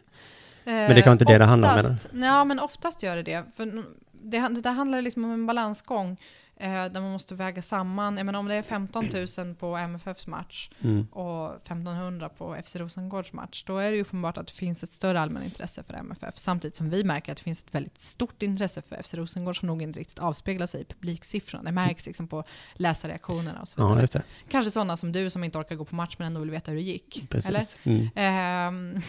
Men 0.64 0.96
det 0.96 1.02
kan 1.02 1.12
inte 1.14 1.26
det 1.26 1.38
det 1.38 1.44
handlar 1.46 1.72
om, 1.74 1.78
oftast, 1.80 2.08
Ja, 2.14 2.44
men 2.44 2.60
oftast 2.60 3.04
gör 3.04 3.16
det 3.16 3.24
det. 3.24 3.44
För 3.56 3.66
det, 4.12 4.40
det 4.50 4.62
där 4.62 4.72
handlar 4.72 5.02
liksom 5.02 5.26
om 5.26 5.32
en 5.32 5.46
balansgång 5.46 6.12
eh, 6.12 6.18
där 6.60 7.02
man 7.02 7.12
måste 7.12 7.36
väga 7.36 7.62
samman. 7.62 8.18
Jag 8.18 8.26
menar, 8.26 8.40
om 8.40 8.48
det 8.48 8.56
är 8.56 8.62
15 8.62 9.06
000 9.38 9.56
på 9.56 9.78
MFFs 9.78 10.28
match 10.28 10.70
Mm. 10.84 11.08
och 11.12 11.56
1500 11.56 12.30
på 12.30 12.56
FC 12.66 12.76
Rosengårds 12.76 13.34
match, 13.34 13.64
då 13.68 13.78
är 13.78 13.90
det 13.92 13.96
ju 13.96 14.02
uppenbart 14.02 14.38
att 14.38 14.48
det 14.48 14.54
finns 14.54 14.84
ett 14.84 14.90
större 14.92 15.20
allmänintresse 15.22 15.84
för 15.84 15.94
MFF. 15.94 16.38
Samtidigt 16.38 16.76
som 16.76 16.90
vi 16.90 17.04
märker 17.04 17.32
att 17.32 17.38
det 17.38 17.44
finns 17.44 17.64
ett 17.64 17.76
väldigt 17.76 18.02
stort 18.02 18.42
intresse 18.44 18.82
för 18.82 19.02
FC 19.04 19.14
Rosengård 19.14 19.60
som 19.60 19.68
nog 19.68 19.82
inte 19.82 20.00
riktigt 20.00 20.20
avspeglar 20.20 20.68
sig 20.68 20.82
i 20.82 20.86
publiksiffrorna. 20.86 21.64
Det 21.64 21.72
märks 21.72 22.06
liksom 22.06 22.28
på 22.28 22.44
läsarreaktionerna 22.74 23.62
och 23.62 23.68
så 23.68 23.88
vidare. 23.88 24.08
Ja. 24.14 24.20
Kanske 24.50 24.72
sådana 24.72 24.98
som 24.98 25.12
du 25.12 25.30
som 25.30 25.44
inte 25.44 25.58
orkar 25.58 25.76
gå 25.76 25.86
på 25.86 25.96
match 25.96 26.16
men 26.20 26.28
ändå 26.28 26.40
vill 26.40 26.52
veta 26.52 26.72
hur 26.72 26.78
det 26.78 26.84
gick. 26.84 27.26
Precis. 27.30 27.50
Eller? 27.50 27.64
Mm. 27.84 28.10
Ehm, 28.16 29.02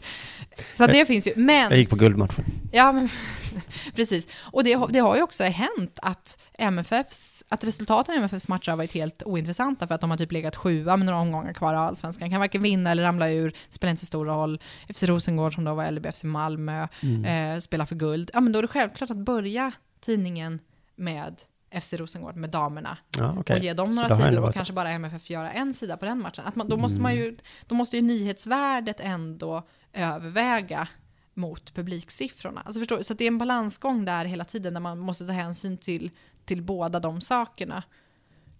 så 0.74 0.86
det 0.86 1.06
finns 1.06 1.26
ju. 1.26 1.32
Men, 1.36 1.70
Jag 1.70 1.78
gick 1.78 1.90
på 1.90 1.96
guldmatchen. 1.96 2.44
ja, 2.72 2.92
men 2.92 3.08
precis. 3.94 4.28
Och 4.52 4.64
det, 4.64 4.72
har- 4.72 4.88
det 4.88 4.98
har 4.98 5.16
ju 5.16 5.22
också 5.22 5.44
hänt 5.44 5.98
att, 6.02 6.48
MFFs, 6.92 7.44
att 7.48 7.64
resultaten 7.64 8.14
i 8.14 8.18
MFFs 8.18 8.48
matcher 8.48 8.70
har 8.70 8.76
varit 8.76 8.92
helt 8.92 9.22
ointressanta 9.22 9.86
för 9.86 9.94
att 9.94 10.00
de 10.00 10.10
har 10.10 10.16
typ 10.16 10.32
legat 10.32 10.56
sjua 10.56 10.96
med 10.96 11.06
några 11.06 11.18
omgångar 11.18 11.52
kvar 11.52 11.74
av 11.74 11.86
allsvenskan. 11.86 12.30
Kan 12.30 12.40
varken 12.40 12.62
vinna 12.62 12.90
eller 12.90 13.02
ramla 13.02 13.30
ur, 13.30 13.52
spelar 13.68 13.90
inte 13.90 14.00
så 14.00 14.06
stor 14.06 14.26
roll. 14.26 14.60
FC 14.94 15.02
Rosengård 15.02 15.54
som 15.54 15.64
då 15.64 15.74
var 15.74 15.90
LBFC 15.90 16.24
Malmö, 16.24 16.82
eh, 17.26 17.58
spelar 17.60 17.86
för 17.86 17.94
guld. 17.94 18.30
Ja, 18.34 18.40
men 18.40 18.52
då 18.52 18.58
är 18.58 18.62
det 18.62 18.68
självklart 18.68 19.10
att 19.10 19.16
börja 19.16 19.72
tidningen 20.00 20.58
med 20.96 21.42
FC 21.80 21.92
Rosengård, 21.92 22.36
med 22.36 22.50
damerna 22.50 22.98
Ja, 23.18 23.34
okej. 23.38 23.56
och 23.56 23.62
ge 23.64 23.72
dem 23.72 23.94
några 23.94 24.08
sidor 24.10 24.40
och 24.44 24.54
kanske 24.54 24.74
bara 24.74 24.90
MFF 24.90 25.30
göra 25.30 25.52
en 25.52 25.74
sida 25.74 25.96
på 25.96 26.04
den 26.04 26.20
matchen. 26.20 26.44
Att 26.46 26.56
man, 26.56 26.68
då, 26.68 26.76
måste 26.76 27.00
man 27.00 27.14
ju, 27.14 27.36
då 27.66 27.74
måste 27.74 27.96
ju 27.96 28.02
nyhetsvärdet 28.02 29.00
ändå 29.00 29.62
överväga 29.92 30.88
mot 31.34 31.74
publiksiffrorna. 31.74 32.62
Alltså 32.66 32.80
förstår, 32.80 33.02
så 33.02 33.14
det 33.14 33.24
är 33.24 33.28
en 33.28 33.38
balansgång 33.38 34.04
där 34.04 34.24
hela 34.24 34.44
tiden 34.44 34.74
där 34.74 34.80
man 34.80 34.98
måste 34.98 35.26
ta 35.26 35.32
hänsyn 35.32 35.76
till, 35.76 36.10
till 36.46 36.62
båda 36.62 37.00
de 37.00 37.20
sakerna. 37.20 37.82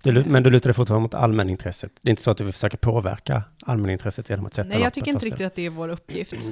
Du, 0.02 0.24
men 0.24 0.42
du 0.42 0.50
lutar 0.50 0.68
dig 0.68 0.74
fortfarande 0.74 1.02
mot 1.02 1.14
allmänintresset. 1.14 1.92
Det 2.02 2.08
är 2.08 2.10
inte 2.10 2.22
så 2.22 2.30
att 2.30 2.38
du 2.38 2.44
vill 2.44 2.52
försöka 2.52 2.76
påverka 2.76 3.42
allmänintresset 3.62 4.30
genom 4.30 4.46
att 4.46 4.54
sätta 4.54 4.68
Nej, 4.68 4.80
jag 4.80 4.92
tycker 4.92 5.10
inte 5.10 5.26
riktigt 5.26 5.46
att 5.46 5.54
det 5.54 5.66
är 5.66 5.70
vår 5.70 5.88
uppgift. 5.88 6.34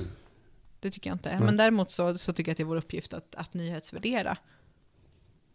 Det 0.81 0.91
tycker 0.91 1.11
jag 1.11 1.15
inte. 1.15 1.29
Nej. 1.29 1.45
Men 1.45 1.57
däremot 1.57 1.91
så, 1.91 2.19
så 2.19 2.33
tycker 2.33 2.51
jag 2.51 2.53
att 2.53 2.57
det 2.57 2.63
är 2.63 2.65
vår 2.65 2.77
uppgift 2.77 3.15
att, 3.15 3.35
att 3.35 3.55
nyhetsvärdera. 3.55 4.37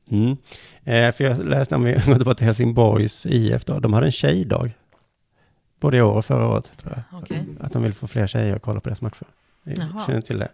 Mm. 0.10 0.38
Eh, 0.84 1.12
för 1.12 1.24
jag 1.24 1.46
läste 1.46 1.76
om 1.76 1.84
vi 1.84 1.94
går 2.06 2.16
tillbaka 2.16 2.36
till 2.36 2.46
Helsingborgs 2.46 3.26
IF 3.26 3.66
då. 3.66 3.80
De 3.80 3.94
hade 3.94 4.06
en 4.06 4.12
tjejdag. 4.12 4.72
Både 5.80 5.98
i 5.98 6.02
år 6.02 6.14
och 6.14 6.26
förra 6.26 6.48
året 6.48 6.78
tror 6.78 6.94
jag. 6.96 7.22
Okej. 7.22 7.46
Att 7.60 7.74
de 7.74 7.84
vill 7.84 7.94
få 7.94 8.08
fler 8.08 8.28
tjejer 8.28 8.56
att 8.56 8.62
kolla 8.62 8.80
på 8.80 8.90
deras 8.90 9.02
matcher. 9.02 9.28
Jag 9.64 9.78
Jaha. 9.78 10.06
känner 10.06 10.22
till 10.22 10.40
det. 10.40 10.52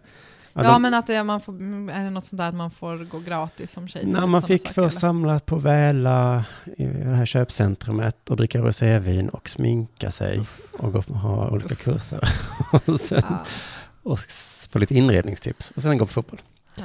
Ja, 0.56 0.62
de, 0.72 0.82
men 0.82 0.94
att 0.94 1.06
det, 1.06 1.24
man 1.24 1.40
får, 1.40 1.52
är 1.90 2.04
det 2.04 2.10
något 2.10 2.26
sånt 2.26 2.38
där 2.38 2.48
att 2.48 2.54
man 2.54 2.70
får 2.70 2.96
gå 3.04 3.18
gratis 3.18 3.70
som 3.70 3.88
tjej? 3.88 4.04
Lite 4.04 4.26
man 4.26 4.42
fick 4.42 4.78
eller? 4.78 4.88
samla 4.88 5.40
på 5.40 5.56
Väla 5.56 6.44
i 6.76 6.84
det 6.86 7.10
här 7.14 7.26
köpcentrumet 7.26 8.30
och 8.30 8.36
dricka 8.36 8.58
rosévin 8.58 9.28
och 9.28 9.48
sminka 9.48 10.10
sig 10.10 10.40
och 10.78 10.92
gå, 10.92 11.00
ha 11.00 11.50
olika 11.50 11.74
kurser. 11.74 12.20
och, 12.86 13.00
sen, 13.00 13.22
Ja. 13.28 13.44
och 14.02 14.18
få 14.70 14.78
lite 14.78 14.94
inredningstips 14.94 15.70
och 15.70 15.82
sen 15.82 15.98
gå 15.98 16.06
på 16.06 16.12
fotboll. 16.12 16.40
Ja. 16.76 16.84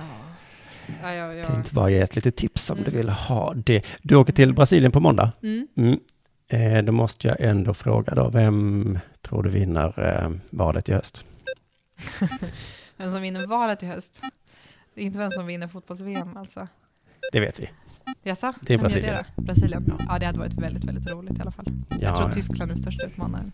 Ja, 1.04 1.14
ja, 1.14 1.34
ja. 1.34 1.46
Tänkte 1.46 1.74
bara 1.74 1.90
ge 1.90 2.00
ett 2.00 2.16
litet 2.16 2.36
tips 2.36 2.70
om 2.70 2.78
Mm. 2.78 2.90
du 2.92 2.98
vill 2.98 3.10
ha 3.10 3.54
det. 3.54 3.86
Du 4.02 4.16
åker 4.16 4.34
till 4.34 4.54
Brasilien 4.54 4.92
på 4.92 5.00
måndag. 5.00 5.32
Mm. 5.44 5.68
Mm. 5.78 6.00
Eh, 6.48 6.84
då 6.84 6.92
måste 6.92 7.28
jag 7.28 7.42
ändå 7.42 7.74
fråga 7.74 8.16
då, 8.16 8.30
vem 8.30 9.00
tror 9.22 9.44
du 9.44 9.50
vinner 9.50 10.18
eh, 10.24 10.32
valet 10.52 10.90
i 10.90 10.94
höst? 10.94 11.26
Vem 13.02 13.12
som 13.12 13.22
vinner 13.22 13.48
valet 13.48 13.84
i 13.84 13.86
höst? 13.86 14.22
Det 14.96 15.02
inte 15.02 15.20
vem 15.20 15.32
som 15.32 15.46
vinner 15.46 15.68
fotbolls-VM 15.68 16.38
alltså. 16.38 16.68
Det 17.32 17.40
vet 17.40 17.60
vi. 17.60 17.70
Jaså? 18.24 18.54
Det 18.62 18.74
är 18.74 18.78
Vem 18.78 18.82
Brasilien. 18.84 19.24
då? 19.36 19.42
Brasilien? 19.42 19.94
Ja, 20.10 20.20
det 20.20 20.26
hade 20.26 20.40
varit 20.40 20.54
väldigt, 20.54 20.84
väldigt 20.84 21.12
roligt 21.12 21.38
i 21.38 21.42
alla 21.42 21.52
fall. 21.52 21.66
Ja, 21.90 21.98
jag 22.00 22.16
tror 22.16 22.30
ja. 22.30 22.34
Tyskland 22.34 22.72
är 22.72 22.76
största 22.76 23.08
utmanaren. 23.08 23.52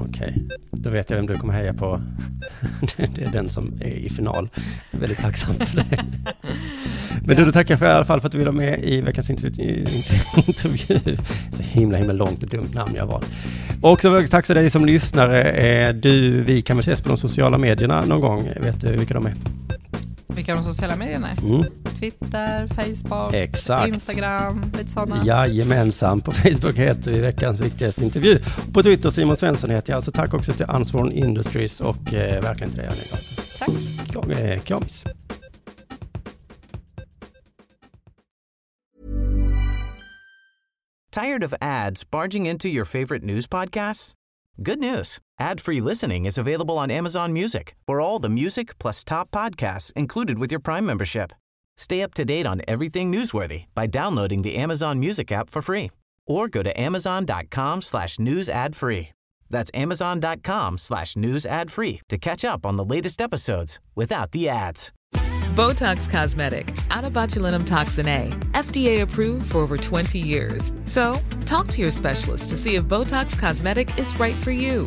Okej, 0.00 0.48
då 0.70 0.90
vet 0.90 1.10
jag 1.10 1.16
vem 1.16 1.26
du 1.26 1.38
kommer 1.38 1.52
heja 1.52 1.74
på. 1.74 2.00
det 3.14 3.22
är 3.22 3.30
den 3.32 3.48
som 3.48 3.72
är 3.80 3.86
i 3.94 4.08
final. 4.08 4.48
Väldigt 4.90 5.18
tacksam 5.18 5.54
för 5.54 5.76
det. 5.76 5.84
Men 7.24 7.36
du, 7.36 7.44
då 7.44 7.52
tackar 7.52 7.72
jag 7.72 7.78
för 7.78 7.86
i 7.86 7.90
alla 7.90 8.04
fall 8.04 8.20
för 8.20 8.26
att 8.28 8.32
du 8.32 8.38
ville 8.38 8.50
vara 8.50 8.60
med 8.60 8.84
i 8.84 9.00
veckans 9.00 9.30
intervju. 9.30 9.84
intervju. 10.46 11.16
Så 11.52 11.62
himla, 11.62 11.98
himla 11.98 12.12
långt 12.12 12.42
och 12.42 12.48
dumt 12.48 12.70
namn 12.74 12.94
jag 12.96 13.06
valt. 13.06 13.26
Och 13.82 14.02
så 14.02 14.10
vill 14.10 14.20
jag 14.20 14.30
tacka 14.30 14.54
dig 14.54 14.70
som 14.70 14.84
lyssnare. 14.86 15.42
Eh, 15.42 15.94
Du, 15.94 16.40
vi 16.42 16.62
kan 16.62 16.76
väl 16.76 16.80
ses 16.80 17.00
på 17.00 17.08
de 17.08 17.16
sociala 17.16 17.58
medierna 17.58 18.04
någon 18.04 18.20
gång. 18.20 18.48
Vet 18.60 18.80
du 18.80 18.96
vilka 18.96 19.14
de 19.14 19.26
är? 19.26 19.34
Vilka 20.50 20.62
de 20.62 20.74
sociala 20.74 20.96
medierna 20.96 21.30
är? 21.30 21.40
Mm. 21.40 21.64
Twitter, 21.98 22.66
Facebook, 22.66 23.34
Exakt. 23.34 23.88
Instagram, 23.88 24.72
lite 24.78 24.90
sådana. 24.90 25.24
Jajamensan, 25.24 26.20
på 26.20 26.32
Facebook 26.32 26.76
heter 26.76 27.10
vi 27.10 27.20
veckans 27.20 27.60
viktigaste 27.60 28.04
intervju. 28.04 28.38
På 28.72 28.82
Twitter 28.82 29.10
Simon 29.10 29.36
Svensson 29.36 29.70
heter 29.70 29.92
jag. 29.92 29.96
Alltså 29.96 30.12
tack 30.12 30.34
också 30.34 30.52
till 30.52 30.66
Ansvarn 30.68 31.12
Industries 31.12 31.80
och 31.80 32.14
eh, 32.14 32.42
verkligen 32.42 32.70
till 32.70 32.78
dig 32.78 32.88
Annika. 32.88 33.16
Tack. 33.58 34.38
Eh, 34.38 34.60
kramis. 34.60 35.04
Tired 41.12 41.44
of 41.44 41.54
ads 41.60 42.10
barging 42.10 42.46
into 42.46 42.68
your 42.68 42.84
favorite 42.84 43.24
news 43.24 43.48
podcasts? 43.48 44.14
Good 44.62 44.78
news. 44.78 45.20
Ad-free 45.40 45.80
listening 45.80 46.26
is 46.26 46.36
available 46.36 46.76
on 46.76 46.90
Amazon 46.90 47.32
Music 47.32 47.74
for 47.86 47.98
all 47.98 48.18
the 48.18 48.28
music 48.28 48.78
plus 48.78 49.02
top 49.02 49.30
podcasts 49.30 49.90
included 49.94 50.38
with 50.38 50.50
your 50.50 50.60
Prime 50.60 50.84
membership. 50.84 51.32
Stay 51.78 52.02
up 52.02 52.12
to 52.12 52.26
date 52.26 52.46
on 52.46 52.60
everything 52.68 53.10
newsworthy 53.10 53.64
by 53.74 53.86
downloading 53.86 54.42
the 54.42 54.56
Amazon 54.56 55.00
Music 55.00 55.32
app 55.32 55.48
for 55.48 55.62
free 55.62 55.90
or 56.26 56.46
go 56.46 56.62
to 56.62 56.78
amazon.com 56.78 57.80
slash 57.80 58.18
news 58.18 58.50
ad 58.50 58.76
free. 58.76 59.12
That's 59.48 59.70
amazon.com 59.72 60.76
slash 60.76 61.16
news 61.16 61.46
ad 61.46 61.70
free 61.70 62.02
to 62.10 62.18
catch 62.18 62.44
up 62.44 62.66
on 62.66 62.76
the 62.76 62.84
latest 62.84 63.18
episodes 63.18 63.80
without 63.94 64.32
the 64.32 64.46
ads. 64.46 64.92
Botox 65.56 66.08
Cosmetic, 66.08 66.76
out 66.90 67.04
of 67.04 67.14
botulinum 67.14 67.66
toxin 67.66 68.06
A, 68.08 68.28
FDA 68.52 69.00
approved 69.00 69.52
for 69.52 69.58
over 69.58 69.78
20 69.78 70.18
years. 70.18 70.74
So, 70.84 71.18
talk 71.46 71.66
to 71.68 71.80
your 71.80 71.90
specialist 71.90 72.50
to 72.50 72.58
see 72.58 72.74
if 72.74 72.84
Botox 72.84 73.38
Cosmetic 73.38 73.98
is 73.98 74.14
right 74.20 74.36
for 74.36 74.50
you. 74.50 74.86